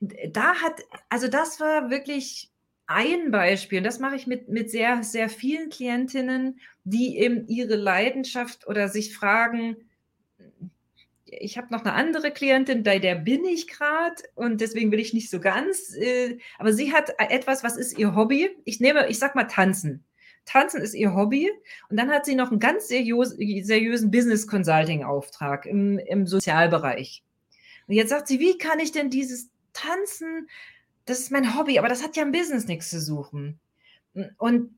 da 0.00 0.56
hat, 0.56 0.82
also 1.08 1.28
das 1.28 1.60
war 1.60 1.90
wirklich 1.90 2.50
ein 2.88 3.30
Beispiel, 3.30 3.78
und 3.78 3.84
das 3.84 4.00
mache 4.00 4.16
ich 4.16 4.26
mit, 4.26 4.48
mit 4.48 4.68
sehr, 4.68 5.04
sehr 5.04 5.28
vielen 5.28 5.70
Klientinnen, 5.70 6.58
die 6.82 7.18
eben 7.18 7.46
ihre 7.46 7.76
Leidenschaft 7.76 8.66
oder 8.66 8.88
sich 8.88 9.14
fragen, 9.14 9.76
ich 11.24 11.56
habe 11.56 11.72
noch 11.72 11.84
eine 11.84 11.94
andere 11.94 12.32
Klientin, 12.32 12.82
bei 12.82 12.98
der 12.98 13.14
bin 13.14 13.44
ich 13.44 13.68
gerade 13.68 14.16
und 14.34 14.60
deswegen 14.60 14.90
will 14.90 14.98
ich 14.98 15.14
nicht 15.14 15.30
so 15.30 15.40
ganz, 15.40 15.96
äh, 15.96 16.38
aber 16.58 16.72
sie 16.72 16.92
hat 16.92 17.14
etwas, 17.18 17.62
was 17.62 17.76
ist 17.76 17.96
ihr 17.96 18.16
Hobby? 18.16 18.50
Ich 18.64 18.80
nehme, 18.80 19.08
ich 19.08 19.20
sag 19.20 19.36
mal 19.36 19.44
Tanzen. 19.44 20.04
Tanzen 20.44 20.80
ist 20.80 20.94
ihr 20.94 21.14
Hobby. 21.14 21.50
Und 21.88 21.96
dann 21.96 22.10
hat 22.10 22.24
sie 22.24 22.34
noch 22.34 22.50
einen 22.50 22.60
ganz 22.60 22.88
seriös, 22.88 23.30
seriösen 23.30 24.10
Business 24.10 24.46
Consulting 24.46 25.04
Auftrag 25.04 25.66
im, 25.66 25.98
im 25.98 26.26
Sozialbereich. 26.26 27.22
Und 27.86 27.94
jetzt 27.94 28.10
sagt 28.10 28.28
sie, 28.28 28.40
wie 28.40 28.58
kann 28.58 28.80
ich 28.80 28.92
denn 28.92 29.10
dieses 29.10 29.50
Tanzen, 29.72 30.48
das 31.04 31.20
ist 31.20 31.30
mein 31.30 31.56
Hobby, 31.56 31.78
aber 31.78 31.88
das 31.88 32.02
hat 32.02 32.16
ja 32.16 32.22
im 32.22 32.32
Business 32.32 32.66
nichts 32.66 32.90
zu 32.90 33.00
suchen. 33.00 33.58
Und 34.38 34.74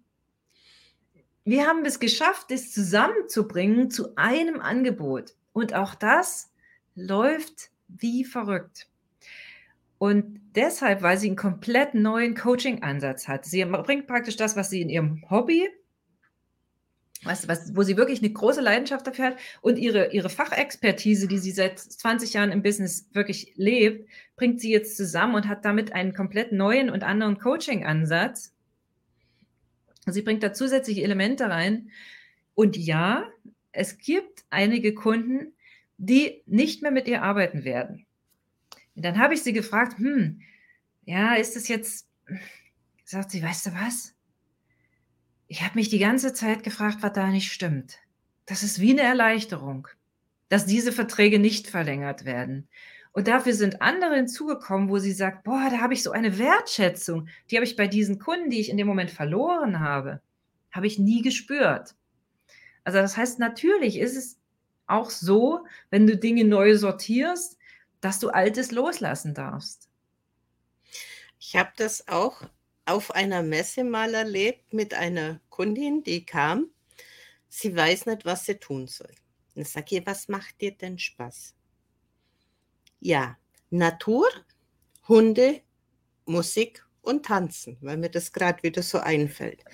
wir 1.44 1.66
haben 1.66 1.84
es 1.84 2.00
geschafft, 2.00 2.50
das 2.50 2.72
zusammenzubringen 2.72 3.90
zu 3.90 4.16
einem 4.16 4.60
Angebot. 4.60 5.34
Und 5.52 5.74
auch 5.74 5.94
das 5.94 6.50
läuft 6.94 7.70
wie 7.88 8.24
verrückt. 8.24 8.88
Und 9.98 10.40
deshalb, 10.54 11.02
weil 11.02 11.18
sie 11.18 11.28
einen 11.28 11.36
komplett 11.36 11.94
neuen 11.94 12.34
Coaching-Ansatz 12.34 13.28
hat. 13.28 13.44
Sie 13.44 13.64
bringt 13.64 14.06
praktisch 14.06 14.36
das, 14.36 14.56
was 14.56 14.70
sie 14.70 14.82
in 14.82 14.88
ihrem 14.88 15.24
Hobby, 15.30 15.68
was, 17.22 17.48
was, 17.48 17.74
wo 17.74 17.82
sie 17.82 17.96
wirklich 17.96 18.20
eine 18.20 18.32
große 18.32 18.60
Leidenschaft 18.60 19.06
dafür 19.06 19.26
hat 19.26 19.36
und 19.62 19.78
ihre, 19.78 20.12
ihre 20.12 20.28
Fachexpertise, 20.28 21.26
die 21.26 21.38
sie 21.38 21.52
seit 21.52 21.78
20 21.78 22.34
Jahren 22.34 22.52
im 22.52 22.62
Business 22.62 23.08
wirklich 23.12 23.52
lebt, 23.56 24.08
bringt 24.36 24.60
sie 24.60 24.70
jetzt 24.70 24.96
zusammen 24.96 25.34
und 25.34 25.48
hat 25.48 25.64
damit 25.64 25.92
einen 25.92 26.12
komplett 26.12 26.52
neuen 26.52 26.90
und 26.90 27.02
anderen 27.02 27.38
Coaching-Ansatz. 27.38 28.52
Sie 30.06 30.22
bringt 30.22 30.42
da 30.42 30.52
zusätzliche 30.52 31.02
Elemente 31.02 31.48
rein. 31.48 31.90
Und 32.54 32.76
ja, 32.76 33.26
es 33.72 33.98
gibt 33.98 34.44
einige 34.50 34.94
Kunden, 34.94 35.54
die 35.96 36.42
nicht 36.46 36.82
mehr 36.82 36.90
mit 36.90 37.08
ihr 37.08 37.22
arbeiten 37.22 37.64
werden. 37.64 38.06
Und 38.96 39.04
dann 39.04 39.18
habe 39.18 39.34
ich 39.34 39.42
sie 39.42 39.52
gefragt, 39.52 39.98
hm, 39.98 40.40
ja, 41.04 41.34
ist 41.34 41.56
das 41.56 41.68
jetzt, 41.68 42.08
sagt 43.04 43.30
sie, 43.30 43.42
weißt 43.42 43.66
du 43.66 43.70
was? 43.74 44.14
Ich 45.46 45.62
habe 45.62 45.74
mich 45.76 45.88
die 45.90 45.98
ganze 45.98 46.32
Zeit 46.32 46.62
gefragt, 46.62 46.98
was 47.00 47.12
da 47.12 47.28
nicht 47.28 47.52
stimmt. 47.52 47.98
Das 48.46 48.62
ist 48.62 48.80
wie 48.80 48.92
eine 48.92 49.02
Erleichterung. 49.02 49.88
dass 50.48 50.66
diese 50.66 50.92
Verträge 50.92 51.38
nicht 51.38 51.66
verlängert 51.68 52.24
werden. 52.24 52.68
Und 53.12 53.28
dafür 53.28 53.54
sind 53.54 53.82
andere 53.82 54.16
hinzugekommen, 54.16 54.88
wo 54.88 54.98
sie 54.98 55.12
sagt, 55.12 55.44
boah, 55.44 55.68
da 55.70 55.80
habe 55.80 55.94
ich 55.94 56.02
so 56.02 56.10
eine 56.12 56.38
Wertschätzung, 56.38 57.28
die 57.50 57.56
habe 57.56 57.64
ich 57.64 57.76
bei 57.76 57.86
diesen 57.86 58.18
Kunden, 58.18 58.50
die 58.50 58.60
ich 58.60 58.70
in 58.70 58.76
dem 58.76 58.86
Moment 58.86 59.10
verloren 59.10 59.80
habe, 59.80 60.20
habe 60.70 60.86
ich 60.86 60.98
nie 60.98 61.22
gespürt. 61.22 61.94
Also 62.84 62.98
das 62.98 63.16
heißt, 63.16 63.38
natürlich 63.38 63.98
ist 63.98 64.16
es 64.16 64.38
auch 64.86 65.10
so, 65.10 65.64
wenn 65.90 66.06
du 66.06 66.16
Dinge 66.16 66.44
neu 66.44 66.76
sortierst, 66.76 67.56
dass 68.04 68.18
du 68.18 68.28
Altes 68.28 68.70
loslassen 68.70 69.32
darfst. 69.32 69.88
Ich 71.40 71.56
habe 71.56 71.72
das 71.76 72.06
auch 72.06 72.42
auf 72.84 73.12
einer 73.12 73.42
Messe 73.42 73.82
mal 73.82 74.12
erlebt 74.12 74.74
mit 74.74 74.92
einer 74.92 75.40
Kundin, 75.48 76.02
die 76.02 76.26
kam. 76.26 76.68
Sie 77.48 77.74
weiß 77.74 78.04
nicht, 78.04 78.26
was 78.26 78.44
sie 78.44 78.56
tun 78.56 78.88
soll. 78.88 79.14
Und 79.54 79.62
ich 79.62 79.70
sage 79.70 79.94
ihr, 79.94 80.06
was 80.06 80.28
macht 80.28 80.60
dir 80.60 80.72
denn 80.72 80.98
Spaß? 80.98 81.54
Ja, 83.00 83.38
Natur, 83.70 84.28
Hunde, 85.08 85.62
Musik 86.26 86.84
und 87.00 87.24
Tanzen, 87.24 87.78
weil 87.80 87.96
mir 87.96 88.10
das 88.10 88.32
gerade 88.32 88.62
wieder 88.62 88.82
so 88.82 88.98
einfällt. 88.98 89.64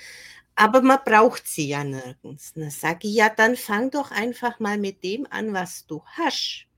Aber 0.54 0.82
man 0.82 1.00
braucht 1.04 1.48
sie 1.48 1.66
ja 1.68 1.82
nirgends. 1.82 2.52
Dann 2.52 2.70
sage 2.70 3.08
ich, 3.08 3.14
ja, 3.14 3.28
dann 3.28 3.56
fang 3.56 3.90
doch 3.90 4.12
einfach 4.12 4.60
mal 4.60 4.78
mit 4.78 5.02
dem 5.02 5.26
an, 5.30 5.52
was 5.52 5.84
du 5.86 6.04
hast. 6.04 6.69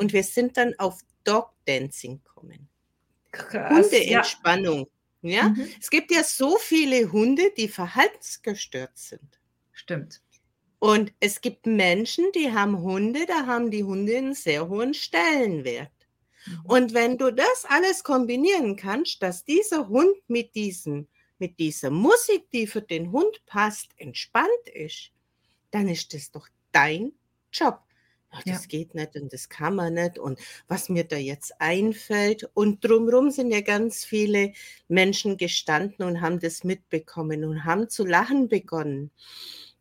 Und 0.00 0.14
wir 0.14 0.22
sind 0.22 0.56
dann 0.56 0.74
auf 0.78 0.98
Dog 1.24 1.52
Dancing 1.66 2.22
kommen. 2.24 2.70
Hundeentspannung. 3.52 4.88
Ja. 5.20 5.30
ja? 5.30 5.48
Mhm. 5.50 5.68
Es 5.78 5.90
gibt 5.90 6.10
ja 6.10 6.24
so 6.24 6.56
viele 6.56 7.12
Hunde, 7.12 7.52
die 7.54 7.68
verhaltensgestört 7.68 8.96
sind. 8.96 9.38
Stimmt. 9.72 10.22
Und 10.78 11.12
es 11.20 11.42
gibt 11.42 11.66
Menschen, 11.66 12.32
die 12.34 12.50
haben 12.50 12.80
Hunde, 12.80 13.26
da 13.26 13.44
haben 13.44 13.70
die 13.70 13.84
Hunde 13.84 14.16
einen 14.16 14.32
sehr 14.32 14.70
hohen 14.70 14.94
Stellenwert. 14.94 15.92
Mhm. 16.46 16.60
Und 16.64 16.94
wenn 16.94 17.18
du 17.18 17.30
das 17.30 17.66
alles 17.68 18.02
kombinieren 18.02 18.76
kannst, 18.76 19.22
dass 19.22 19.44
dieser 19.44 19.88
Hund 19.88 20.16
mit 20.28 20.54
diesem, 20.54 21.08
mit 21.38 21.58
dieser 21.58 21.90
Musik, 21.90 22.50
die 22.52 22.66
für 22.66 22.80
den 22.80 23.12
Hund 23.12 23.44
passt, 23.44 23.90
entspannt 23.98 24.66
ist, 24.72 25.10
dann 25.72 25.88
ist 25.88 26.14
das 26.14 26.30
doch 26.30 26.48
dein 26.72 27.12
Job. 27.52 27.82
Ach, 28.32 28.42
das 28.44 28.62
ja. 28.62 28.68
geht 28.68 28.94
nicht 28.94 29.16
und 29.16 29.32
das 29.32 29.48
kann 29.48 29.74
man 29.74 29.94
nicht 29.94 30.18
und 30.18 30.38
was 30.68 30.88
mir 30.88 31.04
da 31.04 31.16
jetzt 31.16 31.60
einfällt. 31.60 32.48
Und 32.54 32.84
drumherum 32.84 33.30
sind 33.30 33.50
ja 33.50 33.60
ganz 33.60 34.04
viele 34.04 34.52
Menschen 34.88 35.36
gestanden 35.36 36.04
und 36.04 36.20
haben 36.20 36.38
das 36.38 36.62
mitbekommen 36.62 37.44
und 37.44 37.64
haben 37.64 37.88
zu 37.88 38.04
lachen 38.04 38.48
begonnen 38.48 39.10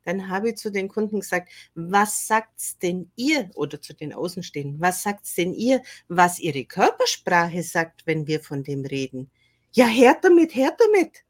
dann 0.09 0.29
habe 0.29 0.49
ich 0.49 0.55
zu 0.55 0.71
den 0.71 0.87
Kunden 0.87 1.19
gesagt, 1.19 1.51
was 1.75 2.25
sagt's 2.25 2.79
denn 2.79 3.11
ihr 3.15 3.51
oder 3.53 3.79
zu 3.79 3.93
den 3.93 4.13
Außenstehenden, 4.13 4.79
was 4.79 5.03
sagt's 5.03 5.35
denn 5.35 5.53
ihr, 5.53 5.83
was 6.07 6.39
ihre 6.39 6.65
Körpersprache 6.65 7.61
sagt, 7.61 8.07
wenn 8.07 8.25
wir 8.25 8.39
von 8.39 8.63
dem 8.63 8.85
reden? 8.85 9.29
Ja, 9.71 9.85
her 9.85 10.17
damit, 10.19 10.55
her 10.55 10.75
damit. 10.77 11.23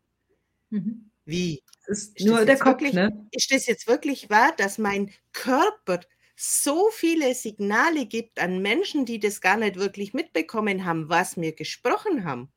Mhm. 0.69 1.09
Wie? 1.25 1.61
ist, 1.87 2.15
ist 2.17 2.25
nur 2.25 2.45
der 2.45 2.57
Kopf, 2.57 2.81
wirklich, 2.81 2.93
ne? 2.93 3.27
Ist 3.31 3.51
das 3.51 3.65
jetzt 3.65 3.87
wirklich 3.87 4.29
wahr, 4.29 4.53
dass 4.55 4.77
mein 4.77 5.11
Körper 5.33 5.99
so 6.41 6.89
viele 6.89 7.35
Signale 7.35 8.05
gibt 8.05 8.39
an 8.39 8.61
Menschen, 8.61 9.05
die 9.05 9.19
das 9.19 9.41
gar 9.41 9.57
nicht 9.57 9.75
wirklich 9.75 10.13
mitbekommen 10.13 10.85
haben, 10.85 11.09
was 11.09 11.35
wir 11.35 11.51
gesprochen 11.53 12.23
haben? 12.23 12.47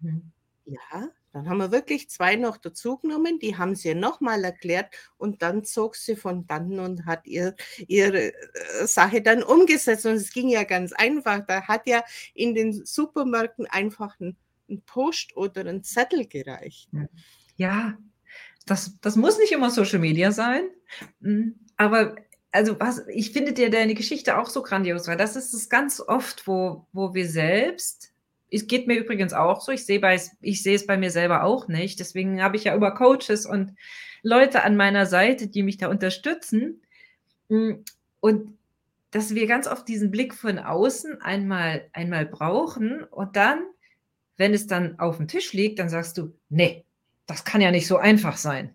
Mhm. 0.00 0.32
Ja, 0.64 1.10
dann 1.32 1.48
haben 1.48 1.58
wir 1.58 1.70
wirklich 1.70 2.10
zwei 2.10 2.34
noch 2.34 2.56
dazugenommen, 2.56 3.38
die 3.38 3.56
haben 3.56 3.76
sie 3.76 3.94
nochmal 3.94 4.42
erklärt 4.42 4.92
und 5.16 5.42
dann 5.42 5.62
zog 5.62 5.94
sie 5.94 6.16
von 6.16 6.48
dann 6.48 6.80
und 6.80 7.06
hat 7.06 7.28
ihr, 7.28 7.54
ihre 7.86 8.32
äh, 8.32 8.86
Sache 8.86 9.22
dann 9.22 9.44
umgesetzt. 9.44 10.06
Und 10.06 10.14
es 10.14 10.32
ging 10.32 10.48
ja 10.48 10.64
ganz 10.64 10.92
einfach. 10.92 11.46
Da 11.46 11.68
hat 11.68 11.86
ja 11.86 12.02
in 12.34 12.56
den 12.56 12.72
Supermärkten 12.84 13.66
einfach 13.66 14.18
ein, 14.18 14.36
ein 14.68 14.82
Post 14.86 15.36
oder 15.36 15.64
ein 15.66 15.84
Zettel 15.84 16.26
gereicht. 16.26 16.88
Ja, 17.56 17.96
das, 18.66 18.98
das 19.00 19.14
muss 19.14 19.38
nicht 19.38 19.52
immer 19.52 19.70
Social 19.70 20.00
Media 20.00 20.32
sein, 20.32 20.68
hm, 21.20 21.54
aber 21.76 22.16
also 22.54 22.78
was, 22.78 23.02
ich 23.08 23.32
finde 23.32 23.52
dir 23.52 23.70
deine 23.70 23.94
Geschichte 23.94 24.38
auch 24.38 24.48
so 24.48 24.62
grandios, 24.62 25.08
weil 25.08 25.16
das 25.16 25.36
ist 25.36 25.52
es 25.54 25.68
ganz 25.68 26.00
oft, 26.00 26.46
wo, 26.46 26.86
wo 26.92 27.14
wir 27.14 27.28
selbst 27.28 28.14
es 28.54 28.68
geht 28.68 28.86
mir 28.86 28.96
übrigens 28.98 29.32
auch 29.32 29.60
so. 29.60 29.72
Ich 29.72 29.84
sehe, 29.84 29.98
bei, 29.98 30.20
ich 30.40 30.62
sehe 30.62 30.76
es 30.76 30.86
bei 30.86 30.96
mir 30.96 31.10
selber 31.10 31.42
auch 31.42 31.66
nicht. 31.66 31.98
Deswegen 31.98 32.42
habe 32.42 32.56
ich 32.56 32.64
ja 32.64 32.76
über 32.76 32.94
Coaches 32.94 33.46
und 33.46 33.74
Leute 34.22 34.62
an 34.62 34.76
meiner 34.76 35.06
Seite, 35.06 35.48
die 35.48 35.64
mich 35.64 35.76
da 35.78 35.88
unterstützen. 35.88 36.80
Hm, 37.48 37.84
und 38.20 38.56
dass 39.10 39.34
wir 39.34 39.46
ganz 39.46 39.66
oft 39.66 39.88
diesen 39.88 40.10
Blick 40.10 40.34
von 40.34 40.58
außen 40.58 41.20
einmal, 41.20 41.88
einmal 41.92 42.26
brauchen 42.26 43.04
und 43.04 43.36
dann, 43.36 43.64
wenn 44.36 44.54
es 44.54 44.66
dann 44.66 44.98
auf 44.98 45.16
dem 45.16 45.28
Tisch 45.28 45.52
liegt, 45.52 45.78
dann 45.78 45.88
sagst 45.88 46.18
du, 46.18 46.32
nee, 46.48 46.84
das 47.26 47.44
kann 47.44 47.60
ja 47.60 47.70
nicht 47.70 47.86
so 47.86 47.96
einfach 47.96 48.36
sein 48.36 48.74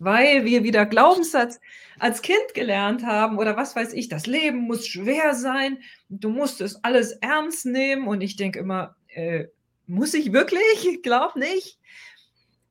weil 0.00 0.46
wir 0.46 0.64
wieder 0.64 0.86
Glaubenssatz 0.86 1.60
als 1.98 2.22
Kind 2.22 2.54
gelernt 2.54 3.04
haben 3.04 3.38
oder 3.38 3.56
was 3.56 3.76
weiß 3.76 3.92
ich, 3.92 4.08
das 4.08 4.26
Leben 4.26 4.62
muss 4.62 4.86
schwer 4.86 5.34
sein, 5.34 5.78
du 6.08 6.30
musst 6.30 6.62
es 6.62 6.82
alles 6.82 7.12
ernst 7.20 7.66
nehmen 7.66 8.08
und 8.08 8.22
ich 8.22 8.36
denke 8.36 8.58
immer, 8.58 8.96
äh, 9.08 9.44
muss 9.86 10.14
ich 10.14 10.32
wirklich? 10.32 10.88
Ich 10.88 11.02
glaube 11.02 11.38
nicht. 11.38 11.78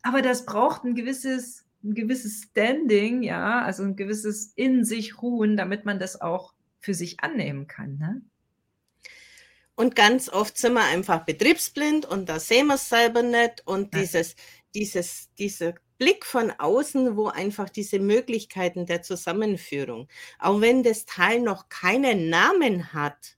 Aber 0.01 0.21
das 0.21 0.45
braucht 0.45 0.83
ein 0.83 0.95
gewisses, 0.95 1.65
ein 1.83 1.93
gewisses 1.93 2.47
Standing, 2.49 3.21
ja, 3.21 3.61
also 3.61 3.83
ein 3.83 3.95
gewisses 3.95 4.51
in 4.55 4.83
sich 4.83 5.21
ruhen, 5.21 5.55
damit 5.55 5.85
man 5.85 5.99
das 5.99 6.19
auch 6.19 6.53
für 6.79 6.95
sich 6.95 7.19
annehmen 7.19 7.67
kann. 7.67 7.97
Ne? 7.97 8.21
Und 9.75 9.95
ganz 9.95 10.29
oft 10.29 10.57
sind 10.57 10.73
wir 10.73 10.83
einfach 10.83 11.25
betriebsblind 11.25 12.05
und 12.05 12.27
da 12.27 12.39
sehen 12.39 12.67
wir 12.67 12.75
es 12.75 12.89
selber 12.89 13.21
nicht 13.21 13.67
und 13.67 13.93
dieses, 13.93 14.35
dieses, 14.73 15.29
diese 15.37 15.75
Blick 15.99 16.25
von 16.25 16.51
außen, 16.51 17.15
wo 17.15 17.27
einfach 17.27 17.69
diese 17.69 17.99
Möglichkeiten 17.99 18.87
der 18.87 19.03
Zusammenführung, 19.03 20.07
auch 20.39 20.61
wenn 20.61 20.81
das 20.81 21.05
Teil 21.05 21.41
noch 21.41 21.69
keinen 21.69 22.29
Namen 22.29 22.93
hat, 22.93 23.37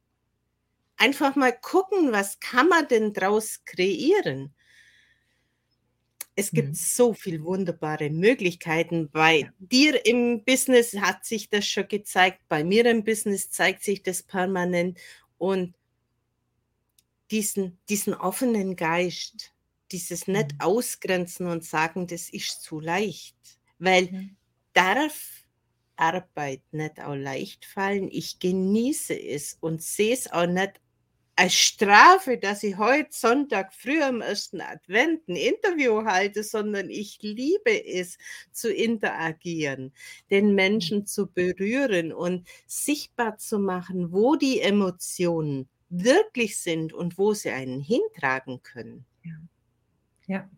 einfach 0.96 1.36
mal 1.36 1.52
gucken, 1.52 2.12
was 2.14 2.40
kann 2.40 2.70
man 2.70 2.88
denn 2.88 3.12
daraus 3.12 3.66
kreieren? 3.66 4.54
Es 6.36 6.52
gibt 6.52 6.70
mhm. 6.70 6.76
so 6.76 7.14
viele 7.14 7.44
wunderbare 7.44 8.10
Möglichkeiten. 8.10 9.10
Bei 9.12 9.52
dir 9.60 10.06
im 10.06 10.44
Business 10.46 10.96
hat 10.96 11.26
sich 11.26 11.50
das 11.50 11.66
schon 11.68 11.88
gezeigt, 11.88 12.40
bei 12.48 12.64
mir 12.64 12.86
im 12.86 13.04
Business 13.04 13.50
zeigt 13.50 13.84
sich 13.84 14.02
das 14.04 14.24
permanent 14.24 15.00
und 15.38 15.76
diesen, 17.32 17.80
diesen 17.90 18.14
offenen 18.14 18.76
Geist, 18.76 19.54
dieses 19.92 20.28
nicht 20.28 20.54
mhm. 20.54 20.62
ausgrenzen 20.62 21.48
und 21.48 21.64
sagen, 21.64 22.08
das 22.08 22.30
ist 22.30 22.62
zu 22.62 22.80
leicht, 22.80 23.36
weil 23.80 24.12
mhm. 24.12 24.38
darf 24.74 25.46
Arbeit 25.96 26.62
nicht 26.72 27.00
auch 27.00 27.16
leicht 27.16 27.66
fallen. 27.66 28.10
Ich 28.12 28.40
genieße 28.40 29.14
es 29.14 29.58
und 29.60 29.82
sehe 29.84 30.14
es 30.14 30.32
auch 30.32 30.48
nicht 30.48 30.82
als 31.36 31.54
Strafe, 31.54 32.38
dass 32.38 32.62
ich 32.64 32.78
heute 32.78 33.10
Sonntag 33.12 33.74
früh 33.74 34.02
am 34.02 34.22
ersten 34.22 34.62
Advent 34.62 35.28
ein 35.28 35.36
Interview 35.36 36.04
halte, 36.04 36.44
sondern 36.44 36.90
ich 36.90 37.20
liebe 37.22 37.86
es 37.86 38.18
zu 38.52 38.72
interagieren, 38.72 39.94
den 40.30 40.50
mhm. 40.50 40.56
Menschen 40.56 41.06
zu 41.06 41.28
berühren 41.28 42.12
und 42.14 42.48
sichtbar 42.68 43.38
zu 43.38 43.60
machen, 43.60 44.12
wo 44.12 44.36
die 44.36 44.60
Emotionen 44.60 45.70
wirklich 45.90 46.58
sind 46.60 46.94
und 46.94 47.18
wo 47.18 47.34
sie 47.34 47.50
einen 47.50 47.82
hintragen 47.82 48.62
können. 48.62 49.06
Ja. 49.24 49.38
Ja. 50.28 50.50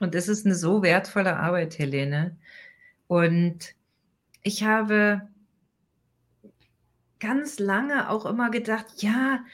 Und 0.00 0.14
das 0.14 0.28
ist 0.28 0.44
eine 0.44 0.54
so 0.54 0.82
wertvolle 0.82 1.36
Arbeit, 1.36 1.78
Helene. 1.78 2.36
Und 3.06 3.74
ich 4.42 4.64
habe 4.64 5.28
ganz 7.20 7.58
lange 7.58 8.10
auch 8.10 8.26
immer 8.26 8.50
gedacht, 8.50 8.86
ja, 8.98 9.44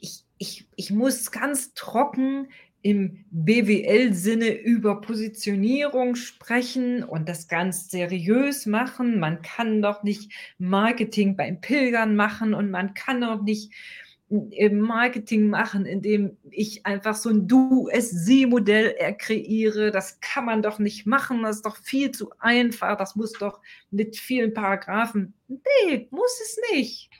ich, 0.00 0.24
ich, 0.38 0.66
ich 0.76 0.90
muss 0.90 1.30
ganz 1.30 1.74
trocken 1.74 2.48
im 2.82 3.26
BWL-Sinne 3.30 4.48
über 4.48 5.02
Positionierung 5.02 6.16
sprechen 6.16 7.04
und 7.04 7.28
das 7.28 7.46
ganz 7.46 7.90
seriös 7.90 8.64
machen. 8.64 9.20
Man 9.20 9.42
kann 9.42 9.82
doch 9.82 10.02
nicht 10.02 10.32
Marketing 10.58 11.36
beim 11.36 11.60
Pilgern 11.60 12.16
machen 12.16 12.54
und 12.54 12.70
man 12.70 12.94
kann 12.94 13.20
doch 13.20 13.42
nicht 13.42 13.72
Marketing 14.30 15.50
machen, 15.50 15.86
indem 15.86 16.36
ich 16.50 16.86
einfach 16.86 17.16
so 17.16 17.30
ein 17.30 17.48
Du-es-Sie-Modell 17.48 19.16
kreiere. 19.18 19.90
Das 19.90 20.20
kann 20.20 20.44
man 20.44 20.62
doch 20.62 20.78
nicht 20.78 21.04
machen. 21.04 21.42
Das 21.42 21.56
ist 21.56 21.66
doch 21.66 21.76
viel 21.76 22.12
zu 22.12 22.30
einfach. 22.38 22.96
Das 22.96 23.16
muss 23.16 23.32
doch 23.32 23.60
mit 23.90 24.16
vielen 24.16 24.54
Paragraphen. 24.54 25.34
Nee, 25.48 26.06
muss 26.10 26.40
es 26.42 26.58
nicht. 26.72 27.10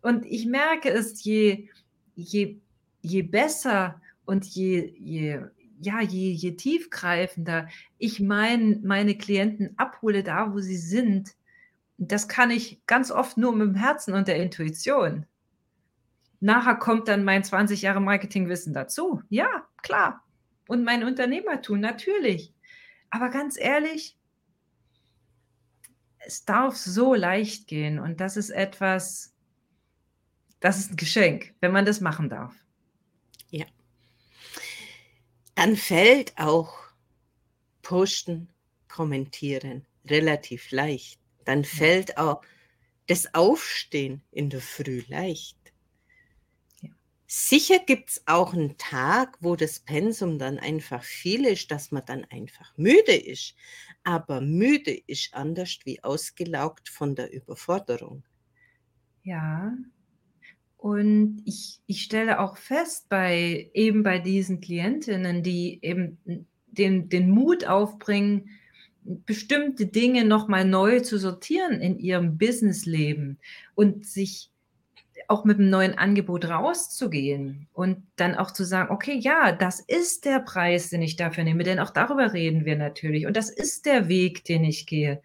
Und 0.00 0.24
ich 0.24 0.46
merke 0.46 0.88
es, 0.90 1.22
je, 1.22 1.68
je, 2.14 2.56
je 3.02 3.22
besser 3.22 4.00
und 4.24 4.46
je, 4.46 4.94
je, 4.96 5.42
ja, 5.80 6.00
je, 6.00 6.32
je 6.32 6.52
tiefgreifender 6.52 7.68
ich 7.98 8.20
mein, 8.20 8.80
meine 8.82 9.14
Klienten 9.16 9.74
abhole, 9.76 10.22
da 10.22 10.54
wo 10.54 10.58
sie 10.60 10.76
sind, 10.76 11.34
das 11.98 12.28
kann 12.28 12.50
ich 12.50 12.80
ganz 12.86 13.10
oft 13.10 13.36
nur 13.36 13.52
mit 13.54 13.68
dem 13.68 13.74
Herzen 13.74 14.14
und 14.14 14.26
der 14.26 14.36
Intuition. 14.36 15.26
Nachher 16.40 16.76
kommt 16.76 17.08
dann 17.08 17.24
mein 17.24 17.44
20 17.44 17.82
Jahre 17.82 18.00
Marketingwissen 18.00 18.72
dazu. 18.72 19.22
Ja, 19.28 19.68
klar. 19.82 20.24
Und 20.66 20.84
mein 20.84 21.04
Unternehmertum, 21.04 21.80
natürlich. 21.80 22.54
Aber 23.10 23.28
ganz 23.28 23.58
ehrlich, 23.58 24.16
es 26.18 26.44
darf 26.44 26.76
so 26.76 27.14
leicht 27.14 27.66
gehen 27.66 27.98
und 27.98 28.20
das 28.20 28.36
ist 28.36 28.50
etwas, 28.50 29.34
das 30.60 30.78
ist 30.78 30.92
ein 30.92 30.96
Geschenk, 30.96 31.54
wenn 31.60 31.72
man 31.72 31.84
das 31.84 32.00
machen 32.00 32.28
darf. 32.28 32.54
Ja. 33.50 33.66
Dann 35.54 35.76
fällt 35.76 36.38
auch 36.38 36.74
Posten, 37.82 38.48
Kommentieren 38.88 39.86
relativ 40.04 40.70
leicht. 40.70 41.20
Dann 41.44 41.64
fällt 41.64 42.18
auch 42.18 42.42
das 43.06 43.34
Aufstehen 43.34 44.22
in 44.30 44.50
der 44.50 44.60
Früh 44.60 45.02
leicht. 45.08 45.59
Sicher 47.32 47.78
gibt 47.78 48.10
es 48.10 48.22
auch 48.26 48.54
einen 48.54 48.76
Tag, 48.76 49.38
wo 49.38 49.54
das 49.54 49.78
Pensum 49.78 50.40
dann 50.40 50.58
einfach 50.58 51.04
viel 51.04 51.44
ist, 51.46 51.70
dass 51.70 51.92
man 51.92 52.02
dann 52.04 52.24
einfach 52.24 52.76
müde 52.76 53.14
ist. 53.14 53.54
Aber 54.02 54.40
müde 54.40 55.00
ist 55.06 55.32
anders 55.32 55.78
wie 55.84 56.02
ausgelaugt 56.02 56.88
von 56.88 57.14
der 57.14 57.32
Überforderung. 57.32 58.24
Ja. 59.22 59.76
Und 60.76 61.40
ich, 61.44 61.78
ich 61.86 62.02
stelle 62.02 62.40
auch 62.40 62.56
fest, 62.56 63.08
bei 63.08 63.70
eben 63.74 64.02
bei 64.02 64.18
diesen 64.18 64.60
Klientinnen, 64.60 65.44
die 65.44 65.78
eben 65.82 66.18
den, 66.66 67.08
den 67.08 67.30
Mut 67.30 67.64
aufbringen, 67.64 68.50
bestimmte 69.04 69.86
Dinge 69.86 70.24
nochmal 70.24 70.64
neu 70.64 70.98
zu 70.98 71.16
sortieren 71.16 71.80
in 71.80 72.00
ihrem 72.00 72.38
Businessleben 72.38 73.38
und 73.76 74.04
sich 74.04 74.49
auch 75.30 75.44
mit 75.44 75.58
einem 75.58 75.70
neuen 75.70 75.96
Angebot 75.96 76.48
rauszugehen 76.48 77.68
und 77.72 78.02
dann 78.16 78.34
auch 78.34 78.50
zu 78.50 78.64
sagen, 78.64 78.92
okay, 78.92 79.16
ja, 79.16 79.52
das 79.52 79.80
ist 79.80 80.24
der 80.24 80.40
Preis, 80.40 80.90
den 80.90 81.02
ich 81.02 81.16
dafür 81.16 81.44
nehme, 81.44 81.62
denn 81.62 81.78
auch 81.78 81.90
darüber 81.90 82.32
reden 82.32 82.64
wir 82.64 82.76
natürlich 82.76 83.26
und 83.26 83.36
das 83.36 83.48
ist 83.48 83.86
der 83.86 84.08
Weg, 84.08 84.44
den 84.44 84.64
ich 84.64 84.86
gehe. 84.86 85.22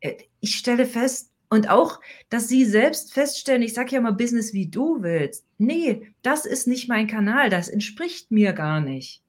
Äh, 0.00 0.14
ich 0.40 0.56
stelle 0.56 0.86
fest, 0.86 1.30
und 1.50 1.68
auch, 1.70 2.00
dass 2.30 2.48
sie 2.48 2.64
selbst 2.64 3.14
feststellen, 3.14 3.62
ich 3.62 3.74
sage 3.74 3.92
ja 3.92 4.00
mal 4.00 4.12
Business, 4.12 4.52
wie 4.52 4.66
du 4.66 5.02
willst. 5.02 5.46
Nee, 5.56 6.12
das 6.22 6.46
ist 6.46 6.66
nicht 6.66 6.88
mein 6.88 7.06
Kanal, 7.06 7.48
das 7.48 7.68
entspricht 7.68 8.32
mir 8.32 8.52
gar 8.54 8.80
nicht. 8.80 9.22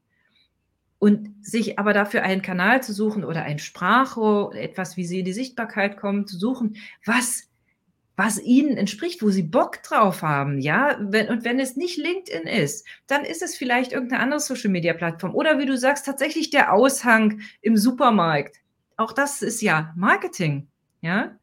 Und 0.98 1.36
sich 1.46 1.78
aber 1.78 1.94
dafür 1.94 2.24
einen 2.24 2.42
Kanal 2.42 2.82
zu 2.82 2.94
suchen 2.94 3.24
oder 3.24 3.44
ein 3.44 3.60
Sprachrohr, 3.60 4.56
etwas, 4.56 4.98
wie 4.98 5.06
sie 5.06 5.20
in 5.20 5.26
die 5.26 5.34
Sichtbarkeit 5.34 5.98
kommen, 5.98 6.26
zu 6.26 6.38
suchen, 6.38 6.78
was 7.06 7.48
was 8.16 8.42
ihnen 8.42 8.78
entspricht, 8.78 9.22
wo 9.22 9.30
sie 9.30 9.44
Bock 9.44 9.84
drauf 9.84 10.22
haben, 10.22 10.60
ja. 10.60 10.98
Und 10.98 11.14
wenn 11.44 11.60
es 11.60 11.76
nicht 11.76 11.98
LinkedIn 11.98 12.48
ist, 12.48 12.86
dann 13.08 13.26
ist 13.26 13.42
es 13.42 13.58
vielleicht 13.58 13.92
irgendeine 13.92 14.22
andere 14.22 14.40
Social 14.40 14.70
Media 14.70 14.94
Plattform 14.94 15.36
oder 15.36 15.60
wie 15.60 15.66
du 15.66 15.78
sagst, 15.78 16.06
tatsächlich 16.06 16.50
der 16.50 16.74
Aushang 16.74 17.42
im 17.62 17.76
Supermarkt. 17.78 18.58
Auch 18.98 19.12
das 19.12 19.42
ist 19.42 19.62
ja 19.62 19.94
Marketing, 19.98 20.68
ja. 21.02 21.38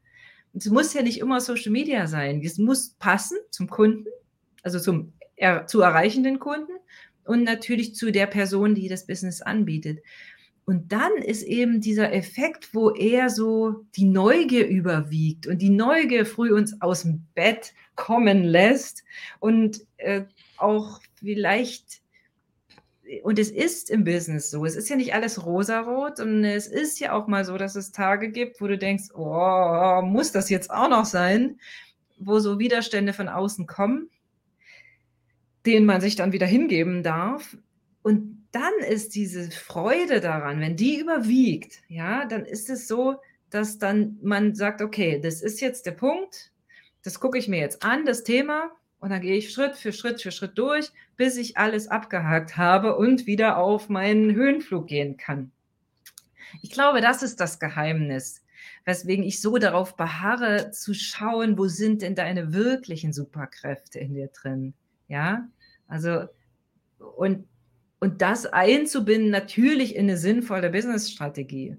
Es 0.55 0.67
muss 0.67 0.93
ja 0.93 1.01
nicht 1.01 1.19
immer 1.19 1.41
Social 1.41 1.71
Media 1.71 2.07
sein. 2.07 2.41
Es 2.43 2.57
muss 2.57 2.91
passen 2.99 3.37
zum 3.49 3.67
Kunden, 3.67 4.05
also 4.61 4.79
zum 4.79 5.13
er, 5.35 5.65
zu 5.65 5.81
erreichenden 5.81 6.39
Kunden 6.39 6.71
und 7.25 7.43
natürlich 7.43 7.95
zu 7.95 8.11
der 8.11 8.27
Person, 8.27 8.75
die 8.75 8.87
das 8.87 9.07
Business 9.07 9.41
anbietet. 9.41 9.99
Und 10.65 10.93
dann 10.93 11.11
ist 11.17 11.43
eben 11.43 11.81
dieser 11.81 12.13
Effekt, 12.13 12.73
wo 12.73 12.91
er 12.91 13.29
so 13.29 13.85
die 13.95 14.05
Neugier 14.05 14.67
überwiegt 14.67 15.45
und 15.45 15.61
die 15.61 15.69
Neugier 15.69 16.25
früh 16.25 16.53
uns 16.53 16.81
aus 16.81 17.01
dem 17.01 17.25
Bett 17.35 17.73
kommen 17.95 18.43
lässt 18.43 19.03
und 19.39 19.81
äh, 19.97 20.23
auch 20.57 21.01
vielleicht, 21.15 22.01
und 23.23 23.39
es 23.39 23.51
ist 23.51 23.89
im 23.89 24.05
Business 24.05 24.49
so, 24.51 24.65
es 24.65 24.75
ist 24.75 24.89
ja 24.89 24.95
nicht 24.95 25.13
alles 25.13 25.45
rosarot 25.45 26.21
und 26.21 26.45
es 26.45 26.67
ist 26.67 26.99
ja 26.99 27.11
auch 27.11 27.27
mal 27.27 27.43
so, 27.43 27.57
dass 27.57 27.75
es 27.75 27.91
Tage 27.91 28.31
gibt, 28.31 28.61
wo 28.61 28.67
du 28.67 28.77
denkst, 28.77 29.09
oh, 29.13 30.01
muss 30.01 30.31
das 30.31 30.49
jetzt 30.49 30.71
auch 30.71 30.89
noch 30.89 31.05
sein, 31.05 31.59
wo 32.17 32.39
so 32.39 32.57
Widerstände 32.57 33.11
von 33.11 33.27
außen 33.27 33.67
kommen, 33.67 34.09
denen 35.65 35.85
man 35.85 35.99
sich 35.99 36.15
dann 36.15 36.31
wieder 36.31 36.47
hingeben 36.47 37.03
darf. 37.03 37.57
Und 38.01 38.42
dann 38.53 38.73
ist 38.87 39.15
diese 39.15 39.49
Freude 39.51 40.21
daran, 40.21 40.59
wenn 40.59 40.77
die 40.77 40.99
überwiegt, 40.99 41.81
ja, 41.87 42.25
dann 42.25 42.45
ist 42.45 42.69
es 42.69 42.87
so, 42.87 43.17
dass 43.49 43.79
dann 43.79 44.17
man 44.21 44.55
sagt, 44.55 44.81
okay, 44.81 45.19
das 45.19 45.41
ist 45.41 45.59
jetzt 45.59 45.85
der 45.85 45.91
Punkt, 45.91 46.51
das 47.03 47.19
gucke 47.19 47.37
ich 47.37 47.47
mir 47.47 47.59
jetzt 47.59 47.83
an, 47.83 48.05
das 48.05 48.23
Thema, 48.23 48.71
und 48.99 49.09
dann 49.09 49.21
gehe 49.21 49.35
ich 49.35 49.51
Schritt 49.51 49.75
für 49.75 49.91
Schritt 49.91 50.21
für 50.21 50.31
Schritt 50.31 50.57
durch, 50.57 50.91
bis 51.17 51.35
ich 51.35 51.57
alles 51.57 51.89
abgehakt 51.89 52.55
habe 52.55 52.95
und 52.95 53.25
wieder 53.25 53.57
auf 53.57 53.89
meinen 53.89 54.33
Höhenflug 54.33 54.87
gehen 54.87 55.17
kann. 55.17 55.51
Ich 56.61 56.71
glaube, 56.71 57.01
das 57.01 57.23
ist 57.23 57.39
das 57.39 57.59
Geheimnis, 57.59 58.45
weswegen 58.85 59.25
ich 59.25 59.41
so 59.41 59.57
darauf 59.57 59.97
beharre, 59.97 60.71
zu 60.71 60.93
schauen, 60.93 61.57
wo 61.57 61.67
sind 61.67 62.01
denn 62.01 62.15
deine 62.15 62.53
wirklichen 62.53 63.11
Superkräfte 63.13 63.99
in 63.99 64.13
dir 64.13 64.27
drin. 64.27 64.73
Ja, 65.07 65.49
also, 65.87 66.27
und 67.17 67.45
und 68.03 68.21
das 68.21 68.45
einzubinden 68.45 69.29
natürlich 69.29 69.95
in 69.95 70.09
eine 70.09 70.17
sinnvolle 70.17 70.69
Business-Strategie. 70.69 71.77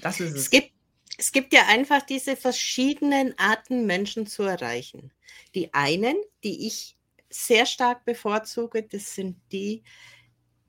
Das 0.00 0.18
ist 0.18 0.32
es. 0.32 0.42
Es 0.42 0.50
gibt, 0.50 0.72
es 1.16 1.30
gibt 1.30 1.52
ja 1.54 1.66
einfach 1.68 2.02
diese 2.02 2.34
verschiedenen 2.34 3.38
Arten, 3.38 3.86
Menschen 3.86 4.26
zu 4.26 4.42
erreichen. 4.42 5.12
Die 5.54 5.72
einen, 5.74 6.16
die 6.42 6.66
ich 6.66 6.98
sehr 7.30 7.64
stark 7.64 8.04
bevorzuge, 8.04 8.82
das 8.82 9.14
sind 9.14 9.36
die, 9.52 9.84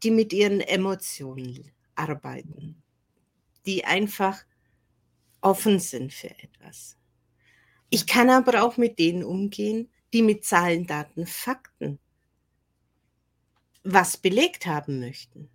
die 0.03 0.11
mit 0.11 0.31
ihren 0.31 0.61
Emotionen 0.61 1.71
arbeiten, 1.95 2.83
die 3.65 3.85
einfach 3.85 4.45
offen 5.41 5.79
sind 5.79 6.13
für 6.13 6.29
etwas. 6.29 6.95
Ich 7.89 8.05
kann 8.05 8.29
aber 8.29 8.61
auch 8.61 8.77
mit 8.77 8.99
denen 8.99 9.23
umgehen, 9.23 9.89
die 10.13 10.21
mit 10.21 10.45
Zahlen, 10.45 10.85
Daten, 10.85 11.25
Fakten 11.25 11.97
was 13.83 14.17
belegt 14.17 14.65
haben 14.65 14.99
möchten 14.99 15.49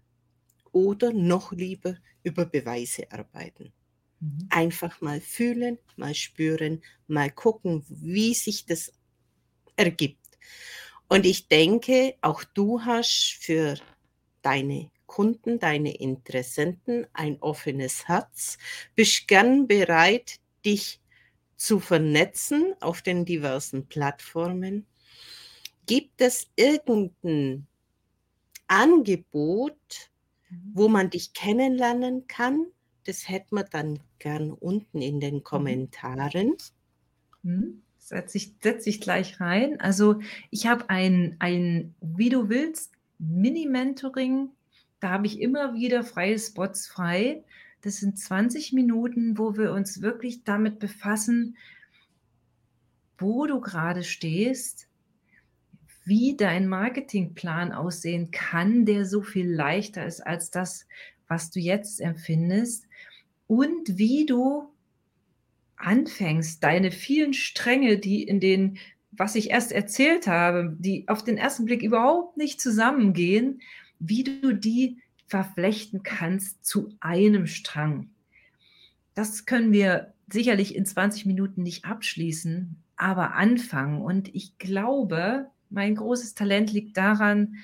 oder 0.73 1.13
noch 1.13 1.53
lieber 1.53 1.97
über 2.23 2.45
Beweise 2.45 3.11
arbeiten. 3.11 3.73
Mhm. 4.21 4.49
Einfach 4.51 5.01
mal 5.01 5.21
fühlen, 5.21 5.79
mal 5.97 6.15
spüren, 6.15 6.83
mal 7.07 7.31
gucken, 7.31 7.85
wie 7.89 8.35
sich 8.35 8.67
das 8.67 8.93
ergibt. 9.77 10.39
Und 11.09 11.25
ich 11.25 11.49
denke, 11.49 12.17
auch 12.21 12.45
du 12.45 12.83
hast 12.83 13.39
für 13.41 13.77
deine 14.43 14.91
Kunden, 15.07 15.59
deine 15.59 15.97
Interessenten 15.97 17.07
ein 17.15 17.41
offenes 17.41 18.09
Herz, 18.09 18.59
bist 18.95 19.27
gern 19.27 19.67
bereit, 19.67 20.39
dich 20.65 21.01
zu 21.57 21.81
vernetzen 21.81 22.75
auf 22.81 23.01
den 23.01 23.25
diversen 23.25 23.87
Plattformen. 23.87 24.87
Gibt 25.87 26.21
es 26.21 26.51
irgendeinen 26.57 27.68
Angebot, 28.69 30.11
wo 30.73 30.89
mhm. 30.89 30.93
man 30.93 31.11
dich 31.11 31.33
kennenlernen 31.33 32.27
kann. 32.27 32.67
Das 33.05 33.29
hätten 33.29 33.57
wir 33.57 33.65
dann 33.65 34.01
gern 34.19 34.53
unten 34.53 35.01
in 35.01 35.21
den 35.21 35.37
mhm. 35.37 35.45
Kommentaren. 35.45 36.57
Mhm. 37.43 37.83
Setze 37.99 38.39
ich, 38.39 38.55
setz 38.63 38.87
ich 38.87 39.01
gleich 39.01 39.41
rein. 39.41 39.81
Also 39.81 40.21
ich 40.51 40.67
habe 40.67 40.89
ein, 40.89 41.37
ein, 41.41 41.95
wie 42.01 42.31
du 42.31 42.49
willst, 42.49 42.93
Mini-Mentoring. 43.19 44.51
Da 45.01 45.11
habe 45.11 45.27
ich 45.27 45.41
immer 45.41 45.75
wieder 45.75 46.05
freie 46.05 46.39
Spots 46.39 46.87
frei. 46.87 47.45
Das 47.83 47.99
sind 47.99 48.19
20 48.19 48.73
Minuten, 48.73 49.39
wo 49.39 49.57
wir 49.57 49.73
uns 49.73 50.03
wirklich 50.03 50.45
damit 50.45 50.79
befassen, 50.79 51.57
wo 53.19 53.47
du 53.47 53.61
gerade 53.61 54.05
stehst, 54.05 54.88
wie 56.09 56.37
dein 56.37 56.67
Marketingplan 56.67 57.73
aussehen 57.73 58.31
kann, 58.31 58.87
der 58.87 59.05
so 59.05 59.23
viel 59.23 59.49
leichter 59.49 60.07
ist 60.07 60.27
als 60.27 60.51
das, 60.51 60.87
was 61.29 61.51
du 61.51 61.61
jetzt 61.61 62.01
empfindest 62.01 62.87
und 63.47 63.99
wie 63.99 64.25
du 64.25 64.73
anfängst, 65.77 66.65
deine 66.65 66.91
vielen 66.91 67.35
Stränge, 67.35 67.99
die 67.99 68.23
in 68.23 68.41
den, 68.41 68.79
was 69.11 69.35
ich 69.35 69.51
erst 69.51 69.71
erzählt 69.71 70.27
habe, 70.27 70.75
die 70.79 71.07
auf 71.09 71.23
den 71.23 71.37
ersten 71.37 71.67
Blick 71.67 71.83
überhaupt 71.83 72.37
nicht 72.37 72.61
zusammengehen, 72.61 73.61
wie 73.99 74.25
du 74.25 74.55
die 74.55 74.99
verflechten 75.27 76.03
kannst 76.03 76.65
zu 76.65 76.95
einem 77.01 77.47
Strang. 77.47 78.11
Das 79.15 79.45
können 79.45 79.73
wir 79.73 80.15
sicherlich 80.31 80.75
in 80.75 80.87
20 80.87 81.27
Minuten 81.27 81.63
nicht 81.63 81.85
abschließen, 81.85 82.83
aber 82.97 83.35
anfangen. 83.35 84.01
Und 84.01 84.35
ich 84.35 84.59
glaube, 84.59 85.51
mein 85.71 85.95
großes 85.95 86.35
Talent 86.35 86.73
liegt 86.73 86.97
daran, 86.97 87.57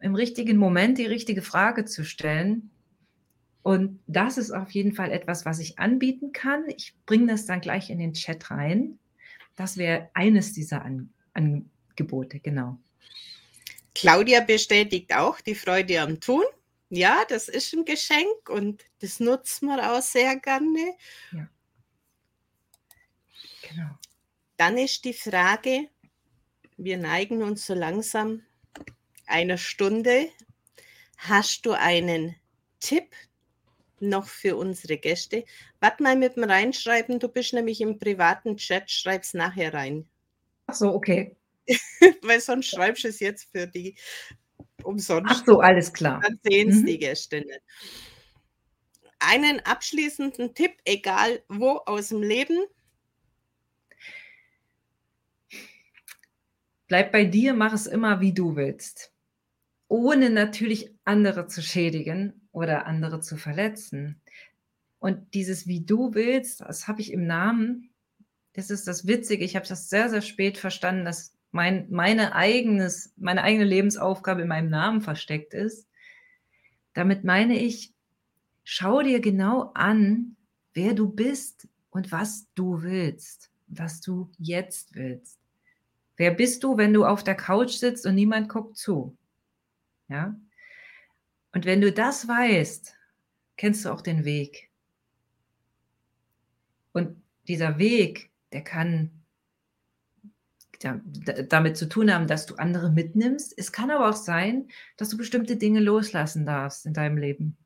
im 0.00 0.14
richtigen 0.14 0.56
Moment 0.56 0.98
die 0.98 1.06
richtige 1.06 1.42
Frage 1.42 1.84
zu 1.84 2.04
stellen 2.04 2.70
Und 3.64 4.00
das 4.06 4.36
ist 4.36 4.50
auf 4.50 4.70
jeden 4.72 4.92
Fall 4.92 5.10
etwas, 5.10 5.46
was 5.46 5.58
ich 5.58 5.78
anbieten 5.78 6.32
kann. 6.32 6.64
Ich 6.68 6.94
bringe 7.06 7.28
das 7.28 7.46
dann 7.46 7.62
gleich 7.62 7.88
in 7.88 7.98
den 7.98 8.12
Chat 8.12 8.50
rein. 8.50 8.98
Das 9.56 9.78
wäre 9.78 10.10
eines 10.12 10.52
dieser 10.52 10.82
An 10.84 11.10
Angebote, 11.32 12.40
genau. 12.40 12.78
Claudia 13.94 14.40
bestätigt 14.40 15.14
auch 15.14 15.40
die 15.40 15.54
Freude 15.54 16.00
am 16.02 16.20
Tun. 16.20 16.44
Ja, 16.90 17.24
das 17.28 17.48
ist 17.48 17.72
ein 17.72 17.84
Geschenk 17.86 18.50
und 18.50 18.84
das 19.00 19.18
nutzt 19.18 19.62
man 19.62 19.80
auch 19.80 20.02
sehr 20.02 20.36
gerne. 20.36 20.94
Ja. 21.32 21.48
Genau. 23.62 23.90
Dann 24.58 24.76
ist 24.76 25.04
die 25.04 25.14
Frage, 25.14 25.88
wir 26.76 26.98
neigen 26.98 27.42
uns 27.42 27.66
so 27.66 27.74
langsam 27.74 28.42
einer 29.26 29.58
Stunde. 29.58 30.28
Hast 31.16 31.64
du 31.66 31.72
einen 31.72 32.36
Tipp 32.80 33.14
noch 34.00 34.26
für 34.26 34.56
unsere 34.56 34.98
Gäste. 34.98 35.44
Warte 35.80 36.02
mal 36.02 36.16
mit 36.16 36.36
dem 36.36 36.44
Reinschreiben, 36.44 37.18
du 37.18 37.28
bist 37.28 37.52
nämlich 37.52 37.80
im 37.80 37.98
privaten 37.98 38.56
Chat, 38.56 38.90
schreib's 38.90 39.34
nachher 39.34 39.72
rein. 39.72 40.06
Ach 40.66 40.74
so, 40.74 40.92
okay. 40.92 41.36
Weil 42.22 42.40
sonst 42.40 42.66
schreibst 42.66 43.04
du 43.04 43.08
es 43.08 43.20
jetzt 43.20 43.48
für 43.50 43.66
die 43.66 43.96
umsonst. 44.82 45.30
Ach 45.30 45.44
so, 45.46 45.60
alles 45.60 45.92
klar. 45.92 46.20
Dann 46.22 46.38
sehen 46.42 46.70
es 46.70 46.76
mhm. 46.76 46.86
die 46.86 46.98
Gäste 46.98 47.40
nicht. 47.40 47.62
Einen 49.18 49.60
abschließenden 49.60 50.54
Tipp, 50.54 50.72
egal 50.84 51.42
wo 51.48 51.80
aus 51.86 52.08
dem 52.08 52.22
Leben. 52.22 52.66
Bleib 56.94 57.10
bei 57.10 57.24
dir, 57.24 57.54
mach 57.54 57.72
es 57.72 57.88
immer, 57.88 58.20
wie 58.20 58.32
du 58.32 58.54
willst. 58.54 59.12
Ohne 59.88 60.30
natürlich 60.30 60.94
andere 61.04 61.48
zu 61.48 61.60
schädigen 61.60 62.48
oder 62.52 62.86
andere 62.86 63.18
zu 63.18 63.36
verletzen. 63.36 64.22
Und 65.00 65.34
dieses 65.34 65.66
wie 65.66 65.80
du 65.80 66.14
willst, 66.14 66.60
das 66.60 66.86
habe 66.86 67.00
ich 67.00 67.12
im 67.12 67.26
Namen. 67.26 67.90
Das 68.52 68.70
ist 68.70 68.86
das 68.86 69.08
Witzige. 69.08 69.44
Ich 69.44 69.56
habe 69.56 69.66
das 69.66 69.90
sehr, 69.90 70.08
sehr 70.08 70.22
spät 70.22 70.56
verstanden, 70.56 71.04
dass 71.04 71.36
mein, 71.50 71.88
meine, 71.90 72.36
eigenes, 72.36 73.12
meine 73.16 73.42
eigene 73.42 73.64
Lebensaufgabe 73.64 74.42
in 74.42 74.48
meinem 74.48 74.70
Namen 74.70 75.00
versteckt 75.00 75.52
ist. 75.52 75.88
Damit 76.92 77.24
meine 77.24 77.58
ich, 77.58 77.92
schau 78.62 79.02
dir 79.02 79.18
genau 79.18 79.72
an, 79.74 80.36
wer 80.74 80.94
du 80.94 81.08
bist 81.08 81.66
und 81.90 82.12
was 82.12 82.46
du 82.54 82.82
willst, 82.82 83.50
was 83.66 84.00
du 84.00 84.30
jetzt 84.38 84.94
willst. 84.94 85.43
Wer 86.16 86.30
bist 86.30 86.62
du, 86.62 86.76
wenn 86.76 86.92
du 86.92 87.04
auf 87.04 87.24
der 87.24 87.34
Couch 87.34 87.72
sitzt 87.72 88.06
und 88.06 88.14
niemand 88.14 88.48
guckt 88.48 88.76
zu? 88.76 89.16
Ja? 90.08 90.36
Und 91.52 91.64
wenn 91.64 91.80
du 91.80 91.92
das 91.92 92.28
weißt, 92.28 92.96
kennst 93.56 93.84
du 93.84 93.90
auch 93.90 94.00
den 94.00 94.24
Weg. 94.24 94.70
Und 96.92 97.22
dieser 97.48 97.78
Weg, 97.78 98.30
der 98.52 98.62
kann 98.62 99.10
damit 101.48 101.76
zu 101.76 101.88
tun 101.88 102.12
haben, 102.12 102.26
dass 102.26 102.46
du 102.46 102.56
andere 102.56 102.90
mitnimmst. 102.90 103.54
Es 103.56 103.72
kann 103.72 103.90
aber 103.90 104.10
auch 104.10 104.16
sein, 104.16 104.68
dass 104.96 105.08
du 105.08 105.16
bestimmte 105.16 105.56
Dinge 105.56 105.80
loslassen 105.80 106.44
darfst 106.44 106.84
in 106.86 106.92
deinem 106.92 107.16
Leben. 107.16 107.56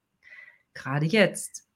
Gerade 0.75 1.07
jetzt. 1.07 1.68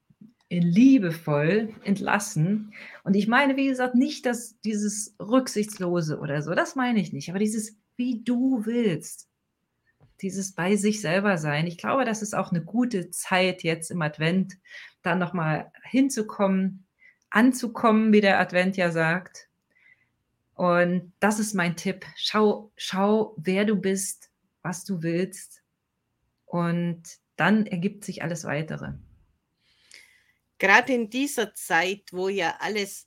Liebevoll 0.49 1.73
entlassen. 1.83 2.73
Und 3.03 3.15
ich 3.15 3.27
meine, 3.27 3.55
wie 3.57 3.67
gesagt, 3.67 3.95
nicht 3.95 4.25
dass 4.25 4.59
dieses 4.61 5.15
Rücksichtslose 5.19 6.19
oder 6.19 6.41
so, 6.41 6.53
das 6.53 6.75
meine 6.75 6.99
ich 6.99 7.11
nicht, 7.11 7.29
aber 7.29 7.39
dieses, 7.39 7.77
wie 7.95 8.23
du 8.23 8.65
willst 8.65 9.29
dieses 10.23 10.53
bei 10.53 10.75
sich 10.75 11.01
selber 11.01 11.37
sein. 11.37 11.67
Ich 11.67 11.77
glaube, 11.77 12.05
das 12.05 12.21
ist 12.21 12.33
auch 12.33 12.51
eine 12.51 12.63
gute 12.63 13.11
Zeit 13.11 13.61
jetzt 13.61 13.91
im 13.91 14.01
Advent, 14.01 14.57
da 15.01 15.15
nochmal 15.15 15.71
hinzukommen, 15.83 16.85
anzukommen, 17.29 18.13
wie 18.13 18.21
der 18.21 18.39
Advent 18.39 18.77
ja 18.77 18.89
sagt. 18.89 19.49
Und 20.55 21.11
das 21.19 21.39
ist 21.39 21.53
mein 21.53 21.75
Tipp. 21.75 22.05
Schau, 22.15 22.71
schau, 22.77 23.35
wer 23.37 23.65
du 23.65 23.75
bist, 23.75 24.31
was 24.61 24.85
du 24.85 25.03
willst. 25.03 25.61
Und 26.45 27.03
dann 27.35 27.65
ergibt 27.65 28.05
sich 28.05 28.23
alles 28.23 28.45
weitere. 28.45 28.93
Gerade 30.63 30.93
in 30.93 31.09
dieser 31.09 31.53
Zeit, 31.55 32.03
wo 32.13 32.29
ja 32.29 32.55
alles 32.61 33.05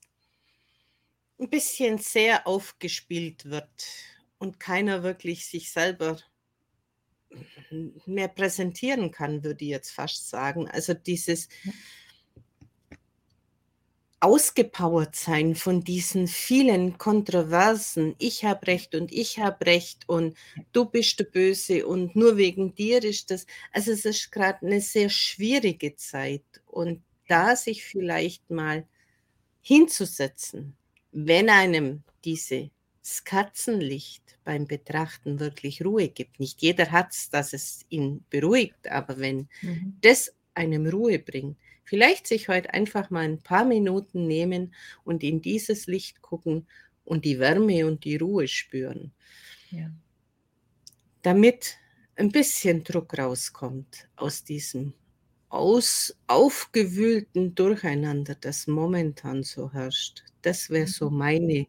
ein 1.40 1.48
bisschen 1.48 1.96
sehr 1.96 2.46
aufgespielt 2.46 3.46
wird 3.46 3.70
und 4.36 4.60
keiner 4.60 5.02
wirklich 5.02 5.46
sich 5.46 5.72
selber 5.72 6.18
mehr 8.04 8.28
präsentieren 8.28 9.10
kann, 9.10 9.42
würde 9.42 9.64
ich 9.64 9.70
jetzt 9.70 9.90
fast 9.92 10.28
sagen. 10.28 10.68
Also 10.68 10.92
dieses 10.92 11.48
ausgepowert 14.20 15.16
sein 15.16 15.54
von 15.54 15.82
diesen 15.82 16.26
vielen 16.28 16.98
Kontroversen, 16.98 18.16
ich 18.18 18.44
habe 18.44 18.66
recht 18.66 18.94
und 18.94 19.10
ich 19.10 19.38
habe 19.38 19.64
recht 19.64 20.06
und 20.10 20.36
du 20.72 20.84
bist 20.84 21.20
der 21.20 21.24
Böse 21.24 21.86
und 21.86 22.16
nur 22.16 22.36
wegen 22.36 22.74
dir 22.74 23.02
ist 23.02 23.30
das, 23.30 23.46
also 23.72 23.92
es 23.92 24.04
ist 24.04 24.30
gerade 24.30 24.66
eine 24.66 24.82
sehr 24.82 25.08
schwierige 25.08 25.96
Zeit 25.96 26.44
und 26.66 27.02
da 27.28 27.56
sich 27.56 27.84
vielleicht 27.84 28.50
mal 28.50 28.86
hinzusetzen, 29.60 30.76
wenn 31.12 31.50
einem 31.50 32.02
diese 32.24 32.70
Katzenlicht 33.24 34.38
beim 34.44 34.66
Betrachten 34.66 35.38
wirklich 35.38 35.84
Ruhe 35.84 36.08
gibt. 36.08 36.40
Nicht 36.40 36.62
jeder 36.62 36.90
hat 36.90 37.12
es, 37.12 37.30
dass 37.30 37.52
es 37.52 37.84
ihn 37.88 38.24
beruhigt, 38.30 38.88
aber 38.88 39.18
wenn 39.18 39.48
mhm. 39.62 39.96
das 40.00 40.34
einem 40.54 40.86
Ruhe 40.86 41.18
bringt, 41.18 41.58
vielleicht 41.84 42.26
sich 42.26 42.48
heute 42.48 42.72
einfach 42.74 43.10
mal 43.10 43.24
ein 43.24 43.40
paar 43.40 43.64
Minuten 43.64 44.26
nehmen 44.26 44.74
und 45.04 45.22
in 45.22 45.40
dieses 45.40 45.86
Licht 45.86 46.20
gucken 46.22 46.66
und 47.04 47.24
die 47.24 47.38
Wärme 47.38 47.86
und 47.86 48.04
die 48.04 48.16
Ruhe 48.16 48.48
spüren. 48.48 49.12
Ja. 49.70 49.90
Damit 51.22 51.76
ein 52.16 52.30
bisschen 52.30 52.82
Druck 52.82 53.16
rauskommt 53.16 54.08
aus 54.16 54.42
diesem 54.42 54.94
aus, 55.48 56.16
aufgewühlten 56.26 57.54
Durcheinander, 57.54 58.34
das 58.34 58.66
momentan 58.66 59.42
so 59.42 59.72
herrscht. 59.72 60.24
Das 60.42 60.70
wäre 60.70 60.86
so 60.86 61.10
mhm. 61.10 61.18
meine 61.18 61.66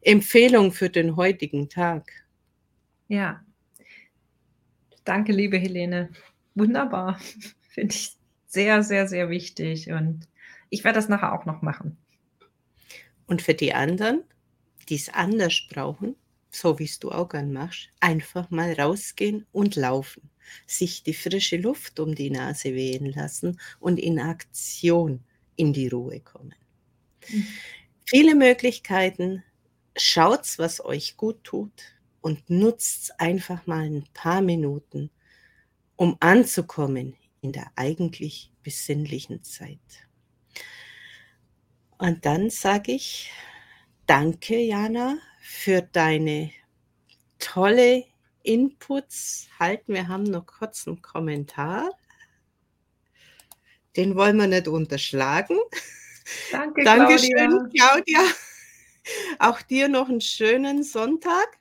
Empfehlung 0.00 0.72
für 0.72 0.88
den 0.88 1.16
heutigen 1.16 1.68
Tag. 1.68 2.10
Ja. 3.08 3.44
Danke, 5.04 5.32
liebe 5.32 5.58
Helene. 5.58 6.10
Wunderbar. 6.54 7.18
Finde 7.68 7.94
ich 7.94 8.16
sehr, 8.46 8.82
sehr, 8.82 9.08
sehr 9.08 9.28
wichtig. 9.28 9.90
Und 9.90 10.28
ich 10.70 10.84
werde 10.84 10.98
das 10.98 11.08
nachher 11.08 11.32
auch 11.32 11.44
noch 11.44 11.62
machen. 11.62 11.96
Und 13.26 13.42
für 13.42 13.54
die 13.54 13.74
anderen, 13.74 14.22
die 14.88 14.96
es 14.96 15.08
anders 15.08 15.66
brauchen, 15.70 16.16
so 16.50 16.78
wie 16.78 16.84
es 16.84 16.98
du 16.98 17.10
auch 17.10 17.28
gern 17.28 17.52
machst, 17.52 17.90
einfach 18.00 18.50
mal 18.50 18.72
rausgehen 18.72 19.46
und 19.52 19.76
laufen. 19.76 20.29
Sich 20.66 21.02
die 21.02 21.14
frische 21.14 21.56
Luft 21.56 22.00
um 22.00 22.14
die 22.14 22.30
Nase 22.30 22.74
wehen 22.74 23.06
lassen 23.06 23.60
und 23.78 23.98
in 23.98 24.18
Aktion 24.18 25.20
in 25.56 25.72
die 25.72 25.88
Ruhe 25.88 26.20
kommen. 26.20 26.54
Mhm. 27.28 27.46
Viele 28.06 28.34
Möglichkeiten, 28.34 29.44
schaut, 29.96 30.58
was 30.58 30.84
euch 30.84 31.16
gut 31.16 31.44
tut 31.44 31.72
und 32.20 32.50
nutzt 32.50 33.20
einfach 33.20 33.66
mal 33.66 33.84
ein 33.84 34.04
paar 34.14 34.40
Minuten, 34.40 35.10
um 35.96 36.16
anzukommen 36.20 37.16
in 37.40 37.52
der 37.52 37.70
eigentlich 37.76 38.52
besinnlichen 38.62 39.42
Zeit. 39.42 39.78
Und 41.98 42.24
dann 42.24 42.50
sage 42.50 42.92
ich, 42.92 43.30
danke 44.06 44.58
Jana 44.58 45.18
für 45.40 45.82
deine 45.82 46.50
tolle 47.38 48.04
Inputs. 48.42 49.48
Halt, 49.58 49.82
wir 49.86 50.08
haben 50.08 50.24
noch 50.24 50.46
kurz 50.46 50.86
einen 50.86 51.02
Kommentar. 51.02 51.90
Den 53.96 54.16
wollen 54.16 54.36
wir 54.36 54.46
nicht 54.46 54.68
unterschlagen. 54.68 55.58
Danke, 56.52 56.84
Dankeschön, 56.84 57.34
Claudia. 57.36 57.88
Claudia. 57.88 58.20
Auch 59.38 59.62
dir 59.62 59.88
noch 59.88 60.08
einen 60.08 60.20
schönen 60.20 60.82
Sonntag. 60.82 61.58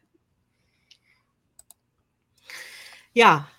Ja, 3.13 3.49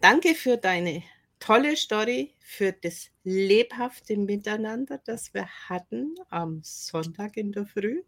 danke 0.00 0.34
für 0.34 0.56
deine 0.56 1.02
tolle 1.38 1.76
Story, 1.76 2.34
für 2.40 2.72
das 2.72 3.10
lebhafte 3.22 4.16
Miteinander, 4.16 4.98
das 5.04 5.32
wir 5.32 5.46
hatten 5.68 6.14
am 6.28 6.60
Sonntag 6.64 7.36
in 7.36 7.52
der 7.52 7.66
Früh. 7.66 8.02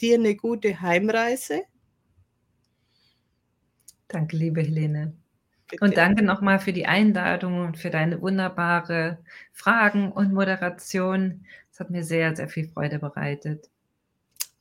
Dir 0.00 0.16
eine 0.16 0.34
gute 0.34 0.80
Heimreise. 0.80 1.64
Danke, 4.10 4.36
liebe 4.36 4.60
Helene. 4.62 5.14
Bitte. 5.70 5.82
Und 5.82 5.96
danke 5.96 6.24
nochmal 6.24 6.60
für 6.60 6.72
die 6.72 6.86
Einladung 6.86 7.60
und 7.66 7.78
für 7.78 7.90
deine 7.90 8.20
wunderbare 8.22 9.18
Fragen 9.52 10.12
und 10.12 10.32
Moderation. 10.32 11.46
Es 11.72 11.80
hat 11.80 11.90
mir 11.90 12.04
sehr, 12.04 12.36
sehr 12.36 12.48
viel 12.48 12.68
Freude 12.68 12.98
bereitet. 13.00 13.70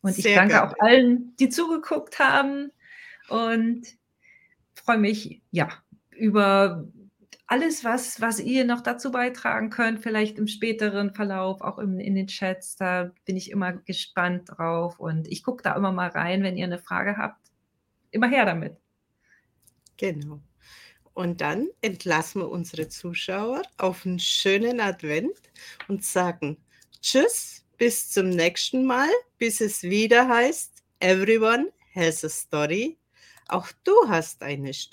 Und 0.02 0.18
ich 0.18 0.32
danke 0.32 0.50
gerne. 0.56 0.64
auch 0.64 0.74
allen, 0.80 1.36
die 1.38 1.50
zugeguckt 1.50 2.20
haben 2.20 2.72
und 3.30 3.84
freue 4.76 5.00
mich, 5.00 5.42
ja, 5.52 5.70
über 6.12 6.88
alles, 7.48 7.84
was 7.86 8.22
was 8.22 8.40
ihr 8.42 8.66
noch 8.66 8.82
dazu 8.82 9.12
beitragen 9.12 9.70
könnt, 9.72 10.00
vielleicht 10.02 10.38
im 10.40 10.48
späteren 10.48 11.14
Verlauf, 11.14 11.62
auch 11.62 11.80
im 11.80 12.00
in 12.00 12.16
den 12.16 12.28
Chats, 12.28 12.76
da 12.78 13.12
bin 13.26 13.38
ich 13.38 13.52
immer 13.52 13.74
gespannt 13.74 14.50
drauf 14.58 15.00
und 15.00 15.28
ich 15.30 15.44
gucke 15.44 15.64
da 15.64 15.76
immer 15.76 15.92
mal 15.94 16.10
rein, 16.10 16.44
wenn 16.44 16.58
ihr 16.58 16.68
'ne 16.68 16.80
Frage 16.80 17.18
habt. 17.18 17.40
Immer 18.12 18.28
her 18.30 18.46
damit. 18.46 18.80
Genau. 20.00 20.42
Und 21.14 21.42
dann 21.42 21.70
entlassen 21.82 22.42
wir 22.42 22.50
unsere 22.50 22.90
Zuschauer 22.90 23.64
auf 23.78 24.06
'n 24.06 24.20
schönen 24.20 24.80
Advent 24.82 25.38
und 25.88 26.04
sagen 26.06 26.58
Tschüss, 27.02 27.66
bis 27.78 28.10
zum 28.12 28.30
nächsten 28.30 28.86
Mal, 28.86 29.10
bis 29.38 29.62
es 29.62 29.84
wieder 29.84 30.28
heißt: 30.30 30.84
„Everyone 31.02 31.72
has 31.96 32.24
a 32.26 32.30
story“. 32.30 32.98
Auch 33.50 33.68
du 33.86 33.94
hast 34.08 34.44
eine 34.44 34.74
Sto 34.74 34.90